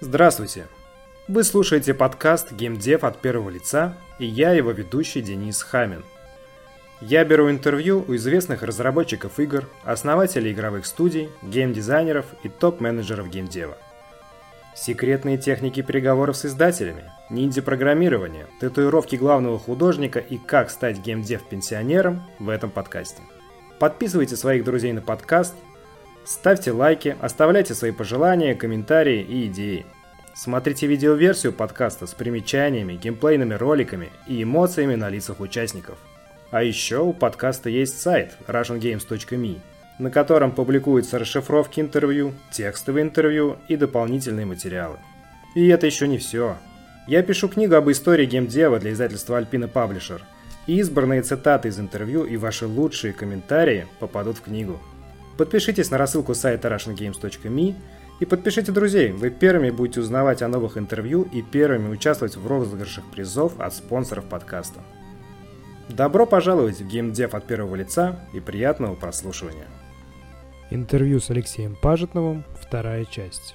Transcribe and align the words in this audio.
Здравствуйте! 0.00 0.68
Вы 1.26 1.42
слушаете 1.42 1.92
подкаст 1.92 2.52
«Геймдев 2.52 3.02
от 3.02 3.18
первого 3.18 3.50
лица» 3.50 3.96
и 4.20 4.26
я 4.26 4.52
его 4.52 4.70
ведущий 4.70 5.22
Денис 5.22 5.60
Хамин. 5.60 6.04
Я 7.00 7.24
беру 7.24 7.50
интервью 7.50 8.04
у 8.06 8.14
известных 8.14 8.62
разработчиков 8.62 9.40
игр, 9.40 9.68
основателей 9.82 10.52
игровых 10.52 10.86
студий, 10.86 11.30
геймдизайнеров 11.42 12.26
и 12.44 12.48
топ-менеджеров 12.48 13.28
геймдева. 13.28 13.76
Секретные 14.76 15.36
техники 15.36 15.82
переговоров 15.82 16.36
с 16.36 16.44
издателями, 16.44 17.10
ниндзя-программирование, 17.28 18.46
татуировки 18.60 19.16
главного 19.16 19.58
художника 19.58 20.20
и 20.20 20.38
как 20.38 20.70
стать 20.70 20.98
геймдев-пенсионером 20.98 22.22
в 22.38 22.50
этом 22.50 22.70
подкасте. 22.70 23.22
Подписывайте 23.80 24.36
своих 24.36 24.62
друзей 24.62 24.92
на 24.92 25.00
подкаст– 25.00 25.56
Ставьте 26.28 26.72
лайки, 26.72 27.16
оставляйте 27.22 27.72
свои 27.72 27.90
пожелания, 27.90 28.54
комментарии 28.54 29.22
и 29.22 29.46
идеи. 29.46 29.86
Смотрите 30.34 30.86
видеоверсию 30.86 31.54
подкаста 31.54 32.06
с 32.06 32.12
примечаниями, 32.12 32.96
геймплейными 33.02 33.54
роликами 33.54 34.10
и 34.26 34.42
эмоциями 34.42 34.94
на 34.94 35.08
лицах 35.08 35.40
участников. 35.40 35.96
А 36.50 36.62
еще 36.62 36.98
у 36.98 37.14
подкаста 37.14 37.70
есть 37.70 37.98
сайт 38.02 38.36
russiangames.me, 38.46 39.60
на 39.98 40.10
котором 40.10 40.52
публикуются 40.52 41.18
расшифровки 41.18 41.80
интервью, 41.80 42.34
текстовые 42.50 43.04
интервью 43.04 43.56
и 43.66 43.76
дополнительные 43.76 44.44
материалы. 44.44 44.98
И 45.54 45.66
это 45.68 45.86
еще 45.86 46.06
не 46.06 46.18
все. 46.18 46.58
Я 47.06 47.22
пишу 47.22 47.48
книгу 47.48 47.74
об 47.74 47.90
истории 47.90 48.26
геймдева 48.26 48.78
для 48.78 48.92
издательства 48.92 49.40
Alpina 49.40 49.72
Publisher, 49.72 50.20
и 50.66 50.76
избранные 50.76 51.22
цитаты 51.22 51.68
из 51.68 51.80
интервью 51.80 52.24
и 52.24 52.36
ваши 52.36 52.66
лучшие 52.66 53.14
комментарии 53.14 53.86
попадут 53.98 54.36
в 54.36 54.42
книгу. 54.42 54.78
Подпишитесь 55.38 55.92
на 55.92 55.98
рассылку 55.98 56.34
сайта 56.34 56.66
russiangames.me 56.66 57.76
и 58.18 58.24
подпишите 58.24 58.72
друзей. 58.72 59.12
Вы 59.12 59.30
первыми 59.30 59.70
будете 59.70 60.00
узнавать 60.00 60.42
о 60.42 60.48
новых 60.48 60.76
интервью 60.76 61.28
и 61.32 61.42
первыми 61.42 61.88
участвовать 61.88 62.36
в 62.36 62.44
розыгрышах 62.44 63.04
призов 63.12 63.52
от 63.60 63.72
спонсоров 63.72 64.24
подкаста. 64.24 64.80
Добро 65.88 66.26
пожаловать 66.26 66.80
в 66.80 66.88
геймдев 66.88 67.34
от 67.34 67.46
первого 67.46 67.76
лица 67.76 68.18
и 68.34 68.40
приятного 68.40 68.96
прослушивания. 68.96 69.68
Интервью 70.70 71.20
с 71.20 71.30
Алексеем 71.30 71.76
Пажетновым, 71.80 72.42
вторая 72.60 73.04
часть. 73.04 73.54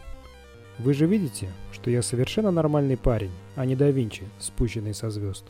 Вы 0.79 0.93
же 0.93 1.05
видите, 1.05 1.49
что 1.73 1.91
я 1.91 2.01
совершенно 2.01 2.49
нормальный 2.49 2.95
парень, 2.95 3.33
а 3.57 3.65
не 3.65 3.75
да 3.75 3.91
Винчи, 3.91 4.23
спущенный 4.39 4.93
со 4.93 5.09
звезд. 5.09 5.43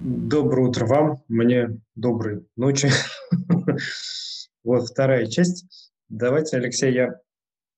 Доброе 0.00 0.68
утро 0.68 0.86
вам, 0.86 1.22
мне 1.28 1.80
доброй 1.94 2.46
ночи. 2.56 2.88
Вот 4.64 4.88
вторая 4.88 5.26
часть. 5.26 5.92
Давайте, 6.08 6.56
Алексей, 6.56 6.92
я 6.94 7.20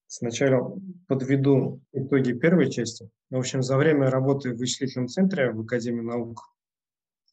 сначала 0.06 0.80
подведу 1.08 1.80
итоги 1.92 2.32
первой 2.32 2.70
части. 2.70 3.10
В 3.28 3.36
общем, 3.36 3.62
за 3.62 3.76
время 3.76 4.08
работы 4.08 4.54
в 4.54 4.58
вычислительном 4.58 5.08
центре 5.08 5.50
в 5.50 5.60
Академии 5.62 6.02
наук 6.02 6.42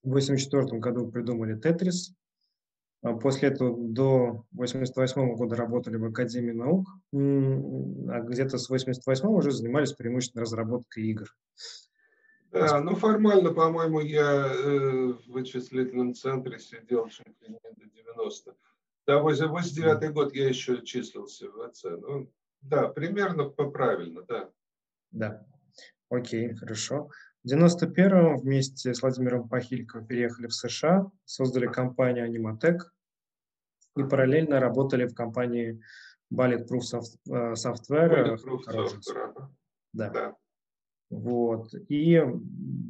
в 0.01 0.09
1984 0.09 0.79
году 0.79 1.11
придумали 1.11 1.55
Тетрис. 1.59 2.15
А 3.03 3.13
после 3.13 3.49
этого 3.49 3.77
до 3.77 4.45
1988 4.55 5.35
года 5.35 5.55
работали 5.55 5.97
в 5.97 6.05
Академии 6.05 6.53
наук, 6.53 6.87
а 7.13 8.21
где-то 8.21 8.57
с 8.57 8.65
1988 8.65 9.27
уже 9.27 9.51
занимались 9.51 9.93
преимущественно 9.93 10.41
разработкой 10.41 11.03
игр. 11.03 11.27
Да, 12.53 12.79
ну 12.81 12.95
формально, 12.95 13.51
по-моему, 13.51 13.99
я 13.99 14.45
э, 14.45 15.13
в 15.13 15.27
вычислительном 15.27 16.13
центре 16.13 16.59
сидел 16.59 17.09
чуть 17.09 17.41
ли 17.41 17.49
не 17.49 17.59
до 17.75 17.85
90. 17.85 18.55
Да, 19.07 19.19
89 19.19 20.13
год 20.13 20.35
я 20.35 20.49
еще 20.49 20.85
числился 20.85 21.49
в 21.49 21.71
ВЦ. 21.71 21.85
Ну, 21.85 22.31
да, 22.61 22.87
примерно 22.89 23.45
правильно, 23.49 24.21
да. 24.21 24.49
Да, 25.11 25.45
окей, 26.09 26.53
хорошо. 26.53 27.09
В 27.43 27.51
91-м 27.51 28.37
вместе 28.37 28.93
с 28.93 29.01
Владимиром 29.01 29.49
Пахильковым 29.49 30.05
переехали 30.05 30.45
в 30.45 30.53
США, 30.53 31.11
создали 31.25 31.65
компанию 31.65 32.29
Animatec 32.29 32.77
и 33.97 34.03
параллельно 34.03 34.59
работали 34.59 35.07
в 35.07 35.15
компании 35.15 35.81
Bulletproof 36.31 37.01
э, 37.29 37.53
Software. 37.53 38.35
Bulletproof 38.35 38.61
Software. 38.67 39.47
Да. 39.91 40.09
да. 40.11 40.35
Вот. 41.13 41.73
И 41.89 42.19
в 42.19 42.41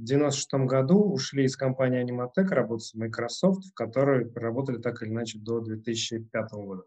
96 0.04 0.54
году 0.66 1.04
ушли 1.04 1.44
из 1.44 1.58
компании 1.58 2.04
Animatec, 2.04 2.48
работать 2.48 2.92
в 2.94 2.98
Microsoft, 2.98 3.66
в 3.66 3.74
которой 3.74 4.26
проработали 4.26 4.78
так 4.78 5.02
или 5.04 5.10
иначе 5.10 5.40
до 5.40 5.60
2005 5.60 6.52
года. 6.52 6.84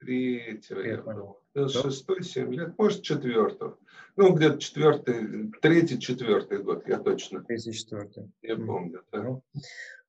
Третьего, 0.00 0.80
я 0.80 0.98
понял. 0.98 1.38
Шестой, 1.54 2.24
семь 2.24 2.52
лет, 2.52 2.76
может, 2.76 3.02
четвертого. 3.02 3.78
Ну, 4.16 4.34
где-то 4.34 4.58
четвертый, 4.58 5.52
третий, 5.62 6.00
четвертый 6.00 6.62
год, 6.62 6.86
я 6.88 6.98
точно. 6.98 7.42
Третий, 7.44 7.72
четвертый. 7.72 8.30
Я 8.42 8.56
помню, 8.56 9.02
да. 9.12 9.22
Ну, 9.22 9.42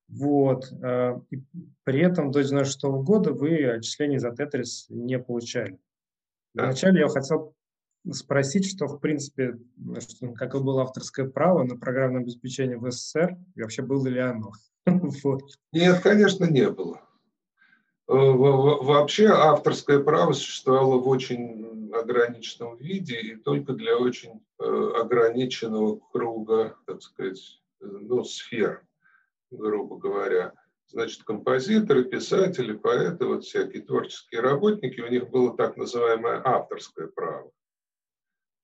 вот. 0.08 0.70
Э, 0.82 1.20
и 1.30 1.42
при 1.84 2.00
этом 2.00 2.32
до 2.32 2.42
96 2.42 2.82
года 3.04 3.32
вы 3.32 3.64
отчислений 3.64 4.18
за 4.18 4.32
Тетрис 4.32 4.86
не 4.88 5.18
получали. 5.18 5.78
Вначале 6.54 7.00
я 7.00 7.08
хотел 7.08 7.55
спросить, 8.12 8.70
что, 8.70 8.86
в 8.86 9.00
принципе, 9.00 9.58
что, 9.98 10.32
какое 10.32 10.62
было 10.62 10.82
авторское 10.82 11.28
право 11.28 11.64
на 11.64 11.76
программное 11.76 12.22
обеспечение 12.22 12.78
в 12.78 12.90
СССР, 12.90 13.36
и 13.54 13.62
вообще 13.62 13.82
было 13.82 14.06
ли 14.06 14.20
оно? 14.20 14.52
Нет, 15.72 16.00
конечно, 16.00 16.44
не 16.44 16.70
было. 16.70 17.00
Э, 18.08 18.12
вообще 18.14 19.26
авторское 19.26 19.98
право 19.98 20.32
существовало 20.32 21.00
в 21.00 21.08
очень 21.08 21.92
ограниченном 21.92 22.76
виде 22.76 23.16
и 23.16 23.36
только 23.36 23.72
для 23.72 23.96
очень 23.96 24.40
э, 24.60 24.64
ограниченного 25.00 25.98
круга, 26.12 26.76
так 26.86 27.02
сказать, 27.02 27.60
ну, 27.80 28.24
сфер, 28.24 28.82
грубо 29.50 29.96
говоря. 29.96 30.52
Значит, 30.88 31.24
композиторы, 31.24 32.04
писатели, 32.04 32.72
поэты, 32.72 33.26
вот 33.26 33.44
всякие 33.44 33.82
творческие 33.82 34.40
работники, 34.40 35.00
у 35.00 35.08
них 35.08 35.30
было 35.30 35.56
так 35.56 35.76
называемое 35.76 36.40
авторское 36.44 37.08
право 37.08 37.50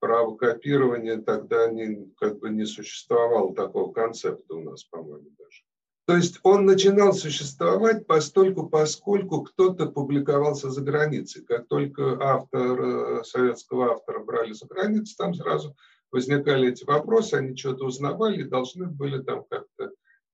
право 0.03 0.35
копирования 0.35 1.17
тогда 1.19 1.71
не, 1.71 2.13
как 2.19 2.41
бы 2.41 2.51
не 2.51 2.65
существовало 2.65 3.55
такого 3.55 3.93
концепта 3.93 4.57
у 4.57 4.61
нас, 4.61 4.83
по-моему, 4.83 5.31
даже. 5.39 5.63
То 6.07 6.17
есть 6.17 6.41
он 6.43 6.67
начинал 6.67 7.13
существовать 7.13 8.09
постольку, 8.09 8.69
поскольку 8.69 9.43
кто-то 9.43 9.87
публиковался 9.87 10.71
за 10.71 10.81
границей. 10.81 11.45
Как 11.45 11.69
только 11.69 12.19
автор, 12.21 12.83
э, 12.83 13.23
советского 13.23 13.93
автора 13.93 14.25
брали 14.25 14.53
за 14.53 14.67
границу, 14.67 15.15
там 15.17 15.35
сразу 15.35 15.77
возникали 16.11 16.71
эти 16.71 16.83
вопросы, 16.85 17.35
они 17.35 17.57
что-то 17.57 17.85
узнавали 17.85 18.41
и 18.41 18.49
должны 18.49 18.89
были 18.89 19.23
там 19.23 19.45
как-то 19.49 19.93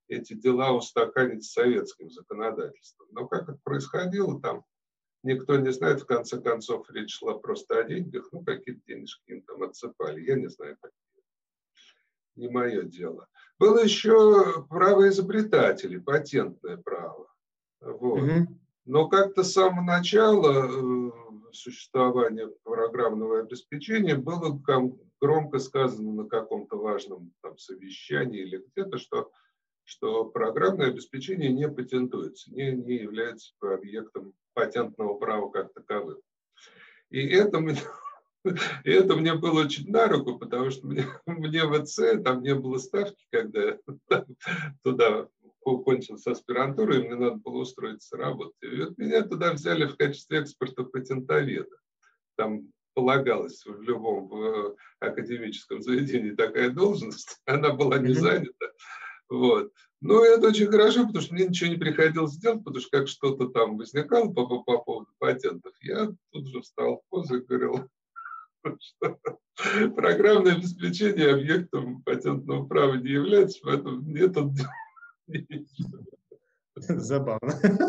эти 0.09 0.33
дела 0.33 0.73
устаканить 0.73 1.45
с 1.45 1.53
советским 1.53 2.11
законодательством. 2.11 3.09
Но 3.11 3.27
как 3.29 3.51
это 3.51 3.59
происходило, 3.63 4.41
там 4.41 4.65
никто 5.23 5.57
не 5.57 5.73
знает, 5.73 6.03
в 6.03 6.07
конце 6.07 6.41
концов 6.41 6.91
речь 6.91 7.19
шла 7.19 7.39
просто 7.39 7.81
о 7.81 7.85
деньгах, 7.85 8.29
ну 8.33 8.45
какие-то 8.45 8.81
денежки 8.87 9.31
им 9.31 9.43
там 9.43 9.63
отсыпали, 9.63 10.21
я 10.25 10.37
не 10.37 10.49
знаю, 10.49 10.77
какие. 10.81 10.99
Не 12.37 12.49
мое 12.49 12.83
дело. 12.85 13.27
Было 13.59 13.83
еще 13.83 14.65
право 14.69 15.09
изобретателей, 15.09 16.01
патентное 16.01 16.77
право. 16.77 17.29
Вот. 17.81 18.21
Mm-hmm. 18.21 18.47
Но 18.87 19.09
как-то 19.09 19.43
с 19.43 19.53
самого 19.53 19.85
начала 19.85 20.67
э, 20.67 21.11
существования 21.53 22.49
программного 22.63 23.41
обеспечения 23.41 24.15
было 24.15 24.59
громко 25.21 25.59
сказано 25.59 26.13
на 26.13 26.29
каком-то 26.29 26.77
важном 26.77 27.33
там, 27.43 27.59
совещании 27.59 28.41
или 28.41 28.65
где-то, 28.73 28.99
что, 28.99 29.31
что 29.89 30.27
программное 30.27 30.89
обеспечение 30.89 31.51
не 31.51 31.67
патентуется, 31.67 32.53
не, 32.53 32.73
не 32.73 32.97
является 32.97 33.55
объектом 33.63 34.35
патентного 34.53 35.15
права 35.15 35.49
как 35.51 35.73
таковым. 35.73 36.19
И 37.09 37.27
это 37.27 37.59
мне, 37.59 37.79
и 38.85 38.91
это 38.91 39.17
мне 39.17 39.33
было 39.33 39.63
очень 39.63 39.91
на 39.91 40.07
руку, 40.07 40.39
потому 40.39 40.71
что 40.71 40.87
мне, 40.87 41.07
мне 41.27 41.65
в 41.65 41.83
ВЦ 41.83 42.23
там 42.23 42.43
не 42.43 42.55
было 42.55 42.77
ставки, 42.77 43.25
когда 43.31 43.63
я 43.63 43.79
туда 44.83 45.29
кончился 45.63 46.33
аспирантуру, 46.33 46.95
и 46.95 46.99
мне 46.99 47.15
надо 47.15 47.37
было 47.37 47.63
устроиться 47.63 48.17
работать. 48.19 48.57
И 48.61 48.83
вот 48.83 48.99
меня 48.99 49.23
туда 49.23 49.55
взяли 49.55 49.87
в 49.87 49.97
качестве 49.97 50.41
экспорта 50.41 50.85
патентоведа. 50.85 51.77
Там 52.37 52.73
полагалось 52.93 53.65
в 53.65 53.81
любом 53.81 54.29
в 54.29 54.77
академическом 55.01 55.83
заведении 55.83 56.33
такая 56.33 56.71
должность, 56.71 57.41
она 57.47 57.73
была 57.73 57.99
не 57.99 58.13
занята. 58.13 58.67
Вот. 59.29 59.73
Но 60.01 60.25
это 60.25 60.49
очень 60.49 60.69
хорошо, 60.69 61.07
потому 61.07 61.23
что 61.23 61.35
мне 61.35 61.49
ничего 61.49 61.71
не 61.71 61.77
приходилось 61.77 62.37
делать, 62.37 62.65
потому 62.65 62.81
что 62.81 62.99
как 62.99 63.09
что-то 63.09 63.49
там 63.49 63.77
возникало 63.77 64.33
по, 64.33 64.47
по, 64.47 64.63
по 64.63 64.79
поводу 64.79 65.11
патентов, 65.19 65.73
я 65.83 66.09
тут 66.31 66.47
же 66.49 66.61
встал 66.61 66.99
в 66.99 67.11
позу 67.11 67.39
и 67.39 67.45
говорил, 67.45 67.89
что 68.81 69.19
программное 69.97 70.55
обеспечение 70.55 71.35
объектом 71.35 72.03
патентного 72.03 72.67
права 72.67 72.95
не 72.95 73.11
является, 73.11 73.59
поэтому 73.63 74.03
мне 74.03 74.29
тут 74.29 74.53
Забавно. 76.77 77.53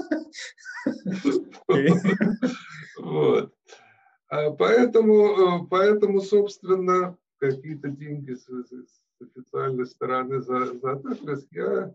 Вот. 2.98 3.54
А, 4.28 4.52
поэтому, 4.52 5.68
поэтому, 5.68 6.22
собственно, 6.22 7.18
какие-то 7.38 7.90
деньги 7.90 8.34
официальной 9.22 9.86
стороны 9.86 10.42
за, 10.42 10.78
за 10.80 10.96
Тетрис 10.96 11.48
я 11.52 11.94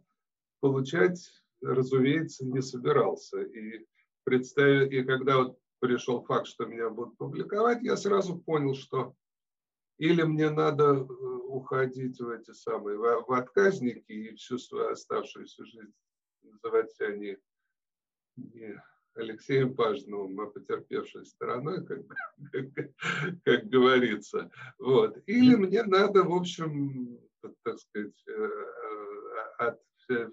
получать, 0.61 1.31
разумеется, 1.61 2.47
не 2.47 2.63
собирался. 2.63 3.43
И, 3.43 3.87
представив, 4.25 4.91
и 4.91 5.03
когда 5.05 5.39
вот 5.39 5.59
пришел 5.81 6.25
факт, 6.25 6.47
что 6.47 6.67
меня 6.67 6.89
будут 6.91 7.17
публиковать, 7.19 7.83
я 7.83 7.97
сразу 7.97 8.39
понял, 8.39 8.75
что 8.75 9.15
или 9.99 10.23
мне 10.23 10.51
надо 10.51 10.85
э, 10.85 11.05
уходить 11.05 12.21
в 12.21 12.29
эти 12.29 12.53
самые, 12.53 12.99
в, 12.99 13.27
в 13.29 13.33
отказники 13.33 14.13
и 14.13 14.35
всю 14.35 14.59
свою 14.59 14.91
оставшуюся 14.91 15.65
жизнь 15.65 15.95
называть 16.43 16.93
себя 16.93 17.17
не, 17.17 17.39
не 18.37 18.83
Алексеем 19.17 19.75
Пажновым, 19.75 20.41
а 20.41 20.47
потерпевшей 20.47 21.25
стороной, 21.27 21.85
как, 21.87 22.01
как, 22.53 22.67
как 23.45 23.67
говорится. 23.67 24.51
Вот. 24.79 25.17
Или 25.27 25.55
мне 25.55 25.83
надо, 25.85 26.25
в 26.25 26.33
общем, 26.33 27.19
так 27.63 27.79
сказать, 27.79 28.23
э, 28.27 28.33
э, 28.33 29.67
от 29.67 29.81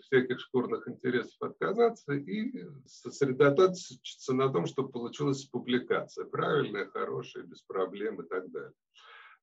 всяких 0.02 0.40
шкурных 0.40 0.88
интересов 0.88 1.36
отказаться 1.42 2.14
и 2.14 2.66
сосредоточиться 2.86 4.34
на 4.34 4.52
том, 4.52 4.66
чтобы 4.66 4.92
получилась 4.92 5.46
публикация. 5.46 6.26
Правильная, 6.26 6.88
хорошая, 6.88 7.44
без 7.44 7.62
проблем 7.62 8.22
и 8.22 8.28
так 8.28 8.50
далее. 8.52 8.74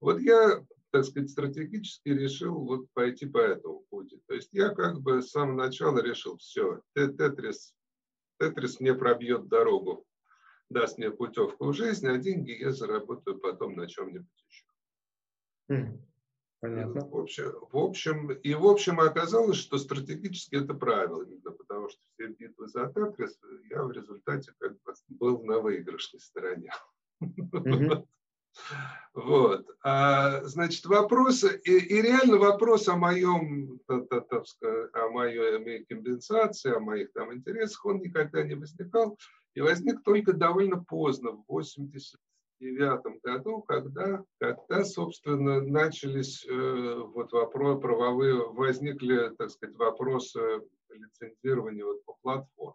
Вот 0.00 0.20
я, 0.20 0.64
так 0.90 1.05
сказать, 1.05 1.31
стратегически 1.31 2.11
решил 2.11 2.55
вот 2.55 2.87
пойти 2.93 3.26
по 3.26 3.38
этому 3.38 3.85
пути. 3.90 4.20
То 4.26 4.35
есть 4.35 4.50
я 4.52 4.69
как 4.70 5.00
бы 5.00 5.23
с 5.23 5.31
самого 5.31 5.56
начала 5.56 5.99
решил, 6.00 6.37
все, 6.38 6.82
Тетрис, 6.94 7.75
Тетрис 8.38 8.81
мне 8.81 8.94
пробьет 8.94 9.49
дорогу, 9.49 10.06
даст 10.70 10.99
мне 10.99 11.11
путевку 11.11 11.67
в 11.67 11.75
жизнь, 11.75 12.06
а 12.06 12.19
деньги 12.19 12.52
я 12.52 12.73
заработаю 12.73 13.38
потом 13.38 13.76
на 13.76 13.87
чем-нибудь 13.87 14.44
еще. 14.49 14.67
Понятно. 16.61 17.06
В 17.06 17.17
общем, 17.17 17.52
в 17.70 17.76
общем, 17.76 18.32
и 18.32 18.55
в 18.55 18.67
общем 18.67 18.99
оказалось, 18.99 19.58
что 19.58 19.79
стратегически 19.79 20.56
это 20.56 20.75
правильно, 20.75 21.52
потому 21.52 21.88
что 21.88 22.00
все 22.14 22.29
битвы 22.29 22.67
за 22.67 22.87
Тетрис 22.88 23.38
я 23.70 23.85
в 23.85 23.93
результате 23.93 24.52
как 24.58 24.73
бы 24.82 24.93
был 25.08 25.44
на 25.44 25.61
выигрышной 25.61 26.20
стороне. 26.20 26.73
Mm-hmm. 27.20 28.06
Вот. 29.14 29.66
А, 29.82 30.44
значит, 30.44 30.84
вопрос, 30.86 31.44
и, 31.44 31.78
и 31.78 32.02
реально 32.02 32.36
вопрос 32.36 32.88
о 32.88 32.96
моем, 32.96 33.80
так 33.86 34.46
сказать, 34.46 34.90
о 34.94 35.08
моей 35.08 35.84
компенсации, 35.86 36.74
о 36.74 36.80
моих 36.80 37.12
там 37.12 37.34
интересах, 37.34 37.84
он 37.86 37.98
никогда 37.98 38.42
не 38.42 38.54
возникал. 38.54 39.18
И 39.54 39.60
возник 39.60 40.02
только 40.04 40.32
довольно 40.32 40.84
поздно, 40.84 41.32
в 41.32 41.44
80 41.48 42.20
девятом 42.60 43.18
году, 43.22 43.62
когда, 43.62 44.22
когда, 44.38 44.84
собственно, 44.84 45.62
начались 45.62 46.44
э, 46.46 46.94
вот 47.14 47.32
вопросы 47.32 47.80
правовые, 47.80 48.34
возникли, 48.34 49.34
так 49.36 49.50
сказать, 49.50 49.76
вопросы 49.76 50.62
лицензирования 50.90 51.84
вот 51.84 52.04
по 52.04 52.14
платформе. 52.22 52.74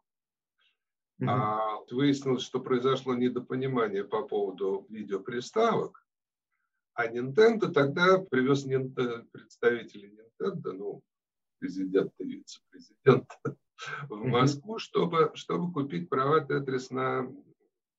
А 1.21 1.77
выяснилось, 1.89 2.43
что 2.43 2.59
произошло 2.59 3.13
недопонимание 3.15 4.03
по 4.03 4.23
поводу 4.23 4.85
видеоприставок, 4.89 6.03
а 6.95 7.07
Nintendo 7.07 7.71
тогда 7.71 8.19
привез 8.19 8.63
представителей 9.31 10.17
Nintendo, 10.17 10.71
ну, 10.73 11.03
президент 11.59 12.11
и 12.19 12.23
вице-президент 12.25 13.27
в 14.09 14.25
Москву, 14.25 14.79
чтобы, 14.79 15.31
чтобы 15.33 15.71
купить 15.73 16.09
права 16.09 16.41
Тетрис 16.41 16.91
на 16.91 17.27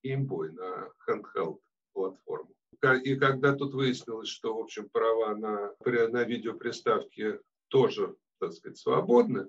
Game 0.05 0.27
Boy, 0.27 0.51
на 0.53 0.91
handheld 1.09 1.61
платформу. 1.93 2.55
И 3.03 3.17
когда 3.17 3.55
тут 3.55 3.73
выяснилось, 3.73 4.29
что, 4.29 4.57
в 4.57 4.61
общем, 4.61 4.89
права 4.91 5.35
на, 5.35 5.73
на 5.85 6.25
видеоприставки 6.25 7.41
тоже, 7.69 8.15
так 8.39 8.53
сказать, 8.53 8.77
свободны, 8.77 9.49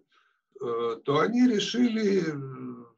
э, 0.62 0.96
то 1.04 1.20
они 1.20 1.48
решили, 1.48 2.24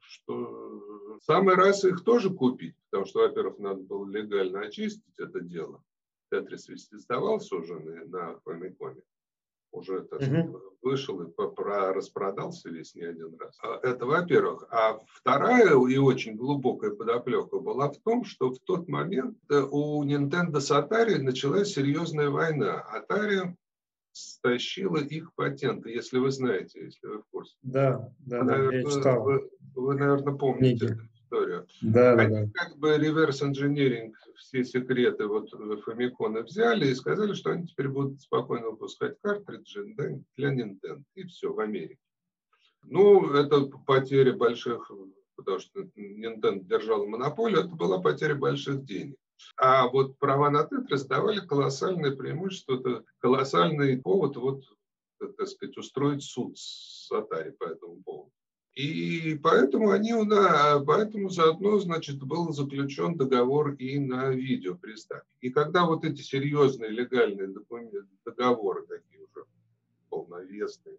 что 0.00 1.18
самый 1.22 1.54
раз 1.54 1.84
их 1.84 2.04
тоже 2.04 2.30
купить, 2.30 2.76
потому 2.90 3.06
что, 3.06 3.20
во-первых, 3.20 3.58
надо 3.58 3.82
было 3.82 4.08
легально 4.08 4.60
очистить 4.60 5.18
это 5.18 5.40
дело. 5.40 5.82
Тетрис 6.30 6.68
ведь 6.68 6.88
издавался 6.92 7.56
уже 7.56 7.78
на, 7.78 8.04
на 8.04 8.40
Famicom 8.44 9.00
уже 9.72 10.02
так 10.02 10.20
угу. 10.20 10.60
вышел 10.82 11.20
и 11.22 11.32
распродался 11.56 12.70
весь 12.70 12.94
не 12.94 13.02
один 13.02 13.36
раз. 13.38 13.58
А, 13.62 13.78
это 13.82 14.06
во-первых. 14.06 14.66
А 14.70 14.98
вторая 15.08 15.70
и 15.70 15.96
очень 15.96 16.36
глубокая 16.36 16.90
подоплека 16.90 17.58
была 17.58 17.90
в 17.90 17.98
том, 17.98 18.24
что 18.24 18.50
в 18.50 18.58
тот 18.60 18.88
момент 18.88 19.38
э, 19.50 19.60
у 19.70 20.04
Nintendo 20.04 20.60
с 20.60 20.70
Atari 20.70 21.18
началась 21.18 21.74
серьезная 21.74 22.30
война. 22.30 22.84
Atari 22.94 23.54
стащила 24.18 24.98
их 24.98 25.34
патенты, 25.34 25.90
если 25.90 26.18
вы 26.18 26.30
знаете, 26.30 26.84
если 26.84 27.06
вы 27.06 27.18
в 27.22 27.26
курсе. 27.30 27.56
Да, 27.62 28.12
да, 28.18 28.42
да, 28.42 28.72
я 28.72 28.84
читал. 28.84 29.24
Вы, 29.24 29.50
вы, 29.74 29.94
наверное, 29.94 30.34
помните. 30.34 30.86
Книги 30.86 31.08
историю. 31.28 31.66
Да, 31.82 32.12
Они 32.14 32.46
да, 32.46 32.50
как 32.54 32.78
бы 32.78 32.96
реверс-инженеринг, 32.96 34.16
все 34.36 34.64
секреты 34.64 35.26
вот 35.26 35.52
Famicom 35.52 36.42
взяли 36.42 36.88
и 36.88 36.94
сказали, 36.94 37.34
что 37.34 37.50
они 37.50 37.66
теперь 37.66 37.88
будут 37.88 38.20
спокойно 38.20 38.70
выпускать 38.70 39.16
картриджи 39.20 39.94
для 40.36 40.54
Nintendo. 40.54 41.02
И 41.14 41.24
все, 41.24 41.52
в 41.52 41.60
Америке. 41.60 41.98
Ну, 42.82 43.32
это 43.34 43.66
потеря 43.86 44.32
больших, 44.32 44.90
потому 45.36 45.58
что 45.58 45.80
Nintendo 45.96 46.60
держал 46.60 47.06
монополию, 47.06 47.60
это 47.60 47.74
была 47.74 48.00
потеря 48.00 48.34
больших 48.34 48.84
денег. 48.84 49.16
А 49.56 49.88
вот 49.88 50.18
права 50.18 50.50
на 50.50 50.64
Тетрис 50.64 51.04
давали 51.04 51.40
колоссальное 51.40 52.14
преимущество, 52.14 52.78
это 52.78 53.04
колоссальный 53.18 54.00
повод 54.00 54.36
вот, 54.36 54.64
так 55.18 55.48
сказать, 55.48 55.76
устроить 55.76 56.22
суд 56.22 56.58
с 56.58 57.10
Atari 57.12 57.52
по 57.52 57.64
этому 57.64 58.02
поводу. 58.02 58.32
И 58.74 59.36
поэтому 59.42 59.90
они, 59.90 60.12
да, 60.26 60.80
поэтому 60.86 61.30
заодно, 61.30 61.80
значит, 61.80 62.22
был 62.22 62.52
заключен 62.52 63.16
договор 63.16 63.72
и 63.72 63.98
на 63.98 64.30
видеоприставке. 64.30 65.26
И 65.40 65.50
когда 65.50 65.84
вот 65.84 66.04
эти 66.04 66.20
серьезные 66.20 66.90
легальные 66.90 67.48
документы, 67.48 68.06
договоры 68.24 68.86
такие 68.86 69.24
уже 69.24 69.46
полновесные, 70.08 70.98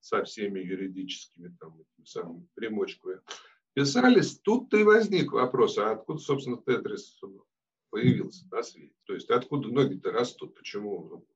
со 0.00 0.24
всеми 0.24 0.60
юридическими 0.60 1.54
там 1.60 1.78
самыми 2.04 2.48
примочками 2.54 3.20
писались, 3.74 4.38
тут-то 4.38 4.76
и 4.78 4.82
возник 4.82 5.32
вопрос, 5.32 5.78
а 5.78 5.92
откуда, 5.92 6.18
собственно, 6.18 6.56
Тетрис 6.56 7.20
появился 7.90 8.46
на 8.50 8.62
свете? 8.62 8.94
То 9.04 9.14
есть 9.14 9.30
откуда 9.30 9.68
ноги-то 9.68 10.10
растут? 10.12 10.54
Почему, 10.54 11.26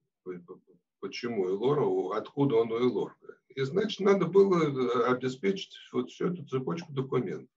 почему 1.00 1.48
Элора, 1.48 2.16
откуда 2.16 2.56
он 2.56 2.72
у 2.72 2.78
Элора? 2.78 3.16
И, 3.54 3.62
значит, 3.62 4.00
надо 4.00 4.26
было 4.26 4.64
э, 4.64 5.04
обеспечить 5.12 5.74
вот 5.92 6.10
всю 6.10 6.32
эту 6.32 6.44
цепочку 6.44 6.92
документов. 6.92 7.48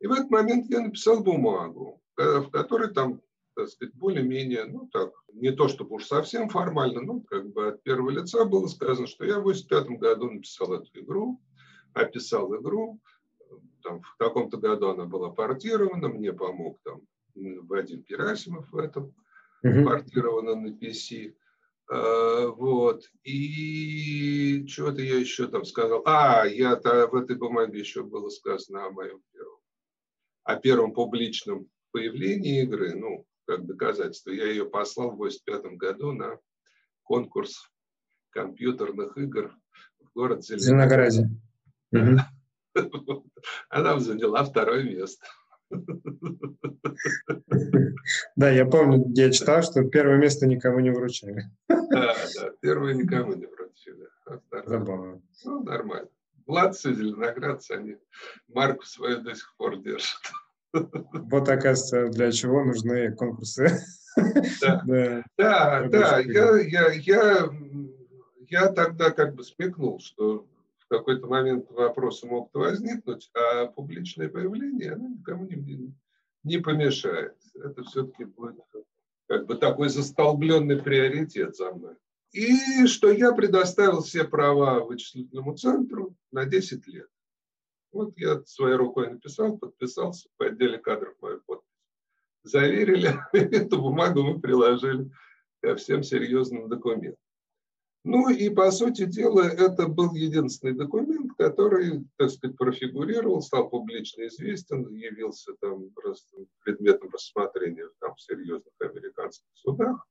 И 0.00 0.06
в 0.06 0.12
этот 0.12 0.30
момент 0.30 0.66
я 0.68 0.80
написал 0.80 1.22
бумагу, 1.22 2.02
э, 2.18 2.40
в 2.40 2.50
которой 2.50 2.92
там, 2.92 3.22
так 3.54 3.68
сказать, 3.68 3.94
более-менее, 3.94 4.66
ну 4.66 4.88
так, 4.92 5.12
не 5.32 5.52
то 5.52 5.68
чтобы 5.68 5.94
уж 5.94 6.04
совсем 6.04 6.48
формально, 6.50 7.00
но 7.00 7.20
как 7.20 7.50
бы 7.50 7.68
от 7.68 7.82
первого 7.82 8.10
лица 8.10 8.44
было 8.44 8.66
сказано, 8.66 9.06
что 9.06 9.24
я 9.24 9.38
в 9.38 9.44
85 9.44 9.98
году 9.98 10.30
написал 10.30 10.74
эту 10.74 11.00
игру, 11.00 11.40
описал 11.94 12.54
игру, 12.56 13.00
там, 13.82 14.02
в 14.02 14.16
каком-то 14.16 14.58
году 14.58 14.88
она 14.88 15.04
была 15.04 15.30
портирована, 15.30 16.08
мне 16.08 16.32
помог 16.32 16.78
там 16.82 17.00
Вадим 17.34 18.02
Герасимов 18.02 18.70
в 18.70 18.78
этом, 18.78 19.14
портирована 19.62 20.54
на 20.54 20.68
PC. 20.68 21.34
Э, 21.90 22.46
вот. 22.46 23.04
И 23.24 24.66
что-то 24.66 25.02
я 25.02 25.18
еще 25.18 25.48
там 25.48 25.64
сказал. 25.64 26.02
А, 26.06 26.46
я 26.46 26.74
-то, 26.74 27.08
в 27.08 27.14
этой 27.14 27.36
бумаге 27.36 27.78
еще 27.78 28.02
было 28.02 28.28
сказано 28.28 28.86
о 28.86 28.90
моем 28.90 29.20
первом, 29.32 29.58
о 30.44 30.56
первом 30.56 30.92
публичном 30.92 31.68
появлении 31.90 32.62
игры, 32.62 32.94
ну, 32.94 33.26
как 33.46 33.66
доказательство. 33.66 34.30
Я 34.30 34.46
ее 34.46 34.64
послал 34.64 35.12
в 35.12 35.16
85 35.16 35.76
году 35.76 36.12
на 36.12 36.38
конкурс 37.02 37.70
компьютерных 38.30 39.16
игр 39.18 39.54
в 40.00 40.12
город 40.14 40.44
Зеленограде. 40.44 41.28
Она 43.68 43.98
заняла 43.98 44.44
второе 44.44 44.82
место. 44.82 45.26
Да, 48.36 48.50
я 48.50 48.66
помню, 48.66 49.04
я 49.14 49.30
читал, 49.30 49.62
что 49.62 49.84
первое 49.84 50.16
место 50.16 50.46
никому 50.46 50.80
не 50.80 50.90
вручили. 50.90 51.44
Да, 51.68 52.14
да, 52.34 52.50
первое 52.60 52.94
никому 52.94 53.34
не 53.34 53.46
вручили. 53.46 54.08
А 54.26 54.40
Забавно. 54.66 55.22
Ну, 55.44 55.62
нормально. 55.62 56.08
Младцы, 56.46 56.94
зеленоградцы, 56.94 57.72
они 57.72 57.96
марку 58.48 58.84
свою 58.84 59.20
до 59.20 59.34
сих 59.34 59.54
пор 59.56 59.78
держат. 59.78 60.20
Вот, 60.72 61.48
оказывается, 61.48 62.08
для 62.08 62.32
чего 62.32 62.64
нужны 62.64 63.14
конкурсы. 63.14 63.78
Да, 64.60 64.82
да, 64.86 65.24
да, 65.36 65.88
да. 65.88 66.18
Я, 66.18 66.60
я, 66.60 66.92
я, 66.92 67.50
я 68.48 68.72
тогда 68.72 69.10
как 69.10 69.34
бы 69.34 69.44
смекнул, 69.44 70.00
что 70.00 70.46
какой-то 70.98 71.26
момент 71.26 71.70
вопросы 71.70 72.26
могут 72.26 72.52
возникнуть, 72.54 73.30
а 73.34 73.66
публичное 73.66 74.28
появление, 74.28 74.92
оно 74.92 75.08
никому 75.08 75.46
не, 75.46 75.94
не 76.44 76.58
помешает. 76.58 77.36
Это 77.54 77.82
все-таки 77.84 78.24
будет 78.24 78.56
как 79.26 79.46
бы 79.46 79.56
такой 79.56 79.88
застолбленный 79.88 80.82
приоритет 80.82 81.56
за 81.56 81.72
мной. 81.72 81.94
И 82.32 82.86
что 82.86 83.10
я 83.10 83.32
предоставил 83.32 84.02
все 84.02 84.24
права 84.24 84.84
вычислительному 84.84 85.56
центру 85.56 86.14
на 86.30 86.44
10 86.44 86.86
лет. 86.88 87.08
Вот 87.90 88.16
я 88.18 88.42
своей 88.44 88.76
рукой 88.76 89.10
написал, 89.10 89.58
подписался, 89.58 90.28
по 90.36 90.46
отделе 90.46 90.78
кадров 90.78 91.14
мою 91.20 91.40
подпись. 91.46 91.68
Заверили, 92.42 93.14
эту 93.32 93.80
бумагу 93.80 94.22
мы 94.22 94.40
приложили 94.40 95.10
ко 95.62 95.76
всем 95.76 96.02
серьезным 96.02 96.68
документам. 96.68 97.21
Ну 98.04 98.28
и, 98.30 98.48
по 98.48 98.70
сути 98.72 99.04
дела, 99.04 99.42
это 99.42 99.86
был 99.86 100.12
единственный 100.14 100.74
документ, 100.74 101.32
который, 101.38 102.04
так 102.16 102.30
сказать, 102.30 102.56
профигурировал, 102.56 103.42
стал 103.42 103.70
публично 103.70 104.26
известен, 104.26 104.88
явился 104.88 105.52
там 105.60 105.90
предметом 106.64 107.10
рассмотрения 107.10 107.88
там, 108.00 108.14
в 108.16 108.20
серьезных 108.20 108.74
американских 108.80 109.46
судах. 109.54 110.04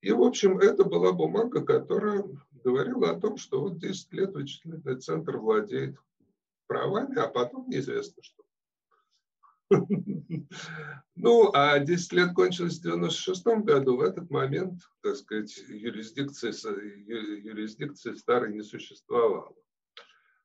И, 0.00 0.10
в 0.10 0.22
общем, 0.22 0.58
это 0.58 0.84
была 0.84 1.12
бумага, 1.12 1.62
которая 1.62 2.24
говорила 2.64 3.10
о 3.10 3.20
том, 3.20 3.36
что 3.36 3.60
вот 3.60 3.78
10 3.78 4.12
лет 4.14 4.32
вычислительный 4.32 4.98
центр 4.98 5.36
владеет 5.36 5.96
правами, 6.66 7.18
а 7.18 7.28
потом 7.28 7.68
неизвестно 7.68 8.22
что. 8.22 8.45
Ну, 11.18 11.50
а 11.54 11.78
10 11.78 12.12
лет 12.12 12.34
кончилось 12.34 12.78
в 12.78 12.82
96 12.82 13.46
году. 13.64 13.96
В 13.96 14.00
этот 14.00 14.30
момент, 14.30 14.82
так 15.02 15.16
сказать, 15.16 15.56
юрисдикции, 15.68 16.52
юрисдикции 17.42 18.14
старой 18.14 18.52
не 18.52 18.62
существовало. 18.62 19.54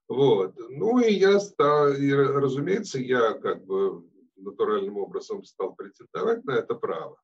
Вот. 0.08 0.56
Ну 0.70 1.00
и 1.00 1.14
я 1.14 1.40
стал, 1.40 1.94
и, 1.94 2.12
разумеется, 2.12 3.00
я 3.00 3.34
как 3.34 3.66
бы 3.66 4.04
натуральным 4.36 4.98
образом 4.98 5.44
стал 5.44 5.76
претендовать 5.76 6.44
на 6.46 6.52
это 6.52 6.76
право. 6.76 7.18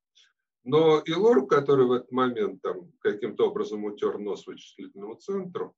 Но 0.64 1.00
и 1.00 1.14
Лорк, 1.14 1.50
который 1.50 1.86
в 1.86 1.94
этот 1.94 2.12
момент 2.12 2.62
там 2.62 2.92
каким-то 3.00 3.50
образом 3.50 3.86
утер 3.86 4.18
нос 4.18 4.46
вычислительному 4.46 5.16
центру, 5.16 5.74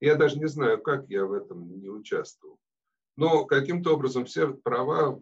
я 0.00 0.16
даже 0.16 0.38
не 0.38 0.48
знаю, 0.48 0.82
как 0.82 1.08
я 1.08 1.26
в 1.26 1.32
этом 1.32 1.78
не 1.80 1.88
участвовал. 1.88 2.58
Но 3.16 3.44
каким-то 3.44 3.94
образом 3.94 4.24
все 4.24 4.48
права 4.48 5.20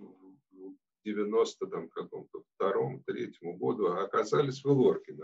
90 1.04 1.66
там 1.66 1.88
каком-то 1.88 2.42
втором, 2.54 3.02
третьем 3.04 3.56
году 3.56 3.88
оказались 3.88 4.64
в 4.64 4.68
Илорке. 4.68 5.16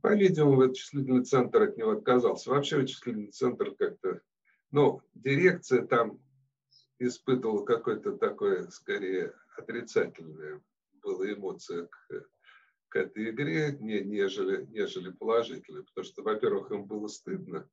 По-видимому, 0.00 0.56
вычислительный 0.56 1.24
центр 1.24 1.62
от 1.62 1.76
него 1.76 1.92
отказался. 1.92 2.50
Вообще 2.50 2.78
вычислительный 2.78 3.30
центр 3.30 3.74
как-то, 3.74 4.20
ну, 4.70 5.00
дирекция 5.14 5.86
там 5.86 6.20
испытывала 6.98 7.64
какое-то 7.64 8.16
такое, 8.16 8.68
скорее, 8.70 9.34
отрицательное 9.56 10.62
было 11.02 11.30
эмоция 11.32 11.86
к, 11.86 12.26
к 12.88 12.96
этой 12.96 13.30
игре, 13.30 13.76
не, 13.80 14.00
нежели, 14.00 14.64
нежели 14.66 15.10
положительное. 15.10 15.82
Потому 15.82 16.04
что, 16.04 16.22
во-первых, 16.22 16.70
им 16.70 16.84
было 16.84 17.08
стыдно, 17.08 17.68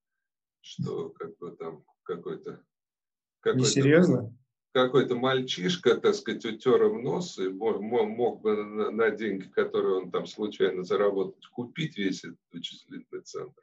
что 0.61 1.09
как 1.09 1.37
бы 1.37 1.51
там 1.51 1.85
какой-то... 2.03 2.63
Какой 3.41 3.61
Несерьезно? 3.61 4.35
Какой-то 4.71 5.15
мальчишка, 5.15 5.95
так 5.95 6.15
сказать, 6.15 6.45
утер 6.45 6.83
им 6.85 7.03
нос 7.03 7.37
и 7.39 7.49
мог, 7.49 8.41
бы 8.41 8.63
на, 8.63 9.09
деньги, 9.09 9.45
которые 9.47 9.95
он 9.95 10.11
там 10.11 10.25
случайно 10.25 10.83
заработал, 10.83 11.35
купить 11.51 11.97
весь 11.97 12.23
этот 12.23 12.39
вычислительный 12.51 13.21
центр 13.23 13.61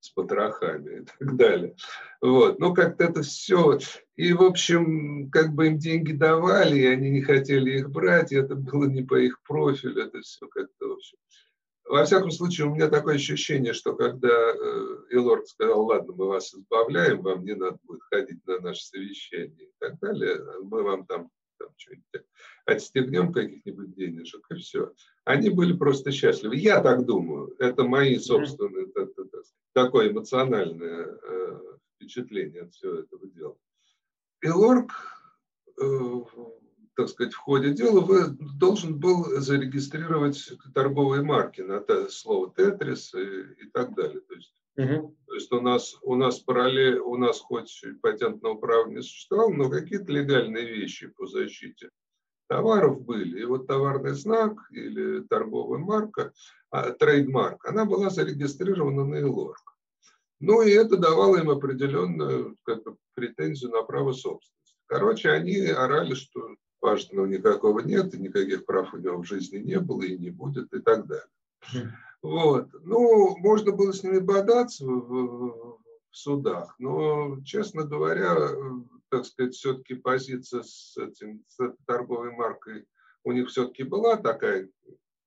с 0.00 0.10
потрохами 0.10 1.00
и 1.00 1.04
так 1.04 1.36
далее. 1.36 1.74
Вот. 2.20 2.58
Ну, 2.58 2.74
как-то 2.74 3.04
это 3.04 3.22
все. 3.22 3.78
И, 4.16 4.32
в 4.32 4.42
общем, 4.42 5.30
как 5.30 5.52
бы 5.52 5.66
им 5.66 5.78
деньги 5.78 6.12
давали, 6.12 6.78
и 6.78 6.86
они 6.86 7.10
не 7.10 7.22
хотели 7.22 7.78
их 7.78 7.90
брать, 7.90 8.32
и 8.32 8.36
это 8.36 8.54
было 8.54 8.84
не 8.84 9.02
по 9.02 9.16
их 9.16 9.42
профилю, 9.42 10.04
это 10.04 10.20
все 10.20 10.46
как-то, 10.46 10.88
в 10.88 10.92
общем. 10.92 11.18
Во 11.86 12.04
всяком 12.04 12.32
случае, 12.32 12.66
у 12.66 12.74
меня 12.74 12.88
такое 12.88 13.14
ощущение, 13.14 13.72
что 13.72 13.94
когда 13.94 14.28
э, 14.28 14.96
Илорд 15.10 15.46
сказал, 15.46 15.86
ладно, 15.86 16.14
мы 16.16 16.26
вас 16.26 16.52
избавляем, 16.52 17.22
вам 17.22 17.44
не 17.44 17.54
надо 17.54 17.78
будет 17.84 18.02
ходить 18.10 18.44
на 18.44 18.58
наше 18.58 18.84
совещание 18.86 19.68
и 19.68 19.72
так 19.78 19.98
далее, 20.00 20.40
мы 20.62 20.82
вам 20.82 21.06
там, 21.06 21.30
там 21.58 21.68
что-нибудь 21.76 22.26
отстегнем 22.64 23.32
каких-нибудь 23.32 23.94
денежек, 23.94 24.44
и 24.50 24.56
все. 24.56 24.92
Они 25.24 25.48
были 25.48 25.76
просто 25.76 26.10
счастливы. 26.10 26.56
Я 26.56 26.80
так 26.80 27.06
думаю. 27.06 27.54
Это 27.60 27.84
мои 27.84 28.18
собственные, 28.18 28.88
это, 28.88 29.02
это, 29.02 29.22
это, 29.22 29.42
такое 29.72 30.10
эмоциональное 30.10 31.06
э, 31.06 31.60
впечатление 31.94 32.62
от 32.62 32.74
всего 32.74 32.94
этого 32.94 33.28
дела. 33.28 33.56
Илорг 34.42 34.90
э, 35.80 35.84
так 36.96 37.10
сказать, 37.10 37.34
в 37.34 37.38
ходе 37.38 37.72
дела 37.72 38.00
вы 38.00 38.28
должен 38.58 38.98
был 38.98 39.24
зарегистрировать 39.40 40.50
торговые 40.74 41.22
марки 41.22 41.60
на 41.60 41.84
слово 42.08 42.52
«тетрис» 42.56 43.12
и, 43.14 43.64
и 43.64 43.70
так 43.70 43.94
далее. 43.94 44.20
То 44.22 44.34
есть, 44.34 44.54
угу. 44.76 45.16
то 45.26 45.34
есть 45.34 45.52
у 45.52 45.60
нас, 45.60 45.96
у 46.02 46.14
нас 46.14 46.40
параллель, 46.40 46.98
у 46.98 47.16
нас 47.16 47.38
хоть 47.40 47.84
патентного 48.00 48.54
права 48.54 48.88
не 48.88 49.02
существовало, 49.02 49.52
но 49.52 49.68
какие-то 49.70 50.10
легальные 50.10 50.66
вещи 50.66 51.08
по 51.08 51.26
защите 51.26 51.90
товаров 52.48 53.02
были. 53.02 53.42
И 53.42 53.44
вот 53.44 53.66
товарный 53.66 54.14
знак 54.14 54.56
или 54.70 55.20
торговая 55.20 55.78
марка, 55.78 56.32
а, 56.70 56.92
трейдмарк, 56.92 57.66
она 57.66 57.84
была 57.84 58.08
зарегистрирована 58.08 59.04
на 59.04 59.20
ИЛОРК. 59.20 59.76
Ну 60.40 60.62
и 60.62 60.70
это 60.70 60.96
давало 60.96 61.36
им 61.36 61.50
определенную 61.50 62.56
как 62.62 62.82
бы, 62.84 62.96
претензию 63.14 63.70
на 63.70 63.82
право 63.82 64.12
собственности. 64.12 64.56
Короче, 64.86 65.30
они 65.30 65.58
орали, 65.66 66.14
что 66.14 66.56
важного 66.80 67.26
никакого 67.26 67.80
нет, 67.80 68.14
и 68.14 68.18
никаких 68.18 68.64
прав 68.64 68.92
у 68.94 68.98
него 68.98 69.18
в 69.18 69.26
жизни 69.26 69.58
не 69.58 69.80
было 69.80 70.02
и 70.02 70.16
не 70.16 70.30
будет 70.30 70.72
и 70.72 70.80
так 70.80 71.06
далее. 71.06 71.26
Вот. 72.22 72.68
Ну, 72.82 73.36
можно 73.38 73.72
было 73.72 73.92
с 73.92 74.02
ними 74.02 74.18
бодаться 74.18 74.84
в, 74.84 74.98
в, 74.98 75.80
судах, 76.10 76.74
но, 76.78 77.40
честно 77.44 77.84
говоря, 77.84 78.34
так 79.10 79.26
сказать, 79.26 79.54
все-таки 79.54 79.94
позиция 79.94 80.62
с, 80.62 80.96
этим, 80.96 81.44
с 81.46 81.60
этой 81.60 81.76
торговой 81.86 82.32
маркой 82.32 82.86
у 83.22 83.32
них 83.32 83.48
все-таки 83.48 83.82
была 83.82 84.16
такая, 84.16 84.70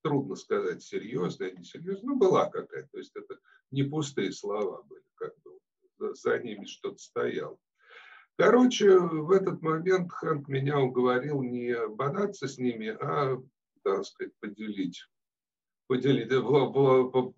трудно 0.01 0.35
сказать, 0.35 0.81
серьезная, 0.81 1.51
несерьезная, 1.51 2.13
но 2.13 2.15
была 2.15 2.49
какая-то. 2.49 2.89
То 2.91 2.97
есть 2.97 3.15
это 3.15 3.37
не 3.71 3.83
пустые 3.83 4.31
слова 4.31 4.81
были, 4.83 5.03
как 5.15 5.33
бы 5.43 6.15
за 6.15 6.39
ними 6.39 6.65
что-то 6.65 6.97
стояло. 6.97 7.57
Короче, 8.39 8.97
в 8.97 9.31
этот 9.31 9.61
момент 9.61 10.13
Хэнк 10.13 10.47
меня 10.47 10.79
уговорил 10.79 11.41
не 11.43 11.75
бодаться 11.89 12.47
с 12.47 12.57
ними, 12.57 12.87
а, 12.87 13.37
так 13.83 14.05
сказать, 14.05 14.31
поделить 14.39 15.03
поделить, 15.87 16.31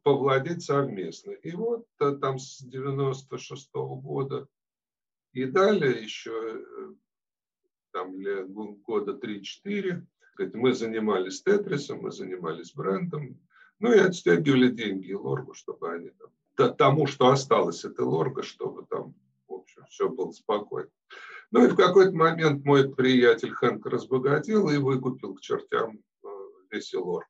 повладеть 0.04 0.62
совместно. 0.62 1.32
И 1.32 1.56
вот 1.56 1.88
э, 2.02 2.18
там 2.22 2.38
с 2.38 2.60
96 2.60 3.72
-го 3.74 4.00
года 4.00 4.48
и 5.34 5.46
далее 5.46 6.04
еще 6.04 6.34
э, 6.34 6.94
там 7.92 8.14
года 8.84 9.14
3-4 9.14 10.06
мы 10.54 10.74
занимались 10.76 11.42
Тетрисом, 11.42 12.02
мы 12.02 12.12
занимались 12.12 12.74
брендом, 12.74 13.40
ну 13.80 13.92
и 13.92 13.98
отстегивали 13.98 14.70
деньги 14.70 15.14
Лоргу, 15.14 15.56
чтобы 15.56 15.94
они 15.94 16.12
там, 16.56 16.76
тому, 16.76 17.08
что 17.08 17.30
осталось 17.30 17.86
от 17.86 17.98
Лорга, 17.98 18.44
чтобы 18.44 18.86
там 18.86 19.16
все 19.92 20.10
было 20.10 20.32
спокойно. 20.32 20.90
Ну 21.52 21.66
и 21.66 21.68
в 21.68 21.76
какой-то 21.76 22.14
момент 22.14 22.64
мой 22.66 22.94
приятель 22.94 23.52
Хэнк 23.52 23.86
разбогател 23.86 24.70
и 24.70 24.78
выкупил 24.78 25.36
к 25.36 25.42
чертям 25.42 26.02
э, 26.24 26.28
весь 26.72 26.96
Элор. 26.96 27.28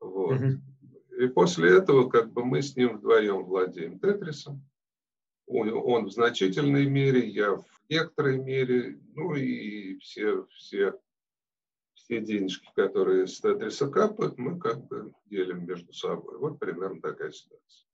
Вот. 0.00 0.40
И 1.18 1.26
после 1.26 1.76
этого 1.76 2.08
как 2.08 2.32
бы 2.32 2.44
мы 2.44 2.62
с 2.62 2.76
ним 2.76 2.96
вдвоем 2.96 3.44
владеем 3.44 3.98
Тетрисом. 3.98 4.64
Он 5.46 6.06
в 6.06 6.10
значительной 6.12 6.86
мере, 6.86 7.28
я 7.28 7.56
в 7.56 7.64
некоторой 7.88 8.38
мере, 8.38 9.00
ну 9.16 9.34
и 9.34 9.98
все, 9.98 10.46
все, 10.52 10.94
все 11.94 12.20
денежки, 12.20 12.70
которые 12.76 13.26
с 13.26 13.40
Тетриса 13.40 13.88
капают, 13.88 14.38
мы 14.38 14.60
как 14.60 14.86
бы 14.86 15.12
делим 15.26 15.66
между 15.66 15.92
собой. 15.92 16.38
Вот 16.38 16.60
примерно 16.60 17.02
такая 17.02 17.32
ситуация. 17.32 17.86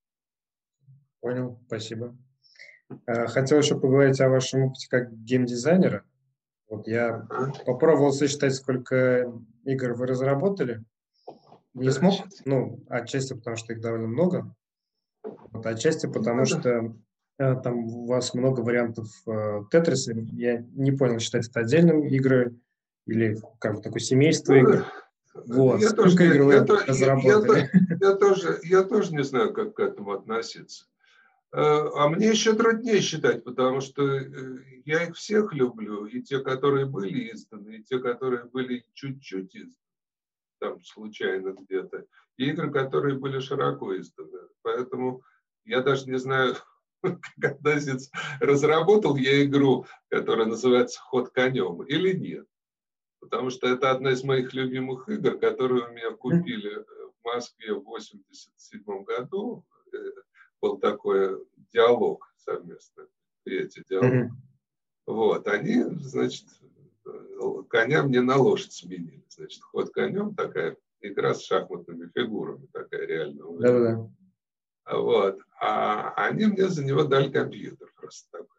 Понял, 1.21 1.59
спасибо. 1.67 2.15
Э, 3.07 3.27
хотел 3.27 3.59
еще 3.59 3.79
поговорить 3.79 4.21
о 4.21 4.29
вашем 4.29 4.65
опыте 4.65 4.89
как 4.89 5.13
геймдизайнера. 5.13 6.05
Вот 6.69 6.87
я 6.89 7.27
попробовал 7.65 8.13
сосчитать, 8.13 8.55
сколько 8.55 9.33
игр 9.65 9.95
вы 9.95 10.07
разработали. 10.07 10.85
Не 11.75 11.91
смог, 11.91 12.15
ну, 12.45 12.81
отчасти 12.89 13.35
потому, 13.35 13.57
что 13.57 13.73
их 13.73 13.81
довольно 13.81 14.09
много, 14.09 14.55
вот, 15.23 15.67
отчасти 15.67 16.07
потому, 16.07 16.47
что 16.47 16.95
э, 17.39 17.55
там 17.63 17.85
у 17.85 18.07
вас 18.07 18.33
много 18.35 18.61
вариантов 18.61 19.09
э, 19.27 19.61
Тетриса. 19.71 20.13
Я 20.33 20.65
не 20.73 20.93
понял, 20.93 21.19
считать 21.19 21.49
это 21.49 21.61
отдельным 21.61 22.05
игры 22.05 22.57
или 23.07 23.37
как 23.59 23.77
бы 23.77 23.83
такое 23.83 24.01
семейство 24.01 24.55
ну, 24.55 24.59
игр. 24.59 24.85
Вот. 25.35 25.81
Я 25.81 25.91
Сколько 25.91 26.11
тоже, 26.11 26.35
игр 26.35 26.45
вы 26.45 26.55
я, 26.55 26.65
разработали? 26.65 27.71
Я, 27.73 27.81
я, 28.01 28.09
я, 28.09 28.15
тоже, 28.15 28.61
я 28.63 28.83
тоже 28.83 29.15
не 29.15 29.23
знаю, 29.23 29.53
как 29.53 29.75
к 29.75 29.81
этому 29.81 30.13
относиться. 30.13 30.87
А 31.53 32.09
мне 32.09 32.29
еще 32.29 32.55
труднее 32.55 33.01
считать, 33.01 33.45
потому 33.45 33.81
что 33.81 34.05
я 34.85 35.05
их 35.05 35.17
всех 35.17 35.53
люблю, 35.53 36.05
и 36.07 36.21
те, 36.23 36.41
которые 36.41 36.87
были 36.87 37.33
изданы, 37.33 37.77
и 37.77 37.83
те, 37.83 37.99
которые 37.99 38.45
были 38.45 38.85
чуть-чуть 38.95 39.57
изданы, 39.57 39.75
там 40.59 40.83
случайно 40.83 41.53
где-то, 41.53 42.05
и 42.37 42.51
игры, 42.51 42.71
которые 42.71 43.19
были 43.19 43.39
широко 43.41 43.97
изданы. 43.97 44.39
Поэтому 44.63 45.23
я 45.65 45.83
даже 45.83 46.11
не 46.11 46.19
знаю, 46.19 46.57
когда 47.41 47.79
разработал 48.41 49.17
я 49.17 49.45
игру, 49.45 49.87
которая 50.09 50.47
называется 50.47 51.01
«Ход 51.01 51.31
конем» 51.31 51.83
или 51.85 52.13
нет. 52.13 52.47
Потому 53.21 53.51
что 53.51 53.67
это 53.67 53.91
одна 53.91 54.13
из 54.13 54.23
моих 54.23 54.53
любимых 54.55 55.09
игр, 55.09 55.39
которую 55.39 55.89
у 55.89 55.93
меня 55.93 56.11
купили 56.13 56.77
в 56.77 57.25
Москве 57.25 57.75
в 57.75 57.83
87 57.83 59.05
году. 59.05 59.65
Был 60.61 60.79
такой 60.79 61.45
диалог 61.73 62.33
совместно, 62.37 63.07
третий 63.45 63.83
диалог. 63.89 64.13
Mm-hmm. 64.13 64.29
Вот, 65.07 65.47
они, 65.49 65.83
значит, 66.01 66.47
коня 67.69 68.03
мне 68.03 68.21
на 68.21 68.37
лошадь 68.37 68.73
сменили. 68.73 69.25
Значит, 69.29 69.63
ход 69.63 69.93
конем 69.93 70.35
такая 70.35 70.77
игра 71.01 71.35
с 71.35 71.45
шахматными 71.45 72.11
фигурами, 72.15 72.67
такая 72.73 73.07
реальная. 73.07 73.59
Да-да. 73.59 74.11
Вот. 74.99 75.41
А 75.61 76.13
они 76.15 76.47
мне 76.47 76.69
за 76.69 76.85
него 76.85 77.05
дали 77.05 77.31
компьютер 77.31 77.93
просто 77.97 78.31
такой. 78.31 78.57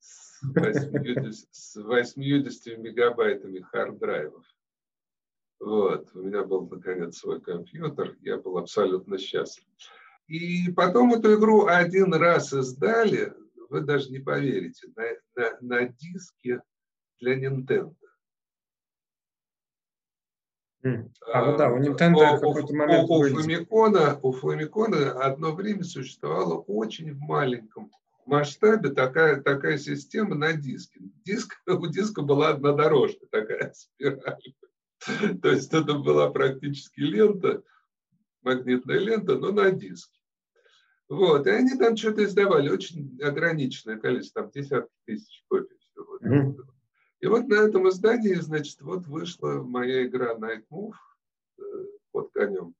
С 0.00 0.42
80, 0.42 1.48
с 1.50 1.76
80 1.76 2.78
мегабайтами 2.78 3.60
хард-драйвов. 3.60 4.44
Вот. 5.60 6.14
У 6.14 6.22
меня 6.22 6.44
был, 6.44 6.68
наконец, 6.68 7.18
свой 7.18 7.40
компьютер. 7.40 8.16
Я 8.20 8.38
был 8.38 8.58
абсолютно 8.58 9.18
счастлив. 9.18 9.66
И 10.28 10.70
потом 10.72 11.14
эту 11.14 11.38
игру 11.38 11.66
один 11.66 12.12
раз 12.12 12.52
издали, 12.52 13.32
вы 13.70 13.80
даже 13.80 14.10
не 14.10 14.18
поверите, 14.18 14.88
на, 14.94 15.04
на, 15.34 15.58
на 15.60 15.88
диске 15.88 16.62
для 17.20 17.38
Nintendo. 17.38 17.94
А, 20.82 21.44
вот 21.44 21.56
да, 21.56 21.70
у 21.70 21.78
Nintendo 21.78 22.38
какой-то 22.38 22.74
момент... 22.74 23.08
У, 23.08 23.14
у, 23.14 23.24
Фламикона, 23.24 24.20
у 24.22 24.32
Фламикона 24.32 25.12
одно 25.12 25.54
время 25.54 25.82
существовала 25.82 26.58
очень 26.58 27.14
в 27.14 27.18
маленьком 27.20 27.90
масштабе 28.26 28.90
такая, 28.90 29.40
такая 29.40 29.78
система 29.78 30.34
на 30.34 30.52
диске. 30.52 31.00
Диск, 31.24 31.54
у 31.66 31.86
диска 31.86 32.22
была 32.22 32.50
одна 32.50 32.72
дорожка 32.72 33.26
такая 33.30 33.72
спираль. 33.74 34.54
То 35.40 35.50
есть 35.50 35.72
это 35.72 35.94
была 35.94 36.30
практически 36.30 37.00
лента, 37.00 37.62
магнитная 38.42 38.98
лента, 38.98 39.38
но 39.38 39.52
на 39.52 39.70
диске. 39.70 40.17
Вот, 41.08 41.46
и 41.46 41.50
они 41.50 41.76
там 41.78 41.96
что-то 41.96 42.24
издавали, 42.24 42.68
очень 42.68 43.18
ограниченное 43.22 43.98
количество, 43.98 44.42
там 44.42 44.50
десятки 44.50 44.92
тысяч 45.06 45.42
копий 45.48 45.76
всего. 45.78 46.18
Mm-hmm. 46.18 46.56
И 47.20 47.26
вот 47.26 47.48
на 47.48 47.54
этом 47.54 47.88
издании, 47.88 48.34
значит, 48.34 48.80
вот 48.82 49.06
вышла 49.06 49.62
моя 49.62 50.06
игра 50.06 50.34
Night 50.36 50.64
Move 50.70 50.94
э, 51.58 51.62
под 52.12 52.30
конем, 52.32 52.74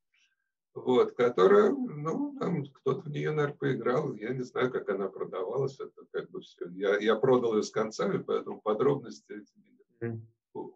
вот, 0.75 1.13
которая, 1.13 1.71
ну, 1.71 2.37
там 2.39 2.67
кто-то 2.67 3.01
в 3.01 3.09
нее, 3.09 3.31
наверное, 3.31 3.57
поиграл, 3.57 4.13
я 4.13 4.35
не 4.35 4.43
знаю, 4.43 4.71
как 4.71 4.89
она 4.91 5.09
продавалась, 5.09 5.81
это 5.81 6.05
как 6.13 6.31
бы 6.31 6.41
все. 6.41 6.69
Я, 6.69 6.99
я 6.99 7.17
продал 7.17 7.57
ее 7.57 7.63
с 7.63 7.71
концами, 7.71 8.19
поэтому 8.19 8.61
подробности 8.61 9.33
эти 9.33 10.21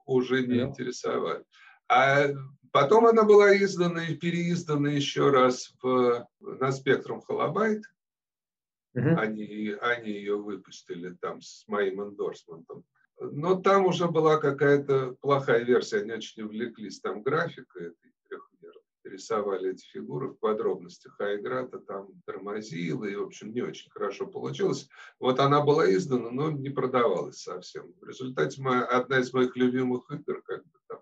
уже 0.06 0.46
не 0.46 0.60
интересовали. 0.60 1.44
А 1.88 2.28
потом 2.72 3.06
она 3.06 3.22
была 3.22 3.56
издана 3.56 4.04
и 4.06 4.16
переиздана 4.16 4.90
еще 4.90 5.30
раз 5.30 5.72
в, 5.82 6.26
на 6.40 6.70
Spectrum 6.70 7.20
Holobyte. 7.28 7.82
Uh-huh. 8.94 9.14
Они, 9.16 9.74
они 9.80 10.10
ее 10.10 10.36
выпустили 10.36 11.16
там 11.20 11.40
с 11.40 11.64
моим 11.66 12.02
эндорсментом. 12.02 12.84
Но 13.30 13.54
там 13.60 13.86
уже 13.86 14.08
была 14.08 14.38
какая-то 14.38 15.16
плохая 15.20 15.64
версия, 15.64 16.00
они 16.00 16.12
очень 16.12 16.42
увлеклись 16.42 17.00
там 17.00 17.22
графикой 17.22 17.88
этой 17.88 18.12
трехмерной, 18.28 18.82
рисовали 19.04 19.70
эти 19.72 19.84
фигуры 19.86 20.28
в 20.28 20.38
подробностях, 20.38 21.14
а 21.20 21.34
игра-то 21.34 21.78
там 21.78 22.08
тормозила, 22.26 23.04
и, 23.04 23.14
в 23.14 23.22
общем, 23.22 23.52
не 23.52 23.62
очень 23.62 23.90
хорошо 23.90 24.26
получилось. 24.26 24.88
Вот 25.20 25.38
она 25.38 25.60
была 25.62 25.90
издана, 25.94 26.30
но 26.30 26.50
не 26.50 26.70
продавалась 26.70 27.40
совсем. 27.40 27.94
В 28.00 28.04
результате 28.04 28.60
моя, 28.60 28.84
одна 28.84 29.20
из 29.20 29.32
моих 29.32 29.56
любимых 29.56 30.10
игр, 30.10 30.42
как 30.42 30.64
бы 30.64 30.78
там, 30.88 31.00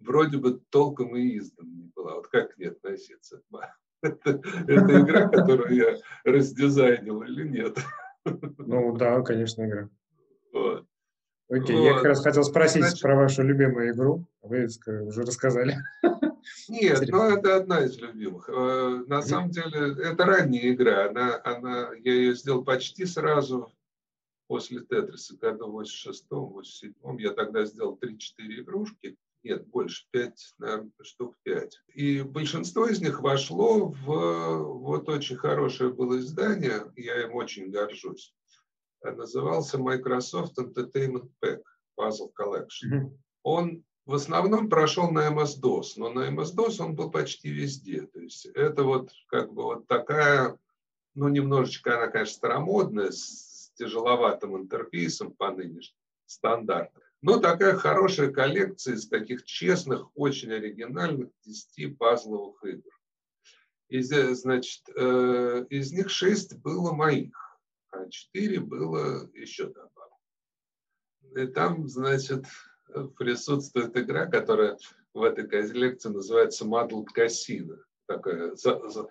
вроде 0.00 0.38
бы 0.38 0.60
толком 0.70 1.16
и 1.16 1.38
издана 1.38 1.70
не 1.70 1.90
была. 1.94 2.16
Вот 2.16 2.28
как 2.28 2.54
к 2.54 2.58
ней 2.58 2.68
относиться? 2.68 3.42
Это, 4.02 4.40
это 4.68 5.00
игра, 5.00 5.26
которую 5.26 5.74
я 5.74 5.96
раздизайнил 6.24 7.22
или 7.22 7.48
нет? 7.48 7.78
Ну 8.58 8.96
да, 8.96 9.22
конечно, 9.22 9.64
игра. 9.64 9.88
Вот. 10.52 10.86
Окей, 11.48 11.76
вот. 11.76 11.84
я 11.84 11.94
как 11.94 12.04
раз 12.04 12.22
хотел 12.22 12.42
спросить 12.42 12.82
Значит, 12.82 13.00
про 13.00 13.14
вашу 13.14 13.42
любимую 13.42 13.92
игру. 13.92 14.26
Вы 14.42 14.66
уже 14.66 15.22
рассказали. 15.22 15.76
Нет, 16.68 17.04
ну 17.08 17.22
это 17.30 17.56
одна 17.56 17.84
из 17.84 17.96
любимых. 17.98 18.48
Э, 18.48 19.04
на 19.06 19.22
самом 19.22 19.50
деле, 19.50 19.94
это 20.02 20.24
ранняя 20.24 20.72
игра. 20.72 21.08
Она, 21.08 21.40
она, 21.44 21.90
я 21.94 22.14
ее 22.14 22.34
сделал 22.34 22.64
почти 22.64 23.04
сразу 23.04 23.72
после 24.48 24.80
Тетриса, 24.80 25.36
году 25.36 25.70
в 25.70 25.80
86-м, 25.80 26.58
87-м. 26.58 27.18
Я 27.18 27.32
тогда 27.32 27.64
сделал 27.64 27.98
3-4 28.00 28.16
игрушки. 28.60 29.16
Нет, 29.46 29.66
больше, 29.68 30.06
5, 30.10 30.54
наверное, 30.58 30.90
штук 31.02 31.36
5. 31.44 31.80
И 31.94 32.22
большинство 32.22 32.86
из 32.86 33.00
них 33.00 33.20
вошло 33.20 33.86
в 33.86 34.78
вот 34.80 35.08
очень 35.08 35.36
хорошее 35.36 35.92
было 35.92 36.18
издание. 36.18 36.92
Я 36.96 37.22
им 37.22 37.34
очень 37.34 37.70
горжусь 37.70 38.34
назывался 39.14 39.78
Microsoft 39.78 40.58
Entertainment 40.58 41.30
Pack 41.42 41.62
Puzzle 41.98 42.32
Collection. 42.38 42.90
Mm-hmm. 42.90 43.18
Он 43.42 43.84
в 44.04 44.14
основном 44.14 44.68
прошел 44.68 45.10
на 45.10 45.28
MS-DOS, 45.28 45.92
но 45.96 46.10
на 46.10 46.28
MS-DOS 46.30 46.80
он 46.80 46.94
был 46.94 47.10
почти 47.10 47.50
везде. 47.50 48.02
То 48.02 48.20
есть 48.20 48.46
это 48.46 48.84
вот 48.84 49.10
как 49.28 49.52
бы 49.52 49.64
вот 49.64 49.86
такая, 49.86 50.58
ну 51.14 51.28
немножечко 51.28 51.96
она, 51.96 52.08
конечно, 52.08 52.34
старомодная, 52.34 53.10
с 53.10 53.72
тяжеловатым 53.74 54.56
интерфейсом 54.56 55.32
по 55.32 55.50
нынешним 55.50 55.98
стандартам. 56.26 57.02
Но 57.26 57.40
такая 57.40 57.74
хорошая 57.74 58.30
коллекция 58.30 58.94
из 58.94 59.08
таких 59.08 59.44
честных, 59.44 60.16
очень 60.16 60.52
оригинальных 60.52 61.30
10 61.44 61.98
пазловых 61.98 62.64
игр. 62.64 62.92
И, 63.88 64.00
значит, 64.00 64.88
э, 64.94 65.66
из 65.68 65.90
них 65.90 66.08
6 66.08 66.58
было 66.58 66.92
моих 66.92 67.34
а 67.90 68.08
4 68.08 68.60
было 68.60 69.28
еще 69.34 69.66
добавлено. 69.66 70.20
И 71.34 71.46
там, 71.48 71.88
значит, 71.88 72.44
присутствует 73.18 73.96
игра, 73.96 74.26
которая 74.26 74.78
в 75.12 75.24
этой 75.24 75.48
коллекции 75.48 76.10
называется 76.10 76.64
Мадл 76.64 77.02
Кассино. 77.06 77.84
Такая, 78.06 78.54
за, 78.54 78.88
за, 78.88 79.08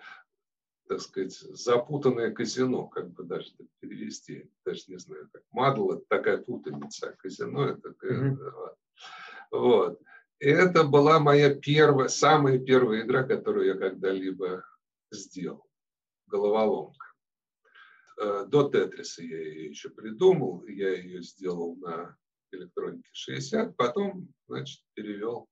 так 0.88 1.00
сказать, 1.00 1.32
запутанное 1.32 2.32
казино, 2.32 2.86
как 2.86 3.10
бы 3.10 3.24
даже 3.24 3.52
перевести, 3.80 4.50
даже 4.64 4.84
не 4.88 4.98
знаю, 4.98 5.28
как. 5.32 5.42
Мадл– 5.50 5.90
это 5.92 6.04
такая 6.08 6.38
путаница, 6.38 7.14
казино– 7.18 7.64
это 7.68 7.92
такая, 7.92 8.32
mm-hmm. 8.32 8.76
вот. 9.52 10.00
И 10.38 10.48
это 10.48 10.84
была 10.84 11.18
моя 11.18 11.54
первая, 11.54 12.08
самая 12.08 12.58
первая 12.58 13.02
игра, 13.02 13.22
которую 13.24 13.66
я 13.66 13.74
когда-либо 13.74 14.64
сделал. 15.10 15.66
Головоломка. 16.26 17.06
Э, 18.20 18.44
до 18.46 18.68
Тетриса 18.68 19.22
я 19.22 19.40
ее 19.40 19.68
еще 19.68 19.90
придумал, 19.90 20.66
я 20.66 20.94
ее 20.94 21.22
сделал 21.22 21.76
на 21.76 22.16
электронике 22.50 23.08
60, 23.12 23.76
потом, 23.76 24.28
значит, 24.48 24.82
перевел 24.94 25.48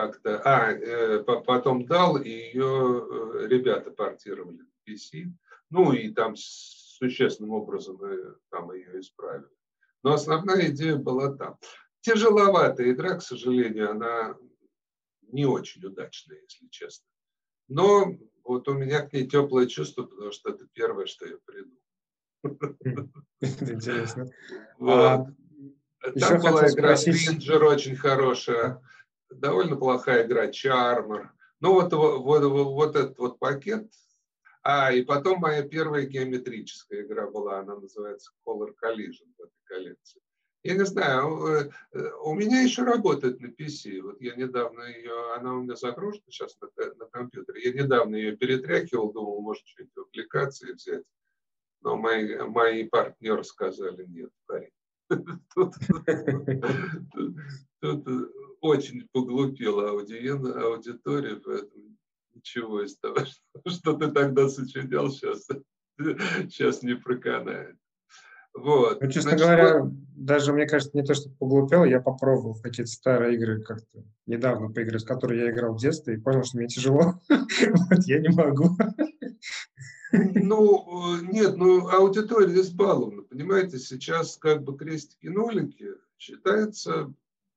как-то, 0.00 0.40
а, 0.44 0.70
э, 0.70 1.24
потом 1.24 1.84
дал, 1.84 2.16
и 2.18 2.28
ее 2.28 2.62
э, 2.62 3.46
ребята 3.48 3.90
портировали 3.90 4.62
в 4.62 4.88
PC, 4.88 5.24
ну 5.70 5.92
и 5.92 6.10
там 6.10 6.34
существенным 6.36 7.50
образом 7.52 8.00
там 8.50 8.72
ее 8.72 9.00
исправили. 9.00 9.50
Но 10.04 10.14
основная 10.14 10.70
идея 10.70 10.94
была 10.94 11.34
там. 11.34 11.58
Тяжеловатая 12.00 12.92
игра, 12.92 13.16
к 13.16 13.22
сожалению, 13.22 13.90
она 13.90 14.36
не 15.22 15.46
очень 15.46 15.84
удачная, 15.84 16.40
если 16.42 16.68
честно. 16.68 17.06
Но 17.66 18.14
вот 18.44 18.68
у 18.68 18.74
меня 18.74 19.02
к 19.02 19.12
ней 19.12 19.26
теплое 19.26 19.66
чувство, 19.66 20.04
потому 20.04 20.30
что 20.30 20.50
это 20.50 20.64
первое, 20.72 21.06
что 21.06 21.26
я 21.26 21.38
придумал. 21.44 23.12
Интересно. 23.40 24.28
Вот. 24.78 24.94
А, 24.94 26.12
Там 26.20 26.40
была 26.40 26.70
игра 26.70 26.96
Спинджер 26.96 27.64
очень 27.64 27.96
хорошая, 27.96 28.80
довольно 29.30 29.76
плохая 29.76 30.26
игра 30.26 30.48
Charmer. 30.48 31.28
Ну 31.60 31.74
вот, 31.74 31.92
вот, 31.92 32.20
вот, 32.20 32.42
вот 32.44 32.96
этот 32.96 33.18
вот 33.18 33.38
пакет. 33.38 33.90
А, 34.62 34.92
и 34.92 35.02
потом 35.02 35.40
моя 35.40 35.62
первая 35.62 36.04
геометрическая 36.04 37.02
игра 37.02 37.26
была, 37.26 37.60
она 37.60 37.76
называется 37.76 38.32
Color 38.46 38.74
Collision 38.82 39.32
в 39.36 39.42
этой 39.42 39.60
коллекции. 39.64 40.20
Я 40.64 40.74
не 40.74 40.84
знаю, 40.84 41.70
э, 41.92 42.10
у 42.24 42.34
меня 42.34 42.60
еще 42.60 42.82
работает 42.82 43.40
на 43.40 43.46
PC. 43.46 44.00
Вот 44.02 44.20
я 44.20 44.34
недавно 44.34 44.82
ее, 44.82 45.34
она 45.36 45.54
у 45.54 45.62
меня 45.62 45.76
загружена 45.76 46.24
сейчас 46.28 46.58
на, 46.60 46.68
на 46.94 47.06
компьютере. 47.06 47.70
Я 47.70 47.82
недавно 47.82 48.16
ее 48.16 48.36
перетряхивал, 48.36 49.12
думал, 49.12 49.40
может, 49.40 49.66
что-нибудь 49.66 49.96
аппликации 49.96 50.72
взять. 50.72 51.04
Но 51.80 51.96
мои, 51.96 52.36
мои 52.38 52.84
партнеры 52.84 53.44
сказали, 53.44 54.04
нет, 54.04 54.30
парень. 54.46 54.72
Тут, 55.54 55.74
тут, 57.80 58.08
очень 58.60 59.08
поглупила 59.12 59.90
аудитория, 59.90 61.36
поэтому 61.36 61.96
ничего 62.34 62.82
из 62.82 62.96
того, 62.98 63.18
что 63.66 63.94
ты 63.94 64.10
тогда 64.10 64.48
сочинял, 64.48 65.10
сейчас, 65.10 65.46
сейчас 65.98 66.82
не 66.82 66.94
проканает. 66.94 67.76
Вот. 68.54 69.00
Ну, 69.00 69.10
честно 69.10 69.30
Значит, 69.30 69.46
говоря, 69.46 69.82
вот... 69.82 69.92
даже, 70.16 70.52
мне 70.52 70.66
кажется, 70.66 70.96
не 70.96 71.04
то, 71.04 71.14
что 71.14 71.30
поглупел, 71.38 71.84
я 71.84 72.00
попробовал 72.00 72.54
в 72.54 72.62
какие-то 72.62 72.90
старые 72.90 73.36
игры 73.36 73.62
как-то 73.62 74.04
недавно 74.26 74.70
поиграть, 74.70 75.04
в 75.04 75.06
которые 75.06 75.42
я 75.42 75.50
играл 75.50 75.74
в 75.74 75.80
детстве, 75.80 76.14
и 76.14 76.20
понял, 76.20 76.42
что 76.44 76.58
мне 76.58 76.66
тяжело. 76.66 77.20
вот 77.28 78.04
я 78.06 78.18
не 78.18 78.28
могу. 78.28 78.76
Ну, 80.12 81.18
э, 81.18 81.26
нет, 81.30 81.56
ну, 81.56 81.88
аудитория 81.88 82.60
избалована, 82.60 83.22
понимаете, 83.22 83.78
сейчас 83.78 84.36
как 84.36 84.62
бы 84.62 84.76
крестики-нолики 84.76 85.94
считается, 86.18 87.12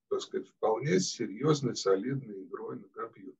так 0.08 0.20
сказать, 0.20 0.48
вполне 0.48 1.00
серьезной, 1.00 1.76
солидной 1.76 2.44
игрой 2.44 2.76
на 2.76 2.88
компьютере. 2.88 3.36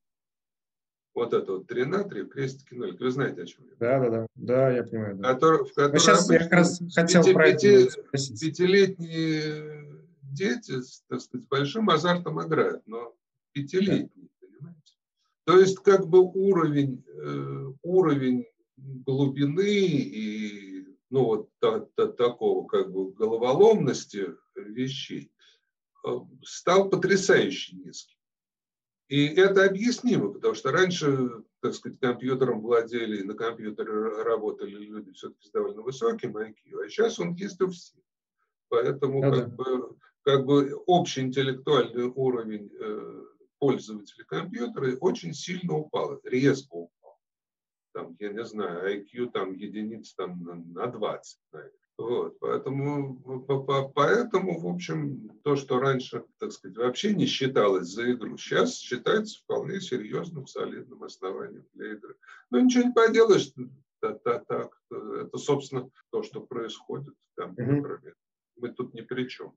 Вот 1.14 1.34
это 1.34 1.52
вот 1.52 1.66
3 1.66 1.84
на 1.84 2.04
3, 2.04 2.24
крестики 2.24 2.72
0. 2.72 2.96
Вы 2.98 3.10
знаете, 3.10 3.42
о 3.42 3.46
чем 3.46 3.66
я? 3.66 3.76
Да, 3.78 4.00
да, 4.00 4.10
да. 4.10 4.26
Да, 4.34 4.70
я 4.70 4.82
понимаю. 4.82 5.16
Да. 5.16 5.34
Который, 5.34 5.64
в 5.64 5.74
котором 5.74 5.98
сейчас 5.98 6.30
я 6.30 6.38
как 6.38 6.52
раз 6.52 6.80
хотел 6.94 7.22
пяти, 7.22 7.34
про 7.34 7.48
это 7.48 7.90
Пятилетние 8.12 10.02
дети, 10.22 10.80
так 11.08 11.20
сказать, 11.20 11.44
с 11.44 11.48
большим 11.48 11.90
азартом 11.90 12.42
играют, 12.42 12.82
но 12.86 13.14
пятилетние, 13.52 14.28
да. 14.40 14.46
понимаете? 14.46 14.92
То 15.44 15.58
есть 15.58 15.78
как 15.80 16.06
бы 16.06 16.20
уровень, 16.20 17.04
э, 17.06 17.72
уровень 17.82 18.46
глубины 19.06 19.70
и 19.70 20.86
ну, 21.10 21.24
вот 21.24 21.50
та, 21.58 21.80
та, 21.94 22.06
такого 22.08 22.66
как 22.66 22.90
бы 22.90 23.12
головоломности 23.12 24.34
вещей 24.56 25.30
э, 26.06 26.10
стал 26.42 26.88
потрясающе 26.88 27.76
низким. 27.76 28.16
И 29.08 29.26
это 29.26 29.66
объяснимо, 29.66 30.32
потому 30.32 30.54
что 30.54 30.72
раньше, 30.72 31.44
так 31.60 31.74
сказать, 31.74 32.00
компьютером 32.00 32.62
владели, 32.62 33.20
и 33.20 33.24
на 33.24 33.34
компьютере 33.34 33.92
работали 34.22 34.70
люди 34.70 35.12
все-таки 35.12 35.48
с 35.48 35.50
довольно 35.50 35.82
высоким 35.82 36.34
IQ, 36.34 36.82
а 36.82 36.88
сейчас 36.88 37.20
он 37.20 37.34
есть 37.34 37.60
у 37.60 37.68
всех. 37.68 38.00
Поэтому 38.70 39.22
ну, 39.22 39.30
как, 39.30 39.54
бы, 39.54 39.96
как 40.22 40.46
бы 40.46 40.82
общий 40.86 41.20
интеллектуальный 41.20 42.06
уровень 42.06 42.70
э, 42.80 43.24
пользователей 43.58 44.24
компьютера 44.24 44.96
очень 44.96 45.34
сильно 45.34 45.76
упал, 45.76 46.18
резко 46.24 46.72
упал. 46.72 47.01
Там, 47.92 48.16
я 48.18 48.32
не 48.32 48.44
знаю, 48.44 49.02
IQ 49.02 49.30
там 49.32 49.52
единиц 49.52 50.14
там 50.14 50.42
на, 50.42 50.54
на 50.54 50.86
20, 50.86 51.38
наверное. 51.52 51.78
Вот, 51.98 52.38
поэтому, 52.40 53.44
поэтому, 53.94 54.58
в 54.58 54.66
общем, 54.66 55.30
то, 55.44 55.56
что 55.56 55.78
раньше, 55.78 56.24
так 56.38 56.50
сказать, 56.52 56.76
вообще 56.76 57.14
не 57.14 57.26
считалось 57.26 57.88
за 57.88 58.12
игру, 58.12 58.36
сейчас 58.38 58.78
считается 58.78 59.40
вполне 59.40 59.80
серьезным, 59.80 60.46
солидным 60.46 61.04
основанием 61.04 61.66
для 61.74 61.92
игры. 61.92 62.16
Но 62.50 62.60
ничего 62.60 62.84
не 62.84 62.92
поделаешь, 62.92 63.52
так, 64.00 64.22
так, 64.22 64.46
так, 64.46 64.82
это, 64.90 65.38
собственно, 65.38 65.90
то, 66.10 66.22
что 66.22 66.40
происходит 66.40 67.14
в 67.32 67.40
компьютере. 67.40 68.14
Мы 68.56 68.70
тут 68.70 68.94
ни 68.94 69.02
при 69.02 69.28
чем. 69.28 69.54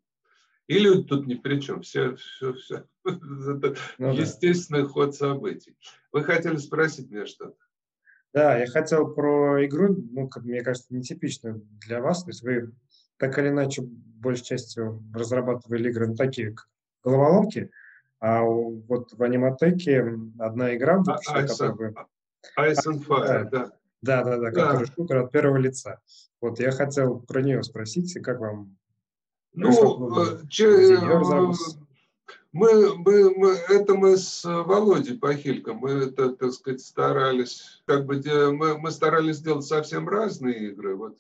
И 0.68 0.80
люди 0.80 1.04
тут 1.04 1.28
ни 1.28 1.36
при 1.36 1.60
чем. 1.60 1.82
Все, 1.82 2.16
все, 2.16 2.54
все. 2.54 2.88
Это 3.06 3.76
ну, 3.98 4.14
естественный 4.14 4.84
да. 4.84 4.90
ход 4.90 5.16
событий. 5.16 5.76
Вы 6.12 6.24
хотели 6.24 6.58
спросить 6.58 7.10
меня 7.10 7.26
что-то? 7.26 7.58
Да, 8.36 8.58
я 8.58 8.68
хотел 8.68 9.08
про 9.08 9.66
игру, 9.66 9.96
ну, 10.12 10.28
как 10.28 10.44
мне 10.44 10.62
кажется, 10.62 10.94
нетипичную 10.94 11.66
для 11.88 12.02
вас. 12.02 12.26
То 12.26 12.32
есть 12.32 12.44
вы 12.44 12.74
так 13.18 13.40
или 13.40 13.48
иначе, 13.48 13.82
большей 13.82 14.44
частью 14.44 15.02
разрабатывали 15.14 15.90
игры, 15.90 16.08
ну, 16.08 16.16
такие 16.16 16.52
как 16.52 16.68
головоломки, 17.02 17.72
а 18.20 18.44
вот 18.44 19.14
в 19.14 19.24
аниматеке 19.24 20.20
одна 20.38 20.76
игра 20.76 20.98
вышла, 20.98 21.16
а, 21.28 21.48
которая... 21.48 21.94
Ice 22.60 22.86
and 22.86 23.08
Fire, 23.08 23.50
да. 23.50 23.72
Да, 24.02 24.24
да, 24.24 24.38
да, 24.38 24.52
который 24.52 24.88
шутер 24.88 25.18
от 25.18 25.32
первого 25.32 25.58
лица. 25.58 26.02
Вот 26.42 26.60
я 26.60 26.72
хотел 26.72 27.22
про 27.22 27.42
нее 27.42 27.64
спросить, 27.64 28.22
как 28.22 28.42
вам... 28.42 28.76
Ну, 29.54 30.22
э, 30.22 30.40
че, 30.50 30.98
мы, 32.56 32.96
мы, 32.96 33.36
мы, 33.36 33.50
это 33.68 33.96
мы 33.96 34.16
с 34.16 34.46
Володей 34.46 35.20
Пахильком, 35.20 35.80
мы 35.80 35.92
это, 35.92 36.32
так 36.32 36.54
сказать, 36.54 36.80
старались, 36.80 37.84
как 37.86 38.06
бы, 38.06 38.22
мы, 38.54 38.78
мы 38.78 38.92
старались 38.92 39.38
сделать 39.38 39.66
совсем 39.66 40.08
разные 40.08 40.70
игры. 40.70 40.96
Вот 40.96 41.18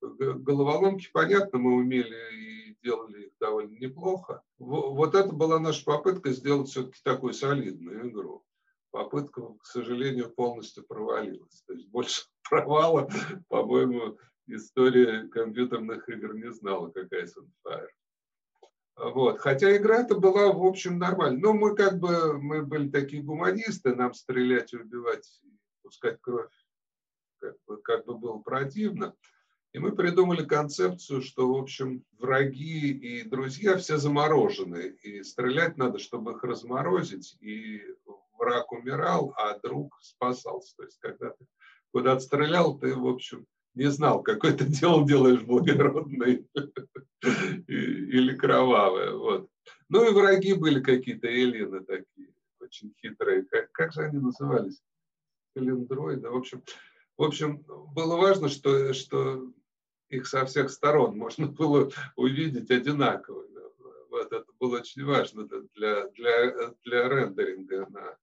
головоломки, 0.00 1.10
понятно, 1.12 1.58
мы 1.58 1.74
умели 1.74 2.16
и 2.32 2.76
делали 2.82 3.26
их 3.26 3.32
довольно 3.38 3.76
неплохо. 3.76 4.42
Вот 4.58 5.14
это 5.14 5.30
была 5.30 5.60
наша 5.60 5.84
попытка 5.84 6.30
сделать 6.30 6.70
все-таки 6.70 7.00
такую 7.04 7.34
солидную 7.34 8.08
игру. 8.08 8.42
Попытка, 8.90 9.42
к 9.60 9.66
сожалению, 9.66 10.30
полностью 10.30 10.86
провалилась. 10.86 11.62
То 11.66 11.74
есть 11.74 11.88
больше 11.88 12.22
провала, 12.48 13.10
по-моему, 13.48 14.16
история 14.46 15.28
компьютерных 15.28 16.08
игр 16.08 16.34
не 16.34 16.50
знала, 16.50 16.88
какая 16.88 17.26
Ice 17.26 17.34
Fire. 17.62 17.88
Вот. 18.98 19.38
Хотя 19.38 19.76
игра 19.76 20.02
это 20.02 20.16
была, 20.16 20.52
в 20.52 20.64
общем, 20.64 20.98
нормальная. 20.98 21.40
Но 21.40 21.52
мы 21.52 21.74
как 21.74 21.98
бы, 21.98 22.40
мы 22.40 22.62
были 22.62 22.88
такие 22.88 23.22
гуманисты, 23.22 23.94
нам 23.94 24.12
стрелять, 24.14 24.74
убивать, 24.74 25.40
пускать 25.82 26.18
кровь 26.20 26.50
как 27.38 27.56
бы, 27.66 27.80
как 27.82 28.04
бы 28.04 28.18
было 28.18 28.38
противно. 28.38 29.14
И 29.72 29.78
мы 29.78 29.94
придумали 29.94 30.44
концепцию, 30.44 31.20
что, 31.22 31.52
в 31.52 31.56
общем, 31.56 32.04
враги 32.18 32.90
и 32.90 33.22
друзья 33.22 33.76
все 33.76 33.98
заморожены. 33.98 34.96
И 35.02 35.22
стрелять 35.22 35.76
надо, 35.76 35.98
чтобы 35.98 36.32
их 36.32 36.42
разморозить. 36.42 37.36
И 37.40 37.82
враг 38.38 38.72
умирал, 38.72 39.34
а 39.36 39.58
друг 39.58 39.98
спасался. 40.00 40.74
То 40.76 40.84
есть, 40.84 40.98
когда 41.00 41.30
ты 41.30 41.46
куда-то 41.92 42.20
стрелял, 42.20 42.78
ты, 42.78 42.94
в 42.94 43.06
общем, 43.06 43.46
не 43.78 43.90
знал, 43.90 44.22
какое 44.22 44.52
ты 44.52 44.64
дело 44.64 45.06
делаешь 45.06 45.42
благородное 45.42 46.44
или 47.68 48.36
кровавое. 48.36 49.12
Вот. 49.12 49.48
Ну 49.88 50.08
и 50.08 50.12
враги 50.12 50.54
были 50.54 50.80
какие-то 50.82 51.28
эллины 51.28 51.84
такие, 51.84 52.34
очень 52.60 52.92
хитрые. 53.00 53.44
Как, 53.44 53.70
как 53.72 53.92
же 53.92 54.02
они 54.02 54.18
назывались? 54.18 54.82
Календроиды. 55.54 56.28
В 56.28 56.36
общем, 56.36 56.62
в 57.16 57.22
общем, 57.22 57.64
было 57.94 58.16
важно, 58.16 58.48
что, 58.48 58.92
что 58.92 59.52
их 60.08 60.26
со 60.26 60.44
всех 60.44 60.70
сторон 60.70 61.16
можно 61.16 61.46
было 61.60 61.90
увидеть 62.16 62.70
одинаково. 62.70 63.44
Вот 64.10 64.32
это 64.32 64.46
было 64.58 64.78
очень 64.78 65.04
важно 65.04 65.46
для, 65.46 66.08
для, 66.08 66.74
для 66.84 67.08
рендеринга 67.08 67.86
на 67.90 68.16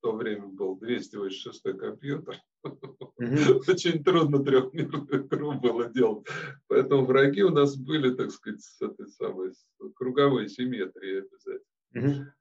то 0.00 0.12
время 0.12 0.46
был 0.46 0.76
286 0.76 1.62
компьютер. 1.78 2.36
Очень 3.18 4.02
трудно 4.04 4.42
трехмерную 4.42 5.26
игру 5.26 5.52
было 5.52 5.86
делать. 5.86 6.26
Поэтому 6.68 7.04
враги 7.04 7.42
у 7.42 7.50
нас 7.50 7.76
были, 7.76 8.14
так 8.14 8.30
сказать, 8.30 8.62
с 8.62 8.80
этой 8.80 9.08
самой 9.08 9.52
с 9.52 9.64
круговой 9.94 10.48
симметрией 10.48 11.20
обязательно. 11.20 11.64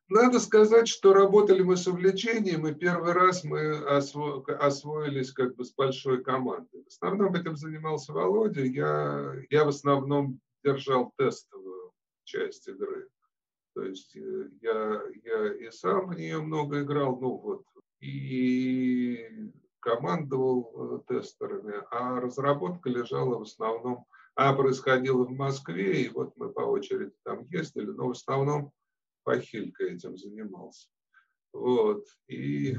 Надо 0.09 0.39
сказать, 0.39 0.87
что 0.87 1.13
работали 1.13 1.61
мы 1.61 1.75
с 1.75 1.87
увлечением, 1.87 2.67
и 2.67 2.73
первый 2.73 3.13
раз 3.13 3.43
мы 3.43 3.77
осво... 3.77 4.43
освоились 4.59 5.31
как 5.31 5.55
бы 5.55 5.65
с 5.65 5.73
большой 5.73 6.23
командой. 6.23 6.83
В 6.83 6.87
основном 6.87 7.35
этим 7.35 7.55
занимался 7.55 8.13
Володя. 8.13 8.63
Я, 8.63 9.35
я 9.49 9.65
в 9.65 9.69
основном 9.69 10.39
держал 10.63 11.13
тестовую 11.17 11.93
часть 12.23 12.67
игры. 12.67 13.07
То 13.73 13.83
есть 13.83 14.15
э, 14.15 14.49
я, 14.61 15.01
я 15.23 15.53
и 15.53 15.71
сам 15.71 16.09
в 16.09 16.17
нее 16.17 16.41
много 16.41 16.81
играл, 16.81 17.19
ну 17.19 17.37
вот, 17.37 17.63
и 17.99 19.51
командовал 19.79 21.03
э, 21.07 21.13
тестерами, 21.13 21.75
а 21.91 22.19
разработка 22.19 22.89
лежала 22.89 23.37
в 23.37 23.43
основном, 23.43 24.05
а 24.35 24.53
происходила 24.53 25.25
в 25.25 25.31
Москве, 25.31 26.03
и 26.03 26.09
вот 26.09 26.35
мы 26.37 26.49
по 26.51 26.61
очереди 26.61 27.13
там 27.23 27.45
ездили, 27.49 27.87
но 27.87 28.07
в 28.07 28.11
основном 28.11 28.71
Пахилька 29.23 29.85
этим 29.85 30.17
занимался. 30.17 30.89
Вот. 31.51 32.05
И, 32.27 32.73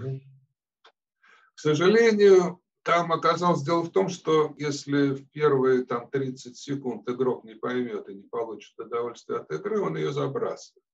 к 1.54 1.58
сожалению, 1.58 2.60
там 2.82 3.12
оказалось 3.12 3.62
дело 3.62 3.82
в 3.82 3.90
том, 3.90 4.08
что 4.08 4.54
если 4.56 5.10
в 5.10 5.30
первые 5.30 5.84
там, 5.84 6.08
30 6.10 6.56
секунд 6.56 7.08
игрок 7.08 7.44
не 7.44 7.54
поймет 7.54 8.08
и 8.08 8.14
не 8.14 8.22
получит 8.22 8.78
удовольствие 8.78 9.40
от 9.40 9.52
игры, 9.52 9.80
он 9.80 9.96
ее 9.96 10.12
забрасывает. 10.12 10.84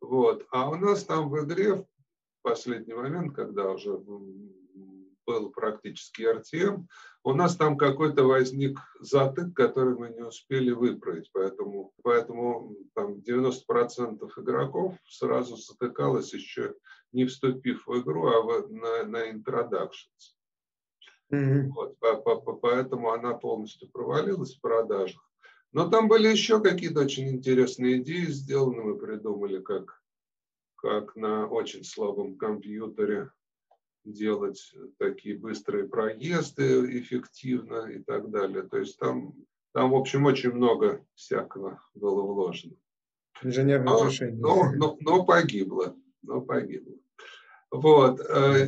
Вот. 0.00 0.46
А 0.50 0.68
у 0.68 0.76
нас 0.76 1.04
там 1.04 1.28
в 1.28 1.44
игре 1.44 1.74
в 1.74 1.86
последний 2.42 2.94
момент, 2.94 3.34
когда 3.34 3.70
уже 3.70 3.96
был 5.26 5.50
практически 5.50 6.22
RTM, 6.22 6.86
у 7.22 7.34
нас 7.34 7.56
там 7.56 7.76
какой-то 7.76 8.24
возник 8.24 8.78
затык, 8.98 9.54
который 9.54 9.96
мы 9.96 10.08
не 10.08 10.22
успели 10.22 10.72
выправить. 10.72 11.30
Поэтому, 11.32 11.92
поэтому 12.02 12.74
там 12.94 13.18
90% 13.18 14.28
игроков 14.38 14.96
сразу 15.08 15.56
затыкалось 15.56 16.32
еще 16.32 16.74
не 17.12 17.26
вступив 17.26 17.86
в 17.86 18.00
игру, 18.00 18.28
а 18.28 18.42
в, 18.42 18.72
на, 18.72 19.04
на 19.04 19.30
introductions. 19.30 20.39
Mm-hmm. 21.32 21.68
Вот, 21.74 21.98
по, 21.98 22.16
по, 22.16 22.52
поэтому 22.54 23.12
она 23.12 23.34
полностью 23.34 23.88
провалилась 23.90 24.56
в 24.56 24.60
продажах. 24.60 25.20
Но 25.72 25.88
там 25.88 26.08
были 26.08 26.28
еще 26.28 26.60
какие-то 26.60 27.00
очень 27.00 27.28
интересные 27.28 27.98
идеи 27.98 28.26
сделаны. 28.26 28.82
Мы 28.82 28.98
придумали, 28.98 29.60
как, 29.60 30.02
как 30.76 31.14
на 31.14 31.46
очень 31.46 31.84
слабом 31.84 32.36
компьютере 32.36 33.30
делать 34.04 34.74
такие 34.98 35.38
быстрые 35.38 35.86
проезды 35.86 36.98
эффективно 36.98 37.86
и 37.86 38.02
так 38.02 38.30
далее. 38.30 38.62
То 38.62 38.78
есть 38.78 38.98
там, 38.98 39.34
там 39.72 39.90
в 39.90 39.94
общем, 39.94 40.24
очень 40.24 40.52
много 40.52 41.04
всякого 41.14 41.80
было 41.94 42.22
вложено. 42.22 42.74
Инженерное 43.42 43.92
но, 43.92 44.06
решение. 44.06 44.40
Но, 44.40 44.72
но, 44.72 44.96
но 45.00 45.24
погибло. 45.24 45.96
Но 46.22 46.40
погибло. 46.40 46.96
Вот. 47.70 48.20
Э, 48.20 48.66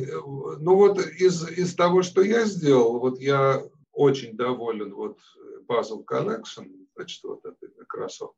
ну 0.59 0.75
вот 0.75 0.99
из, 0.99 1.47
из 1.49 1.75
того, 1.75 2.03
что 2.03 2.21
я 2.21 2.45
сделал, 2.45 2.99
вот 2.99 3.19
я 3.19 3.61
очень 3.91 4.35
доволен 4.35 4.93
вот 4.93 5.19
Puzzle 5.67 6.05
Connection, 6.05 6.87
значит, 6.95 7.23
вот 7.23 7.45
этой 7.45 7.69
Microsoft. 7.77 8.35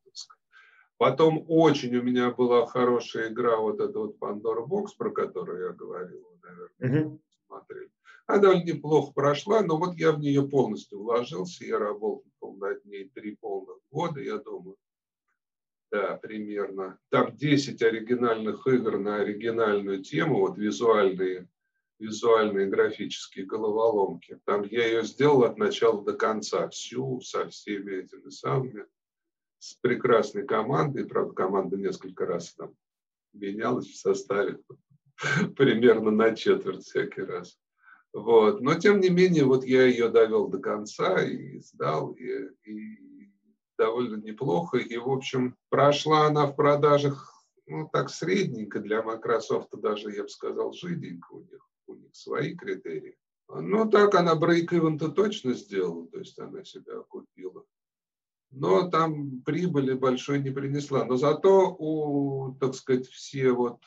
Потом 0.97 1.43
очень 1.47 1.95
у 1.97 2.01
меня 2.01 2.31
была 2.31 2.65
хорошая 2.65 3.29
игра, 3.29 3.57
вот 3.57 3.79
эта 3.81 3.99
вот 3.99 4.17
Pandora 4.17 4.65
Box, 4.65 4.91
про 4.97 5.11
которую 5.11 5.65
я 5.65 5.73
говорил, 5.73 6.25
наверное, 6.41 7.09
uh-huh. 7.09 7.19
смотрели. 7.47 7.91
Она 8.27 8.39
довольно 8.39 8.63
неплохо 8.63 9.11
прошла, 9.13 9.61
но 9.61 9.77
вот 9.77 9.95
я 9.97 10.13
в 10.13 10.19
нее 10.19 10.47
полностью 10.47 10.99
вложился, 10.99 11.65
я 11.65 11.79
работал 11.79 12.55
над 12.55 12.83
ней 12.85 13.09
три 13.13 13.35
полных 13.35 13.77
года, 13.91 14.21
я 14.21 14.37
думаю, 14.37 14.77
да, 15.91 16.17
примерно. 16.17 16.99
Там 17.09 17.35
10 17.35 17.81
оригинальных 17.81 18.65
игр 18.67 18.97
на 18.97 19.17
оригинальную 19.17 20.03
тему, 20.03 20.39
вот 20.39 20.57
визуальные, 20.57 21.47
визуальные 21.99 22.67
графические 22.67 23.45
головоломки. 23.45 24.39
Там 24.45 24.63
я 24.63 24.85
ее 24.85 25.03
сделал 25.03 25.43
от 25.43 25.57
начала 25.57 26.03
до 26.03 26.13
конца, 26.13 26.67
всю, 26.69 27.21
со 27.21 27.47
всеми 27.49 28.03
этими 28.03 28.29
самыми, 28.29 28.85
с 29.59 29.75
прекрасной 29.75 30.45
командой. 30.45 31.05
Правда, 31.05 31.33
команда 31.33 31.77
несколько 31.77 32.25
раз 32.25 32.53
там 32.53 32.75
менялась 33.33 33.87
в 33.87 33.97
составе, 33.97 34.59
примерно 35.55 36.11
на 36.11 36.35
четверть 36.35 36.83
всякий 36.83 37.21
раз. 37.21 37.57
Вот. 38.13 38.61
Но, 38.61 38.75
тем 38.75 39.01
не 39.01 39.09
менее, 39.09 39.43
вот 39.43 39.65
я 39.65 39.85
ее 39.85 40.09
довел 40.09 40.47
до 40.47 40.59
конца 40.59 41.21
и 41.21 41.59
сдал, 41.59 42.13
и, 42.13 42.49
и 42.63 43.05
довольно 43.77 44.15
неплохо. 44.15 44.77
И, 44.77 44.97
в 44.97 45.09
общем, 45.09 45.55
прошла 45.69 46.27
она 46.27 46.45
в 46.47 46.55
продажах, 46.55 47.31
ну, 47.67 47.89
так 47.91 48.09
средненько 48.09 48.79
для 48.79 49.01
Microsoft, 49.01 49.69
даже, 49.73 50.11
я 50.11 50.23
бы 50.23 50.29
сказал, 50.29 50.73
жиденько 50.73 51.33
у 51.33 51.41
них. 51.41 51.67
У 51.87 51.93
них 51.93 52.15
свои 52.15 52.55
критерии. 52.55 53.15
Ну, 53.47 53.89
так 53.89 54.15
она 54.15 54.35
брейк-ивен-то 54.35 55.09
точно 55.09 55.53
сделала, 55.53 56.07
то 56.07 56.17
есть 56.17 56.39
она 56.39 56.63
себя 56.63 56.99
окупила. 56.99 57.63
Но 58.49 58.89
там 58.89 59.41
прибыли 59.41 59.93
большой 59.93 60.39
не 60.39 60.49
принесла. 60.49 61.05
Но 61.05 61.17
зато 61.17 61.75
у, 61.77 62.55
так 62.59 62.73
сказать, 62.73 63.07
все 63.07 63.51
вот 63.51 63.81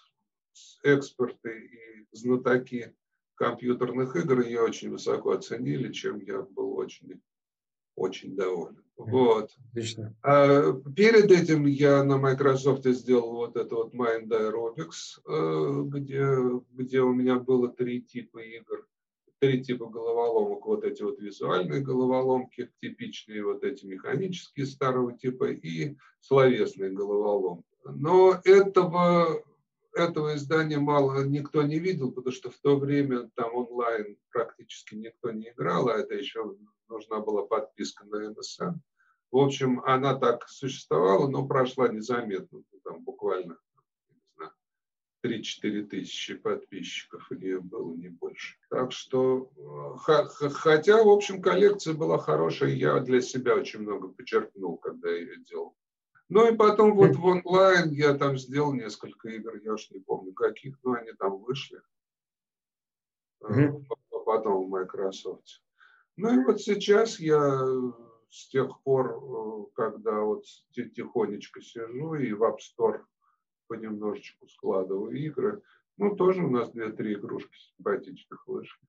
эксперты 0.85 1.67
и 1.67 2.07
знатоки 2.13 2.95
компьютерных 3.35 4.15
игр 4.17 4.41
ее 4.41 4.61
очень 4.61 4.91
высоко 4.91 5.33
оценили, 5.33 5.93
чем 5.93 6.21
я 6.21 6.43
был 6.43 6.77
очень, 6.77 7.21
очень 7.99 8.37
доволен. 8.37 8.83
Вот. 8.97 9.51
Отлично. 9.71 10.15
А 10.23 10.73
перед 10.97 11.31
этим 11.31 11.67
я 11.67 12.03
на 12.03 12.19
Microsoft 12.19 12.85
сделал 12.85 13.33
вот 13.37 13.57
это 13.57 13.75
вот 13.77 13.95
Mind 13.95 14.29
Aerobics, 14.29 15.21
э, 15.27 15.83
где, 15.85 16.27
где 16.73 17.01
у 17.01 17.13
меня 17.13 17.39
было 17.39 17.69
три 17.69 18.03
типа 18.03 18.39
игр, 18.39 18.87
три 19.39 19.63
типа 19.63 19.87
головоломок. 19.87 20.67
Вот 20.67 20.85
эти 20.85 21.03
вот 21.03 21.21
визуальные 21.21 21.81
головоломки, 21.81 22.71
типичные 22.81 23.45
вот 23.45 23.63
эти 23.63 23.87
механические 23.87 24.67
старого 24.67 25.17
типа 25.17 25.53
и 25.53 25.97
словесные 26.21 26.91
головоломки. 26.91 27.65
Но 27.85 28.41
этого 28.45 29.43
этого 29.95 30.37
издания 30.37 30.79
мало 30.79 31.25
никто 31.25 31.63
не 31.63 31.79
видел, 31.79 32.13
потому 32.13 32.33
что 32.35 32.51
в 32.51 32.59
то 32.59 32.77
время 32.77 33.31
там 33.35 33.55
онлайн 33.55 34.17
практически 34.31 34.95
никто 34.95 35.31
не 35.31 35.51
играл, 35.51 35.89
а 35.89 35.95
это 35.95 36.15
еще 36.15 36.57
нужна 36.89 37.21
была 37.21 37.47
подписка 37.47 38.05
на 38.07 38.31
MSN. 38.31 38.75
В 39.31 39.37
общем, 39.37 39.81
она 39.85 40.19
так 40.19 40.49
существовала, 40.49 41.29
но 41.29 41.47
прошла 41.47 41.89
незаметно, 41.89 42.63
ну, 42.73 42.81
там 42.83 43.03
буквально 43.03 43.59
3-4 45.25 45.83
тысячи 45.87 46.35
подписчиков 46.35 47.27
у 47.31 47.35
нее 47.35 47.61
было, 47.61 47.95
не 47.95 48.09
больше. 48.09 48.57
Так 48.71 48.93
что, 48.93 49.51
э, 50.09 50.49
хотя, 50.51 51.03
в 51.03 51.09
общем, 51.09 51.43
коллекция 51.43 51.95
была 51.95 52.19
хорошая, 52.19 52.71
я 52.71 53.01
для 53.01 53.21
себя 53.21 53.55
очень 53.57 53.81
много 53.81 54.09
почерпнул, 54.09 54.79
когда 54.79 55.11
я 55.11 55.19
ее 55.19 55.45
делал. 55.45 55.77
Ну 56.29 56.53
и 56.53 56.57
потом 56.57 56.95
вот 56.95 57.17
в 57.17 57.25
онлайн 57.25 57.91
я 57.91 58.15
там 58.15 58.37
сделал 58.37 58.75
несколько 58.75 59.31
игр, 59.31 59.57
я 59.57 59.73
уж 59.73 59.91
не 59.91 59.99
помню 59.99 60.35
каких, 60.35 60.79
но 60.85 60.93
они 60.93 61.13
там 61.13 61.39
вышли. 61.39 61.81
Mm-hmm. 63.43 63.85
Потом 64.27 64.67
в 64.67 64.69
Microsoft. 64.69 65.63
Ну 66.19 66.35
и 66.35 66.45
вот 66.45 66.61
сейчас 66.61 67.21
я 67.21 67.65
с 68.29 68.49
тех 68.49 68.83
пор, 68.83 69.23
э, 69.23 69.65
когда 69.77 70.21
вот 70.21 70.43
тихонечко 70.75 71.61
сижу 71.61 72.15
и 72.15 72.33
в 72.33 72.43
App 72.43 72.57
Store 72.57 73.03
понемножечку 73.69 74.49
складываю 74.49 75.13
игры, 75.13 75.63
ну, 75.97 76.17
тоже 76.17 76.43
у 76.43 76.51
нас 76.51 76.71
две-три 76.73 77.15
игрушки 77.15 77.57
симпатичных 77.77 78.45
вышли. 78.49 78.81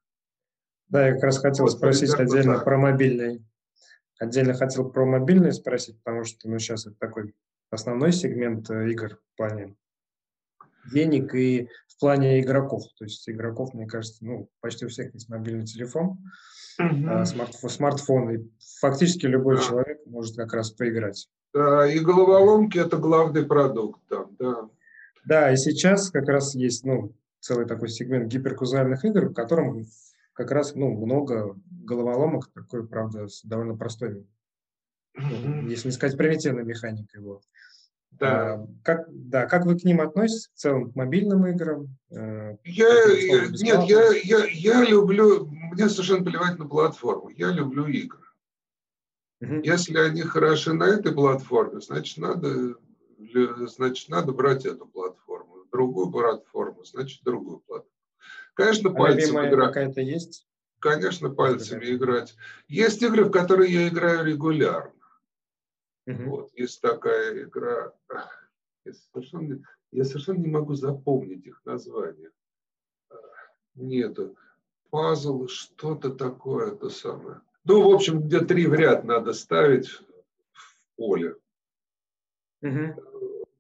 Да, 0.88 1.08
я 1.08 1.14
как 1.14 1.24
раз 1.24 1.38
хотел 1.38 1.66
вот, 1.66 1.74
спросить 1.74 2.16
отдельно 2.16 2.56
так. 2.56 2.66
про 2.66 2.80
мобильные. 2.80 3.44
Отдельно 4.20 4.56
хотел 4.56 4.90
про 4.90 5.06
мобильные 5.06 5.54
спросить, 5.54 6.02
потому 6.04 6.24
что 6.24 6.50
ну, 6.50 6.58
сейчас 6.58 6.88
это 6.88 6.96
такой 6.98 7.36
основной 7.70 8.12
сегмент 8.12 8.72
э, 8.72 8.90
игр 8.90 9.20
в 9.34 9.38
плане 9.38 9.76
денег 10.92 11.36
и 11.36 11.70
в 12.00 12.02
плане 12.02 12.40
игроков. 12.40 12.84
То 12.98 13.04
есть 13.04 13.28
игроков, 13.30 13.74
мне 13.74 13.86
кажется, 13.86 14.24
ну, 14.24 14.50
почти 14.62 14.86
у 14.86 14.88
всех 14.88 15.14
есть 15.14 15.28
мобильный 15.28 15.66
телефон, 15.66 16.18
uh-huh. 16.82 17.26
смартфон, 17.26 17.70
смартфон, 17.70 18.32
и 18.32 18.50
фактически 18.80 19.26
любой 19.26 19.58
uh-huh. 19.58 19.68
человек 19.68 20.00
может 20.06 20.38
как 20.38 20.54
раз 20.54 20.72
поиграть. 20.72 21.28
Да, 21.54 21.86
и 21.86 22.00
головоломки– 22.00 22.78
это 22.80 22.96
главный 22.96 23.46
продукт 23.46 24.00
там, 24.08 24.34
да. 24.40 24.70
Да, 25.26 25.52
и 25.52 25.58
сейчас 25.58 26.10
как 26.10 26.30
раз 26.30 26.56
есть, 26.56 26.86
ну, 26.86 27.14
целый 27.42 27.66
такой 27.66 27.90
сегмент 27.90 28.32
гиперказуальных 28.32 29.04
игр, 29.04 29.26
в 29.26 29.34
котором 29.34 29.86
как 30.32 30.52
раз, 30.52 30.76
ну, 30.76 30.92
много 31.06 31.58
головоломок, 31.70 32.50
такой, 32.54 32.88
правда, 32.88 33.28
с 33.28 33.44
довольно 33.44 33.76
простой, 33.76 34.26
uh-huh. 35.20 35.68
если 35.68 35.90
не 35.90 35.92
сказать 35.92 36.18
примитивной 36.18 36.64
механикой. 36.64 37.22
Вот. 37.22 37.44
Да. 38.12 38.54
А, 38.54 38.68
как, 38.84 39.06
да, 39.10 39.46
как 39.46 39.66
вы 39.66 39.80
к 39.80 39.84
ним 39.84 40.02
относитесь 40.02 40.50
в 40.54 40.58
целом, 40.58 40.92
к 40.92 40.96
мобильным 40.96 41.48
играм? 41.48 41.88
Э, 42.12 42.58
я, 42.66 42.88
я, 42.88 43.48
нет, 43.48 43.84
я, 43.84 44.12
я, 44.24 44.46
я 44.46 44.84
люблю, 44.84 45.46
мне 45.46 45.88
совершенно 45.88 46.26
плевать 46.26 46.60
на 46.60 46.68
платформу, 46.68 47.30
я 47.30 47.52
люблю 47.52 47.86
игры. 47.86 48.20
Угу. 49.42 49.62
Если 49.64 49.98
они 49.98 50.22
хороши 50.22 50.74
на 50.74 50.84
этой 50.84 51.14
платформе, 51.14 51.80
значит 51.80 52.18
надо, 52.18 52.76
значит 53.68 54.10
надо 54.10 54.34
брать 54.34 54.66
эту 54.66 54.86
платформу. 54.86 55.66
Другую 55.72 56.12
платформу, 56.12 56.84
значит 56.84 57.24
другую 57.24 57.60
платформу. 57.60 57.94
Конечно, 58.54 58.90
а 58.90 58.94
пальцем 58.94 59.48
играть. 59.48 59.74
какая-то 59.74 60.02
есть? 60.02 60.46
Конечно, 60.80 61.30
пальцами 61.30 61.86
играть. 61.86 62.36
Есть 62.68 63.02
игры, 63.02 63.26
в 63.26 63.32
которые 63.32 63.72
я 63.72 63.88
играю 63.88 64.26
регулярно. 64.26 64.99
Угу. 66.10 66.24
Вот, 66.24 66.50
есть 66.56 66.82
такая 66.82 67.44
игра, 67.44 67.94
я 68.84 68.94
совершенно, 68.94 69.64
я 69.92 70.04
совершенно 70.04 70.40
не 70.40 70.48
могу 70.48 70.74
запомнить 70.74 71.46
их 71.46 71.62
название. 71.66 72.32
Нету. 73.76 74.36
Пазл, 74.90 75.48
что-то 75.48 76.10
такое, 76.10 76.72
то 76.72 76.90
самое. 76.90 77.42
Ну, 77.64 77.88
в 77.88 77.94
общем, 77.94 78.24
где 78.24 78.40
три 78.40 78.66
в 78.66 78.74
ряд 78.74 79.04
надо 79.04 79.34
ставить 79.34 79.88
в 79.88 80.04
поле. 80.96 81.36
Угу. 82.64 83.04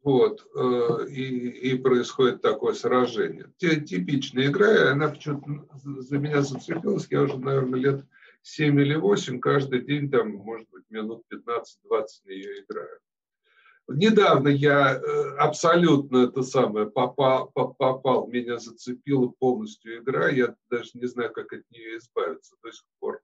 Вот, 0.01 0.47
э, 0.55 1.07
и, 1.09 1.49
и 1.71 1.77
происходит 1.77 2.41
такое 2.41 2.73
сражение. 2.73 3.51
Типичная 3.57 4.47
игра, 4.47 4.91
она 4.91 5.09
почему-то 5.09 5.67
за 6.01 6.17
меня 6.17 6.41
зацепилась, 6.41 7.07
я 7.11 7.21
уже, 7.21 7.37
наверное, 7.37 7.79
лет 7.79 8.05
7 8.41 8.79
или 8.79 8.95
8, 8.95 9.39
каждый 9.39 9.81
день 9.81 10.09
там, 10.09 10.31
может 10.31 10.69
быть, 10.69 10.83
минут 10.89 11.23
15-20 11.31 11.63
на 12.25 12.29
нее 12.29 12.63
играю. 12.63 12.99
Недавно 13.87 14.49
я 14.49 14.93
э, 14.93 15.35
абсолютно 15.37 16.25
это 16.27 16.43
самое 16.43 16.89
попал, 16.89 17.49
попал, 17.51 18.27
меня 18.27 18.59
зацепила 18.59 19.27
полностью 19.39 19.97
игра, 19.97 20.29
я 20.29 20.55
даже 20.69 20.91
не 20.93 21.07
знаю, 21.07 21.33
как 21.33 21.51
от 21.53 21.63
нее 21.71 21.97
избавиться 21.97 22.55
до 22.61 22.71
сих 22.71 22.85
пор. 22.99 23.21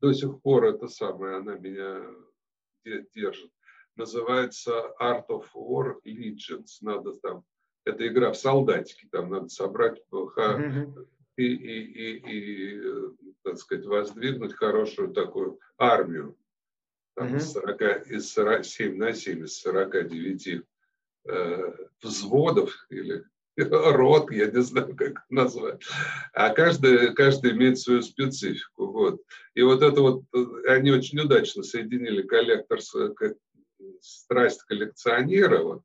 До 0.00 0.12
сих 0.12 0.42
пор 0.42 0.66
это 0.66 0.88
самое, 0.88 1.36
она 1.36 1.54
меня 1.54 2.02
держит. 3.14 3.50
Называется 3.96 4.94
Art 5.00 5.26
of 5.28 5.46
War 5.54 5.94
Legends. 6.04 6.78
Надо 6.82 7.14
там, 7.14 7.44
это 7.84 8.06
игра 8.06 8.32
в 8.32 8.36
солдатики, 8.36 9.08
там 9.10 9.30
надо 9.30 9.48
собрать 9.48 10.02
и, 11.36 11.46
и, 11.46 12.18
и, 12.18 12.78
и 12.78 12.82
так 13.42 13.58
сказать, 13.58 13.86
воздвигнуть 13.86 14.54
хорошую 14.54 15.12
такую 15.12 15.58
армию 15.76 16.36
там, 17.14 17.28
угу. 17.28 17.36
из, 17.36 17.52
40, 17.52 18.06
из 18.08 18.32
40, 18.32 18.64
7 18.64 18.96
на 18.96 19.12
7, 19.12 19.44
из 19.44 19.58
49 19.60 20.62
э, 21.26 21.72
взводов 22.02 22.86
или 22.90 23.24
рот, 23.56 24.32
я 24.32 24.50
не 24.50 24.62
знаю, 24.62 24.96
как 24.96 25.00
это 25.00 25.22
назвать. 25.28 25.82
А 26.32 26.50
каждый, 26.50 27.14
каждый 27.14 27.52
имеет 27.52 27.78
свою 27.78 28.02
специфику. 28.02 28.86
Вот. 28.86 29.22
И 29.54 29.62
вот 29.62 29.82
это 29.82 30.00
вот, 30.00 30.24
э, 30.34 30.44
они 30.68 30.90
очень 30.90 31.20
удачно 31.20 31.62
соединили 31.62 32.22
коллектор, 32.22 32.80
страсть 34.00 34.62
коллекционера 34.64 35.62
вот, 35.62 35.82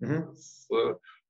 угу. 0.00 0.34
с, 0.36 0.68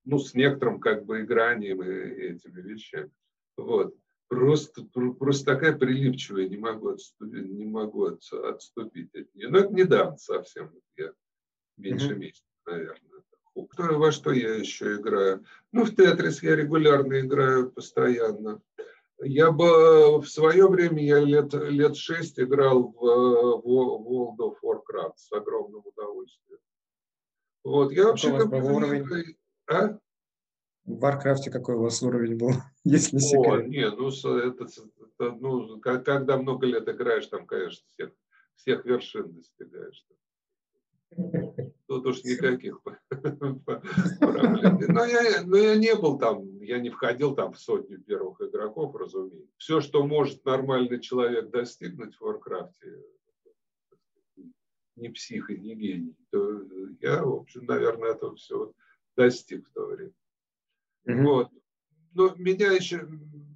ну, 0.05 0.19
с 0.19 0.35
некоторым 0.35 0.81
как 0.81 1.05
бы 1.05 1.23
игранием 1.23 1.83
и 1.83 1.87
этими 1.87 2.61
вещами. 2.61 3.11
Вот 3.57 3.95
просто, 4.29 4.85
просто 4.85 5.45
такая 5.45 5.77
прилипчивая, 5.77 6.49
не 6.49 6.57
могу 6.57 6.89
отступить, 6.89 7.49
не 7.51 7.67
могу 7.67 8.07
отступить 8.07 9.15
от 9.15 9.35
нее. 9.35 9.49
Но 9.49 9.59
это 9.59 9.73
недавно 9.73 10.17
совсем, 10.17 10.73
я 10.97 11.13
меньше 11.77 12.13
mm-hmm. 12.13 12.19
месяца, 12.19 12.45
наверное. 12.67 13.23
Кто, 13.71 13.99
во 13.99 14.11
что 14.11 14.33
я 14.33 14.55
еще 14.55 14.97
играю? 14.97 15.45
Ну, 15.71 15.85
в 15.85 15.95
Тетрис 15.95 16.43
я 16.43 16.57
регулярно 16.57 17.21
играю 17.21 17.71
постоянно. 17.71 18.61
Я 19.21 19.53
бы 19.53 20.21
в 20.21 20.27
свое 20.27 20.67
время, 20.69 21.05
я 21.05 21.21
лет, 21.21 21.55
лет 21.55 21.97
шесть 21.97 22.41
играл 22.41 22.89
в, 22.89 22.99
в 22.99 23.65
World 23.65 24.39
of 24.39 24.57
Warcraft 24.61 25.13
с 25.17 25.33
огромным 25.33 25.83
удовольствием. 25.87 26.59
Вот, 27.63 27.93
я 27.93 28.07
вообще 28.07 28.37
как 28.37 28.51
бы... 28.51 29.37
А? 29.67 29.99
В 30.85 30.99
Варкрафте 30.99 31.51
какой 31.51 31.77
у 31.77 31.83
вас 31.83 32.03
уровень 32.03 32.37
был, 32.37 32.51
если 32.85 33.19
секрет? 33.19 33.65
О, 33.65 33.67
не, 33.67 33.91
ну, 33.91 34.09
это, 34.09 34.65
это, 34.65 35.33
ну, 35.33 35.81
когда 35.81 36.37
много 36.37 36.67
лет 36.67 36.89
играешь, 36.89 37.27
там, 37.27 37.47
конечно, 37.47 37.87
всех, 37.91 38.13
всех 38.55 38.85
вершин 38.85 39.33
достигаешь. 39.33 40.05
Тут 41.87 42.07
уж 42.07 42.23
никаких 42.25 42.83
проблем. 43.11 44.79
Но 44.89 45.05
я, 45.05 45.43
но 45.47 45.57
я 45.57 45.77
не 45.77 45.95
был 45.95 46.19
там, 46.19 46.61
я 46.61 46.79
не 46.79 46.91
входил 46.91 47.35
там 47.35 47.53
в 47.53 47.59
сотню 47.59 48.01
первых 48.01 48.41
игроков, 48.41 48.95
разумеется. 48.95 49.55
Все, 49.57 49.81
что 49.81 50.07
может 50.07 50.45
нормальный 50.45 51.01
человек 51.01 51.51
достигнуть 51.51 52.15
в 52.17 52.21
Варкрафте, 52.21 53.03
не 54.97 55.09
псих 55.09 55.51
и 55.51 55.59
не 55.59 55.75
гений, 55.75 56.17
то 56.31 56.61
я, 57.01 57.25
в 57.25 57.35
общем, 57.35 57.65
наверное, 57.65 58.13
этого 58.13 58.37
все 58.37 58.73
достиг 59.17 59.67
в 59.69 59.73
то 59.73 59.87
время. 59.87 60.13
Mm-hmm. 61.07 61.23
Вот. 61.23 61.51
Но 62.15 62.35
меня 62.37 62.73
еще, 62.73 63.09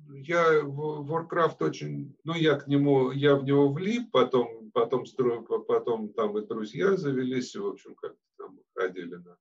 я 0.08 0.62
в 0.62 1.10
Warcraft 1.10 1.56
очень, 1.60 2.16
ну 2.24 2.34
я 2.34 2.56
к 2.56 2.66
нему, 2.66 3.12
я 3.12 3.36
в 3.36 3.44
него 3.44 3.72
влип, 3.72 4.10
потом, 4.10 4.70
потом 4.72 5.06
строю, 5.06 5.42
потом 5.42 6.12
там 6.12 6.36
и 6.38 6.46
друзья 6.46 6.96
завелись, 6.96 7.54
в 7.54 7.66
общем, 7.66 7.94
как-то 7.94 8.18
там 8.36 8.60
ходили 8.74 9.14
на, 9.14 9.38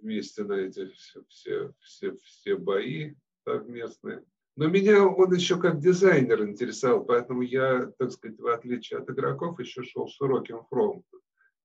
вместе 0.00 0.44
на 0.44 0.54
эти 0.54 0.86
все, 0.86 1.24
все, 1.28 1.72
все, 1.80 2.16
все 2.16 2.56
бои 2.56 3.14
совместные. 3.44 4.24
Но 4.54 4.68
меня 4.68 5.06
он 5.06 5.32
еще 5.32 5.58
как 5.58 5.80
дизайнер 5.80 6.42
интересовал, 6.42 7.04
поэтому 7.04 7.42
я, 7.42 7.86
так 7.98 8.12
сказать, 8.12 8.38
в 8.38 8.46
отличие 8.46 9.00
от 9.00 9.08
игроков, 9.08 9.58
еще 9.58 9.82
шел 9.82 10.08
широким 10.08 10.64
фронтом. 10.66 11.21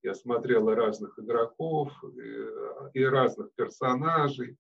Я 0.08 0.16
смотрел 0.16 0.70
и 0.70 0.74
разных 0.74 1.20
игроков, 1.20 1.92
и, 2.16 2.98
и 2.98 3.04
разных 3.04 3.54
персонажей, 3.56 4.56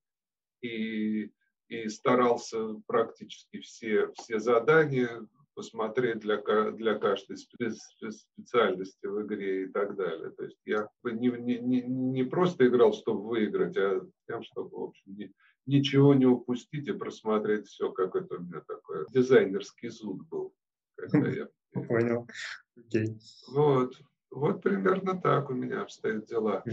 и, 0.61 1.31
и 1.69 1.87
старался 1.87 2.81
практически 2.85 3.61
все, 3.61 4.11
все 4.11 4.39
задания 4.39 5.25
посмотреть 5.55 6.19
для, 6.19 6.41
для 6.71 6.99
каждой 6.99 7.37
специальности 7.37 9.05
в 9.05 9.25
игре 9.25 9.63
и 9.63 9.67
так 9.67 9.95
далее. 9.95 10.31
То 10.31 10.43
есть 10.43 10.59
я 10.65 10.89
не, 11.05 11.29
не, 11.29 11.81
не 11.81 12.23
просто 12.25 12.67
играл, 12.67 12.91
чтобы 12.91 13.29
выиграть, 13.29 13.77
а 13.77 14.01
тем, 14.27 14.43
чтобы, 14.43 14.77
в 14.77 14.83
общем, 14.83 15.15
не, 15.15 15.31
ничего 15.65 16.13
не 16.13 16.25
упустить 16.25 16.89
и 16.89 16.91
просмотреть 16.91 17.67
все, 17.67 17.93
как 17.93 18.17
это 18.17 18.35
у 18.35 18.41
меня 18.41 18.59
такой 18.67 19.05
дизайнерский 19.13 19.87
зуд 19.87 20.27
был. 20.27 20.53
Когда 20.97 21.29
я... 21.29 21.47
Понял. 21.87 22.27
Окей. 22.75 23.17
Вот. 23.53 23.95
Вот 24.31 24.61
примерно 24.61 25.19
так 25.19 25.49
у 25.49 25.53
меня 25.53 25.81
обстоят 25.81 26.25
дела. 26.25 26.63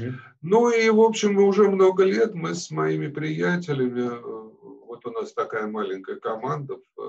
Ну 0.43 0.71
и, 0.71 0.91
в 0.91 1.01
общем, 1.01 1.39
уже 1.39 1.69
много 1.69 2.05
лет 2.05 2.35
мы 2.35 2.55
с 2.55 2.71
моими 2.71 3.09
приятелями, 3.09 4.01
э, 4.01 4.85
вот 4.87 5.07
у 5.07 5.11
нас 5.11 5.33
такая 5.33 5.67
маленькая 5.67 6.17
команда, 6.17 6.75
э, 6.75 7.03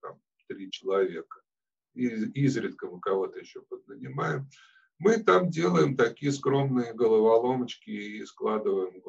там, 0.00 0.20
три 0.48 0.70
человека, 0.70 1.40
и 1.94 2.06
изредка 2.06 2.86
мы 2.86 3.00
кого-то 3.00 3.38
еще 3.38 3.60
поднанимаем, 3.62 4.48
мы 4.98 5.18
там 5.18 5.50
делаем 5.50 5.96
такие 5.96 6.30
скромные 6.30 6.94
головоломочки 6.94 7.90
и 7.90 8.24
складываем 8.24 9.02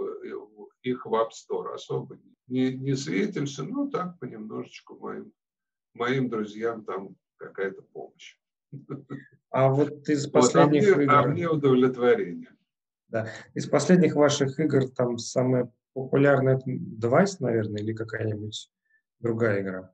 их 0.81 1.05
в 1.05 1.13
App 1.13 1.29
Store. 1.29 1.73
Особо 1.73 2.17
не, 2.47 2.73
не 2.73 2.95
светимся, 2.95 3.63
но 3.63 3.88
так 3.88 4.17
понемножечку 4.19 4.97
моим, 4.97 5.31
моим 5.93 6.29
друзьям 6.29 6.83
там 6.83 7.15
какая-то 7.38 7.83
помощь. 7.83 8.38
А 9.53 9.69
вот 9.69 10.09
из 10.09 10.25
последних 10.25 10.87
вот, 10.87 10.93
а 10.93 10.97
мне, 10.97 11.03
игр... 11.05 11.13
А 11.13 11.27
мне 11.27 11.47
удовлетворение. 11.47 12.49
Да. 13.09 13.29
Из 13.53 13.67
последних 13.67 14.15
ваших 14.15 14.59
игр 14.59 14.89
там 14.89 15.19
самая 15.19 15.71
популярная 15.93 16.59
девайс, 16.65 17.39
наверное, 17.39 17.83
или 17.83 17.93
какая-нибудь 17.93 18.71
другая 19.19 19.61
игра? 19.61 19.93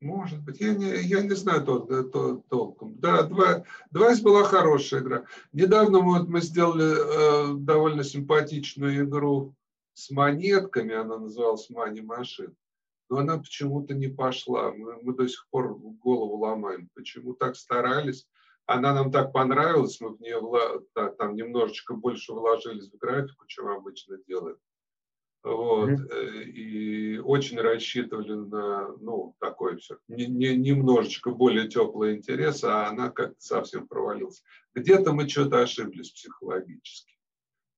Может 0.00 0.44
быть, 0.44 0.60
я 0.60 0.72
не, 0.74 1.02
я 1.02 1.20
не 1.20 1.34
знаю 1.34 1.64
то, 1.64 1.80
то, 1.80 2.44
толком. 2.48 2.96
Да, 3.00 3.24
два, 3.24 3.64
Двайс 3.90 4.20
была 4.20 4.44
хорошая 4.44 5.00
игра. 5.00 5.24
Недавно 5.52 5.98
вот 5.98 6.28
мы 6.28 6.40
сделали 6.40 7.54
э, 7.54 7.56
довольно 7.58 8.04
симпатичную 8.04 9.04
игру 9.04 9.56
с 9.94 10.12
монетками, 10.12 10.94
она 10.94 11.18
называлась 11.18 11.68
Money 11.70 12.06
Machine 12.06 12.54
но 13.12 13.18
она 13.18 13.36
почему-то 13.36 13.92
не 13.92 14.08
пошла. 14.08 14.72
Мы, 14.72 15.02
мы 15.02 15.14
до 15.14 15.28
сих 15.28 15.46
пор 15.50 15.76
голову 15.76 16.38
ломаем, 16.38 16.88
почему 16.94 17.34
так 17.34 17.56
старались. 17.56 18.26
Она 18.66 18.94
нам 18.94 19.10
так 19.10 19.32
понравилась, 19.32 20.00
мы 20.00 20.14
в 20.14 20.20
нее 20.20 20.40
вла... 20.40 20.80
да, 20.94 21.10
там 21.10 21.34
немножечко 21.34 21.94
больше 21.94 22.32
вложились 22.32 22.90
в 22.90 22.96
графику, 22.96 23.46
чем 23.46 23.68
обычно 23.68 24.18
делаем. 24.26 24.56
Вот. 25.42 25.90
Mm-hmm. 25.90 26.44
И 26.44 27.18
очень 27.18 27.58
рассчитывали 27.58 28.34
на, 28.34 28.96
ну, 28.98 29.34
такой 29.40 29.78
все, 29.78 29.98
не, 30.06 30.26
не, 30.26 30.56
немножечко 30.56 31.30
более 31.32 31.68
теплый 31.68 32.16
интерес, 32.16 32.62
а 32.62 32.88
она 32.88 33.10
как-то 33.10 33.40
совсем 33.40 33.88
провалилась. 33.88 34.44
Где-то 34.74 35.12
мы 35.12 35.28
что-то 35.28 35.60
ошиблись 35.60 36.12
психологически. 36.12 37.18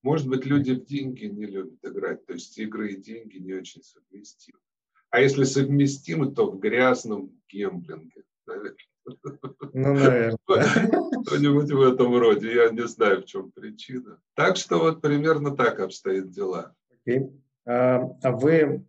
Может 0.02 0.28
быть, 0.28 0.44
люди 0.44 0.72
в 0.72 0.84
деньги 0.84 1.24
не 1.24 1.46
любят 1.46 1.82
играть, 1.82 2.26
то 2.26 2.34
есть 2.34 2.58
игры 2.58 2.92
и 2.92 3.00
деньги 3.00 3.38
не 3.38 3.54
очень 3.54 3.82
совместимы. 3.82 4.58
А 5.08 5.20
если 5.20 5.44
совместимы, 5.44 6.34
то 6.34 6.50
в 6.50 6.58
грязном 6.58 7.40
гемблинге, 7.48 8.24
наверное. 8.46 8.76
Ну, 9.72 9.94
наверное. 9.94 10.36
Что-нибудь 11.26 11.70
в 11.70 11.80
этом 11.80 12.16
роде. 12.16 12.54
Я 12.54 12.70
не 12.70 12.86
знаю, 12.86 13.22
в 13.22 13.24
чем 13.26 13.50
причина. 13.50 14.18
Так 14.34 14.56
что 14.56 14.78
вот 14.78 15.00
примерно 15.00 15.56
так 15.56 15.80
обстоят 15.80 16.30
дела. 16.30 16.74
Okay. 17.06 17.32
А, 17.66 18.02
а 18.22 18.30
вы, 18.30 18.84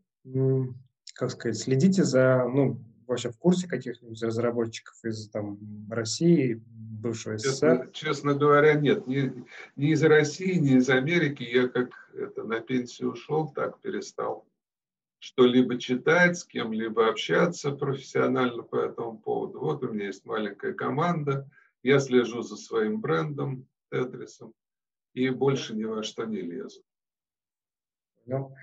как 1.14 1.32
сказать, 1.32 1.58
следите 1.58 2.04
за, 2.04 2.48
ну, 2.48 2.82
вообще 3.08 3.30
в 3.30 3.38
курсе 3.38 3.68
каких-нибудь 3.68 4.22
разработчиков 4.22 4.96
из 5.04 5.30
там, 5.30 5.58
России, 5.90 6.62
бывшего 6.68 7.38
СССР? 7.38 7.52
Честно, 7.52 7.90
честно 7.94 8.34
говоря, 8.34 8.74
нет. 8.74 9.08
Ни, 9.08 9.46
ни 9.76 9.92
из 9.92 10.04
России, 10.04 10.56
ни 10.56 10.78
из 10.78 10.90
Америки. 10.90 11.44
Я 11.44 11.68
как 11.68 11.90
это, 12.14 12.44
на 12.44 12.60
пенсию 12.60 13.12
ушел, 13.12 13.50
так 13.50 13.80
перестал 13.80 14.48
что-либо 15.26 15.80
читать, 15.80 16.38
с 16.38 16.46
кем-либо 16.46 17.10
общаться 17.10 17.72
профессионально 17.72 18.62
по 18.62 18.76
этому 18.76 19.18
поводу. 19.18 19.60
Вот 19.60 19.84
у 19.84 19.92
меня 19.92 20.06
есть 20.06 20.24
маленькая 20.24 20.74
команда, 20.74 21.50
я 21.82 22.00
слежу 22.00 22.44
за 22.44 22.58
своим 22.58 23.02
брендом, 23.02 23.68
Тетрисом, 23.90 24.54
и 25.16 25.30
больше 25.30 25.76
ни 25.76 25.84
во 25.84 26.04
что 26.04 26.26
не 26.26 26.42
лезу. 26.42 26.84
Ну, 28.28 28.54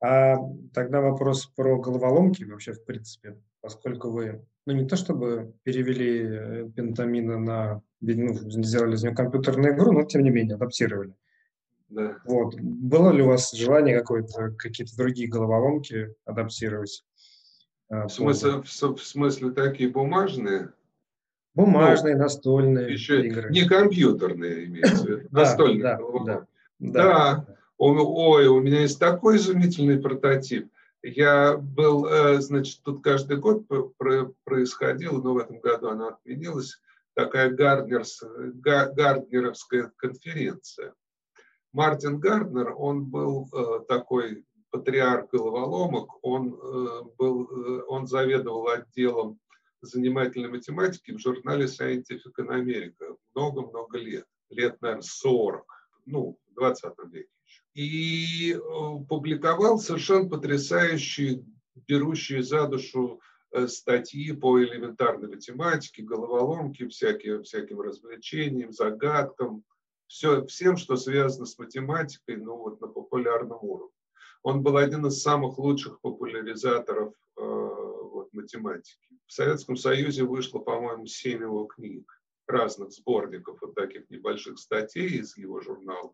а 0.00 0.36
тогда 0.72 1.00
вопрос 1.00 1.46
про 1.46 1.80
головоломки 1.80 2.44
вообще, 2.44 2.74
в 2.74 2.84
принципе, 2.84 3.36
поскольку 3.60 4.10
вы, 4.12 4.46
ну 4.66 4.72
не 4.72 4.86
то 4.86 4.94
чтобы 4.94 5.52
перевели 5.64 6.28
э, 6.28 6.70
пентамина 6.76 7.40
на, 7.40 7.82
ну, 8.00 8.34
сделали 8.62 8.94
из 8.94 9.02
нее 9.02 9.16
компьютерную 9.16 9.74
игру, 9.74 9.90
но 9.90 10.04
тем 10.04 10.22
не 10.22 10.30
менее 10.30 10.54
адаптировали. 10.54 11.16
Да. 11.94 12.16
Вот. 12.24 12.56
Было 12.60 13.12
ли 13.12 13.22
у 13.22 13.28
вас 13.28 13.52
желание 13.52 13.98
какое-то, 13.98 14.50
какие-то 14.58 14.96
другие 14.96 15.28
головоломки 15.28 16.14
адаптировать? 16.24 17.04
В 17.88 18.08
смысле, 18.08 18.62
в, 18.62 18.64
в 18.64 19.04
смысле 19.04 19.52
такие 19.52 19.88
бумажные? 19.88 20.72
Бумажные, 21.54 22.16
ну, 22.16 22.22
настольные 22.22 22.92
еще 22.92 23.24
игры. 23.24 23.50
Не 23.50 23.68
компьютерные, 23.68 24.64
имеется 24.64 25.04
в 25.04 25.08
виду, 25.08 25.28
настольные. 25.30 25.82
Да, 25.82 25.98
да, 26.26 26.46
да. 26.80 27.46
Ой, 27.78 28.46
у 28.48 28.60
меня 28.60 28.80
есть 28.80 28.98
такой 28.98 29.36
изумительный 29.36 30.00
прототип. 30.00 30.68
Я 31.02 31.56
был, 31.56 32.06
э, 32.06 32.40
значит, 32.40 32.80
тут 32.82 33.04
каждый 33.04 33.36
год 33.36 33.66
происходило, 34.44 35.20
но 35.20 35.34
в 35.34 35.38
этом 35.38 35.60
году 35.60 35.90
она 35.90 36.08
отменилась, 36.08 36.80
такая 37.14 37.50
Гарднерс, 37.50 38.24
Гарднеровская 38.54 39.92
конференция. 39.96 40.94
Мартин 41.74 42.20
Гарднер, 42.20 42.72
он 42.78 43.04
был 43.04 43.48
э, 43.52 43.80
такой 43.88 44.44
патриарх 44.70 45.30
головоломок, 45.30 46.24
он, 46.24 46.54
э, 46.54 47.02
был, 47.18 47.84
он 47.88 48.06
заведовал 48.06 48.68
отделом 48.68 49.40
занимательной 49.82 50.48
математики 50.48 51.10
в 51.10 51.18
журнале 51.18 51.66
Scientific 51.66 52.36
America 52.38 53.16
много-много 53.34 53.98
лет, 53.98 54.24
лет, 54.50 54.80
наверное, 54.80 55.02
40, 55.02 55.64
ну, 56.06 56.38
в 56.48 56.54
20 56.54 56.92
веке 57.10 57.28
еще. 57.44 57.62
И 57.74 58.54
э, 58.54 58.58
публиковал 59.08 59.80
совершенно 59.80 60.28
потрясающие, 60.28 61.44
берущие 61.88 62.44
за 62.44 62.68
душу 62.68 63.20
э, 63.50 63.66
статьи 63.66 64.32
по 64.32 64.62
элементарной 64.62 65.28
математике, 65.28 66.04
головоломке, 66.04 66.86
всяким, 66.86 67.42
всяким 67.42 67.80
развлечениям, 67.80 68.72
загадкам, 68.72 69.64
все, 70.06 70.44
всем, 70.46 70.76
что 70.76 70.96
связано 70.96 71.46
с 71.46 71.58
математикой, 71.58 72.36
ну 72.36 72.56
вот 72.56 72.80
на 72.80 72.88
популярном 72.88 73.58
уровне. 73.62 73.94
Он 74.42 74.62
был 74.62 74.76
один 74.76 75.06
из 75.06 75.22
самых 75.22 75.58
лучших 75.58 76.00
популяризаторов 76.00 77.14
э, 77.36 77.40
вот, 77.40 78.32
математики. 78.32 79.08
В 79.26 79.32
Советском 79.32 79.76
Союзе 79.76 80.24
вышло, 80.24 80.58
по-моему, 80.58 81.06
семь 81.06 81.40
его 81.40 81.64
книг, 81.64 82.20
разных 82.46 82.92
сборников 82.92 83.58
вот 83.62 83.74
таких 83.74 84.08
небольших 84.10 84.58
статей 84.58 85.18
из 85.20 85.36
его 85.36 85.60
журнала, 85.60 86.12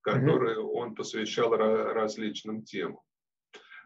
которые 0.00 0.58
mm-hmm. 0.58 0.70
он 0.74 0.94
посвящал 0.94 1.50
различным 1.56 2.62
темам. 2.62 3.00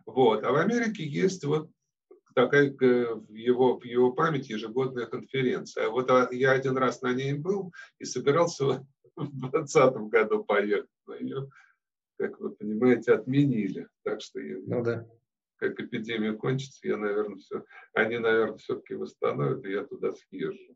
Вот. 0.05 0.45
А 0.45 0.53
в 0.53 0.57
Америке 0.57 1.07
есть 1.07 1.45
вот 1.45 1.71
такая 2.35 2.71
в 2.71 3.33
его, 3.33 3.79
в 3.79 3.85
его 3.85 4.13
памяти 4.13 4.53
ежегодная 4.53 5.07
конференция. 5.07 5.89
Вот 5.89 6.11
а 6.11 6.29
я 6.33 6.53
один 6.53 6.77
раз 6.77 7.03
на 7.03 7.13
ней 7.13 7.35
был 7.35 7.73
и 7.99 8.05
собирался 8.05 8.87
в 9.25 9.39
2020 9.39 9.95
году 10.11 10.45
поехать 10.45 10.91
на 11.07 11.19
нее. 11.19 11.51
Как 12.19 12.39
вы 12.39 12.51
понимаете, 12.51 13.15
отменили. 13.15 13.89
Так 14.03 14.21
что 14.21 14.41
ну, 14.41 14.83
да 14.83 15.07
как 15.61 15.79
эпидемия 15.79 16.33
кончится, 16.33 16.89
я, 16.89 16.97
наверное, 16.97 17.37
все, 17.37 17.65
они, 17.93 18.19
наверное, 18.19 18.57
все-таки 18.57 18.95
восстановят, 18.95 19.65
и 19.65 19.73
я 19.73 19.85
туда 19.85 20.13
съезжу. 20.13 20.75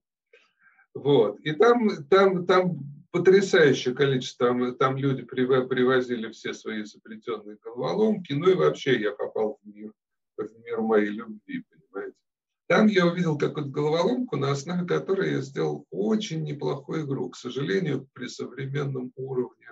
Вот. 0.93 1.41
И 1.41 1.53
там, 1.53 1.89
там, 2.09 2.47
там 2.47 2.79
потрясающее 3.11 3.95
количество, 3.95 4.49
там, 4.49 4.77
там 4.77 4.97
люди 4.97 5.23
привозили 5.23 6.31
все 6.31 6.53
свои 6.53 6.85
заплетенные 6.85 7.57
головоломки, 7.57 8.35
ну 8.35 8.51
и 8.51 8.55
вообще 8.55 9.01
я 9.01 9.13
попал 9.13 9.59
в 9.63 9.67
мир, 9.67 9.93
в 10.37 10.59
мир 10.63 10.83
моей 10.83 11.09
любви, 11.09 11.65
понимаете. 11.71 12.17
Там 12.67 12.87
я 12.87 13.07
увидел 13.07 13.37
какую-то 13.37 13.71
головоломку, 13.71 14.37
на 14.37 14.51
основе 14.51 14.87
которой 14.87 15.33
я 15.33 15.41
сделал 15.43 15.87
очень 15.91 16.43
неплохую 16.45 17.05
игру. 17.05 17.29
К 17.29 17.37
сожалению, 17.37 18.09
при 18.15 18.27
современном 18.27 19.13
уровне 19.17 19.69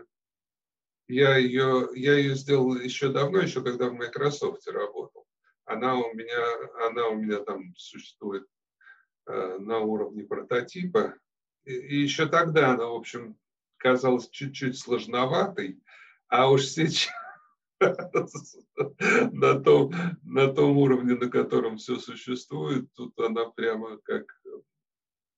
я 1.08 1.36
ее, 1.36 1.88
я 1.94 2.14
ее 2.14 2.34
сделал 2.34 2.76
еще 2.76 3.10
давно, 3.10 3.40
еще 3.40 3.62
когда 3.62 3.88
в 3.88 3.94
Microsoft 3.94 4.66
работал. 4.68 5.26
Она 5.64 5.96
у 5.96 6.12
меня, 6.14 6.86
она 6.86 7.08
у 7.08 7.16
меня 7.16 7.38
там 7.38 7.74
существует 7.76 8.46
э, 9.26 9.58
на 9.58 9.78
уровне 9.78 10.24
прототипа. 10.24 11.14
И, 11.64 11.72
и 11.72 12.02
еще 12.02 12.26
тогда 12.26 12.72
она, 12.72 12.86
в 12.86 12.94
общем, 12.94 13.38
казалась 13.78 14.28
чуть-чуть 14.28 14.78
сложноватой, 14.78 15.80
а 16.28 16.50
уж 16.50 16.64
сейчас 16.66 17.08
на 19.32 19.60
том, 19.60 19.92
на 20.22 20.52
том 20.52 20.78
уровне, 20.78 21.14
на 21.14 21.28
котором 21.28 21.76
все 21.76 21.96
существует, 21.96 22.86
тут 22.94 23.18
она 23.18 23.46
прямо 23.46 23.98
как, 23.98 24.24
э, 24.46 24.50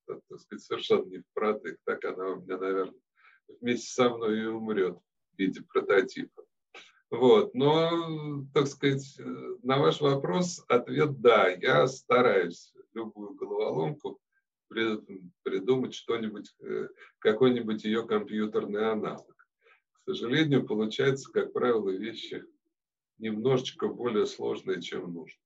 так 0.06 0.40
сказать, 0.40 0.64
совершенно 0.64 1.04
не 1.06 1.18
в. 1.18 1.76
Так 1.84 2.04
она 2.04 2.28
у 2.28 2.42
меня, 2.42 2.58
наверное, 2.58 3.00
вместе 3.60 3.92
со 3.92 4.10
мной 4.10 4.40
и 4.40 4.46
умрет 4.46 4.98
в 5.32 5.38
виде 5.38 5.62
прототипа. 5.62 6.44
Вот. 7.10 7.54
Но, 7.54 8.44
так 8.52 8.66
сказать, 8.66 9.18
на 9.62 9.78
ваш 9.78 10.00
вопрос 10.00 10.64
ответ 10.68 11.20
да. 11.20 11.48
Я 11.48 11.86
стараюсь 11.86 12.74
любую 12.92 13.34
головоломку 13.34 14.20
придумать 14.68 15.94
что-нибудь, 15.94 16.54
э, 16.60 16.88
какой-нибудь 17.18 17.84
ее 17.84 18.06
компьютерный 18.06 18.90
аналог. 18.90 19.33
К 20.04 20.10
сожалению, 20.10 20.66
получается, 20.66 21.30
как 21.32 21.52
правило, 21.54 21.88
вещи 21.88 22.44
немножечко 23.18 23.88
более 23.88 24.26
сложные, 24.26 24.82
чем 24.82 25.14
нужно. 25.14 25.40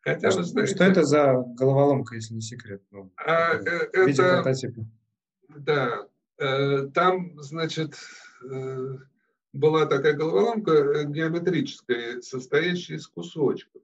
Хотя, 0.00 0.30
вы 0.30 0.44
знаете, 0.44 0.74
что 0.74 0.84
это 0.84 1.02
за 1.02 1.44
головоломка, 1.56 2.14
если 2.14 2.34
не 2.34 2.40
секрет? 2.40 2.80
Ну, 2.92 3.10
а, 3.16 3.54
э, 3.56 3.88
это, 3.92 4.42
прототипа. 4.42 4.86
Да, 5.48 6.06
э, 6.38 6.86
там, 6.94 7.42
значит, 7.42 7.96
была 9.52 9.86
такая 9.86 10.12
головоломка 10.12 10.70
э, 10.70 11.04
геометрическая, 11.06 12.20
состоящая 12.20 12.94
из 12.94 13.08
кусочков. 13.08 13.82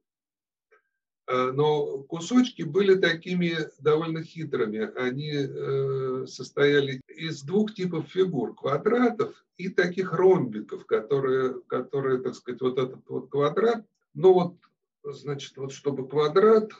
Э, 1.26 1.52
но 1.52 2.02
кусочки 2.02 2.62
были 2.62 2.96
такими 2.96 3.56
довольно 3.80 4.22
хитрыми. 4.22 4.90
Они 4.98 5.32
э, 5.32 6.26
состояли 6.26 7.00
из 7.08 7.42
двух 7.42 7.74
типов 7.74 8.08
фигур. 8.08 8.54
Квадратов 8.54 9.44
и 9.56 9.68
таких 9.68 10.12
ромбиков, 10.12 10.84
которые, 10.86 11.60
которые 11.66 12.20
так 12.20 12.34
сказать, 12.34 12.60
вот 12.60 12.78
этот 12.78 13.08
вот 13.08 13.30
квадрат, 13.30 13.84
ну 14.12 14.34
вот, 14.34 14.56
значит, 15.02 15.56
вот 15.56 15.72
чтобы 15.72 16.08
квадрат 16.08 16.70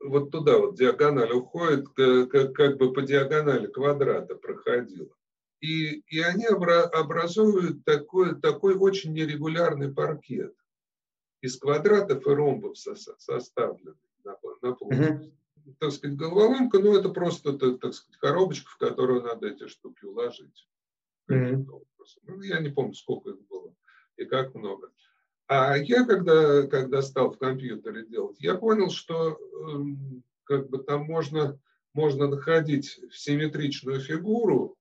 вот 0.00 0.30
туда 0.30 0.58
вот 0.58 0.76
диагональ 0.76 1.32
уходит, 1.32 1.88
как, 1.88 2.52
как 2.52 2.76
бы 2.76 2.92
по 2.92 3.00
диагонали 3.00 3.68
квадрата 3.68 4.34
проходила. 4.34 5.08
И, 5.60 6.02
и 6.08 6.20
они 6.20 6.44
образуют 6.44 7.84
такой, 7.86 8.38
такой 8.38 8.74
очень 8.74 9.14
нерегулярный 9.14 9.90
паркет 9.94 10.54
из 11.44 11.56
квадратов 11.58 12.26
и 12.26 12.30
ромбов 12.30 12.76
составленный 12.76 13.94
на, 14.24 14.36
на 14.62 14.74
площадь. 14.74 15.00
Mm-hmm. 15.00 15.32
Так 15.78 15.92
сказать, 15.92 16.16
головоломка, 16.16 16.78
ну 16.78 16.96
это 16.96 17.08
просто, 17.08 17.52
так 17.58 17.94
сказать, 17.94 18.18
коробочка, 18.20 18.70
в 18.70 18.76
которую 18.76 19.22
надо 19.22 19.48
эти 19.48 19.66
штуки 19.66 20.04
уложить. 20.04 20.68
Mm-hmm. 21.30 21.66
Ну, 22.26 22.42
я 22.42 22.60
не 22.60 22.68
помню, 22.68 22.94
сколько 22.94 23.30
их 23.30 23.46
было 23.48 23.74
и 24.16 24.24
как 24.24 24.54
много. 24.54 24.90
А 25.46 25.76
я, 25.76 26.04
когда, 26.04 26.66
когда 26.66 27.02
стал 27.02 27.32
в 27.32 27.38
компьютере 27.38 28.06
делать, 28.06 28.36
я 28.40 28.54
понял, 28.54 28.90
что 28.90 29.38
эм, 29.68 30.22
как 30.44 30.68
бы 30.68 30.78
там 30.78 31.04
можно, 31.04 31.58
можно 31.92 32.28
находить 32.28 33.00
симметричную 33.10 34.00
фигуру, 34.00 34.76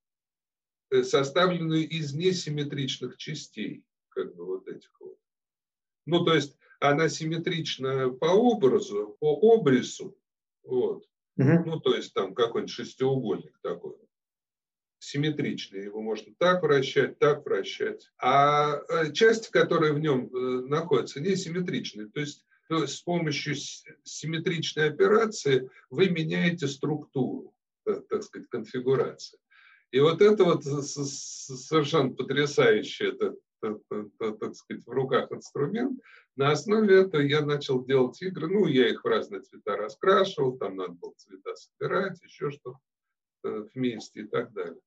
Э, 0.93 1.01
составленную 1.03 1.89
из 1.89 2.14
несимметричных 2.14 3.18
частей, 3.18 3.84
как 4.09 4.36
бы 4.36 4.45
вот 4.45 4.68
этих. 4.68 4.91
Ну, 6.06 6.24
то 6.26 6.34
есть 6.34 6.58
она 6.80 7.10
симметрична 7.10 8.10
по 8.10 8.26
образу, 8.26 9.16
по 9.20 9.56
обрису, 9.56 10.18
вот. 10.64 11.06
Угу. 11.38 11.64
Ну, 11.66 11.80
то 11.80 11.95
есть 11.95 12.14
там 12.14 12.34
какой-нибудь 12.34 12.74
шестиугольник 12.74 13.58
такой. 13.62 13.95
Симметричный, 14.99 15.84
его 15.84 16.01
можно 16.01 16.34
так 16.38 16.64
вращать, 16.64 17.20
так 17.20 17.45
вращать. 17.45 18.10
А 18.22 18.80
э, 18.89 19.12
части, 19.12 19.51
которые 19.51 19.93
в 19.93 19.99
нем 19.99 20.28
э, 20.28 20.68
находятся, 20.68 21.20
несимметричные. 21.20 22.08
То 22.08 22.22
есть, 22.22 22.45
то 22.70 22.82
есть 22.82 22.95
с 22.95 23.01
помощью 23.01 23.56
симметричной 24.04 24.89
операции 24.89 25.70
вы 25.89 26.10
меняете 26.10 26.68
структуру, 26.68 27.54
так 27.84 28.24
сказать, 28.24 28.47
конфигурацию. 28.49 29.39
И 29.91 29.99
вот 29.99 30.22
это 30.22 30.43
вот 30.45 30.64
совершенно 30.64 32.12
потрясающий, 32.16 33.10
это, 33.10 33.36
так 33.64 34.55
сказать, 34.55 34.86
в 34.86 34.89
руках 34.89 35.32
инструмент. 35.32 35.99
На 36.36 36.51
основе 36.51 37.01
этого 37.01 37.22
я 37.22 37.45
начал 37.45 37.84
делать 37.86 38.22
игры. 38.22 38.47
Ну, 38.47 38.68
я 38.68 38.89
их 38.89 39.03
в 39.03 39.07
разные 39.07 39.41
цвета 39.41 39.78
раскрашивал, 39.78 40.57
там 40.57 40.76
надо 40.76 40.93
было 40.93 41.14
цвета 41.18 41.55
собирать, 41.55 42.22
еще 42.22 42.51
что-то 42.51 42.80
э, 43.43 43.66
вместе 43.74 44.22
и 44.22 44.28
так 44.28 44.51
далее. 44.53 44.80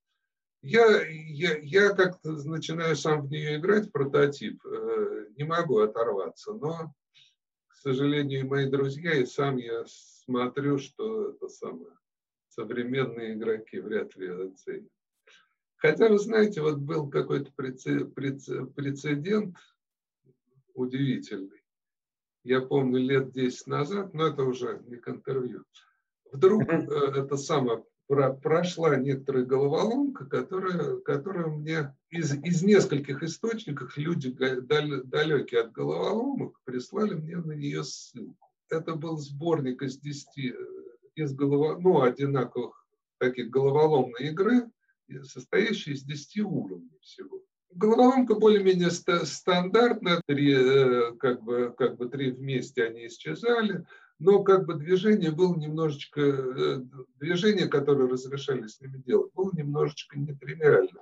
Я, 0.62 1.06
я, 1.06 1.58
я 1.58 1.90
как-то 1.90 2.32
начинаю 2.48 2.96
сам 2.96 3.26
в 3.26 3.30
нее 3.30 3.56
играть, 3.56 3.92
прототип, 3.92 4.64
э, 4.66 5.26
не 5.36 5.44
могу 5.44 5.78
оторваться, 5.78 6.54
но, 6.54 6.92
к 7.68 7.74
сожалению, 7.76 8.48
мои 8.48 8.68
друзья 8.68 9.14
и 9.14 9.26
сам 9.26 9.58
я 9.58 9.84
смотрю, 9.86 10.78
что 10.78 11.30
это 11.30 11.48
самое, 11.48 11.92
современные 12.48 13.34
игроки 13.34 13.78
вряд 13.78 14.16
ли 14.16 14.26
оценят. 14.26 14.90
Хотя, 15.76 16.08
вы 16.08 16.18
знаете, 16.18 16.62
вот 16.62 16.78
был 16.78 17.08
какой-то 17.08 17.50
прецедент 17.52 19.56
удивительный. 20.74 21.62
Я 22.44 22.60
помню 22.60 22.98
лет 22.98 23.32
10 23.32 23.66
назад, 23.66 24.14
но 24.14 24.28
это 24.28 24.44
уже 24.44 24.82
не 24.86 24.96
к 24.96 25.08
интервью. 25.08 25.64
Вдруг 26.32 26.62
э, 26.68 26.86
это 27.16 27.36
самое 27.36 27.84
про, 28.06 28.32
прошла 28.32 28.96
некоторая 28.96 29.44
головоломка, 29.44 30.26
которая, 30.26 30.98
которая 30.98 31.48
мне 31.48 31.94
из, 32.10 32.34
из 32.34 32.62
нескольких 32.62 33.22
источников 33.22 33.96
люди 33.96 34.30
дал, 34.30 35.02
далекие 35.04 35.62
от 35.62 35.72
головоломок 35.72 36.60
прислали 36.64 37.14
мне 37.14 37.36
на 37.36 37.52
нее 37.52 37.82
ссылку. 37.82 38.48
Это 38.68 38.94
был 38.94 39.18
сборник 39.18 39.82
из 39.82 39.98
10 39.98 40.38
э, 40.38 40.54
из 41.16 41.34
голова, 41.34 41.78
ну, 41.78 42.02
одинаковых 42.02 42.86
таких 43.18 43.50
головоломной 43.50 44.28
игры, 44.28 44.70
состоящий 45.22 45.92
из 45.92 46.02
10 46.02 46.40
уровней 46.40 46.98
всего. 47.00 47.42
Головоломка 47.72 48.34
более-менее 48.34 48.90
стандартная, 48.90 50.22
три, 50.26 50.54
э, 50.54 51.12
как, 51.18 51.42
бы, 51.42 51.74
как 51.76 51.96
бы 51.96 52.08
три 52.08 52.30
вместе 52.30 52.84
они 52.84 53.06
исчезали, 53.06 53.84
но 54.18 54.42
как 54.42 54.66
бы 54.66 54.74
движение 54.74 55.30
было 55.30 55.54
немножечко, 55.54 56.20
э, 56.20 56.80
движение, 57.16 57.68
которое 57.68 58.08
разрешали 58.08 58.66
с 58.66 58.80
ними 58.80 58.98
делать, 58.98 59.32
было 59.34 59.50
немножечко 59.54 60.18
нетривиально. 60.18 61.00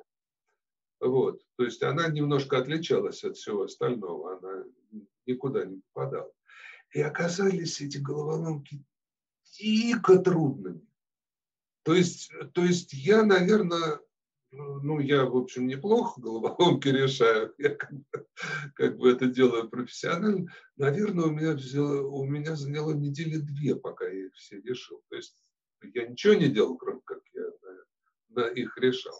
Вот. 1.01 1.43
То 1.57 1.65
есть 1.65 1.83
она 1.83 2.09
немножко 2.09 2.59
отличалась 2.59 3.23
от 3.25 3.37
всего 3.37 3.65
остального, 3.65 4.39
она 4.39 4.65
никуда 5.27 5.65
не 5.65 5.81
попадала. 5.93 6.33
И 6.93 7.01
оказались 7.01 7.81
эти 7.81 7.99
головоломки 7.99 8.83
дико 9.59 10.19
трудными. 10.19 10.87
То 11.85 11.95
есть, 11.95 12.31
то 12.55 12.65
есть 12.65 12.93
я, 12.93 13.23
наверное, 13.23 14.01
ну, 14.51 15.01
я, 15.01 15.25
в 15.25 15.37
общем, 15.37 15.67
неплохо 15.67 16.21
головоломки 16.21 16.89
решаю, 16.89 17.55
я 17.59 17.71
как 17.71 17.93
бы, 17.93 18.27
как 18.75 18.97
бы 18.99 19.11
это 19.11 19.27
делаю 19.27 19.69
профессионально. 19.69 20.51
Наверное, 20.77 21.27
у 21.27 21.31
меня, 21.31 21.53
взяло, 21.53 22.03
у 22.07 22.25
меня 22.25 22.57
заняло 22.57 22.93
недели 22.93 23.37
две, 23.37 23.77
пока 23.77 24.07
я 24.07 24.27
их 24.27 24.35
все 24.35 24.61
решил. 24.61 25.03
То 25.09 25.17
есть 25.17 25.37
я 25.93 26.07
ничего 26.07 26.35
не 26.35 26.49
делал, 26.49 26.77
кроме 26.77 27.01
как 27.05 27.21
я 27.33 27.43
да, 28.29 28.49
их 28.49 28.77
решал. 28.79 29.19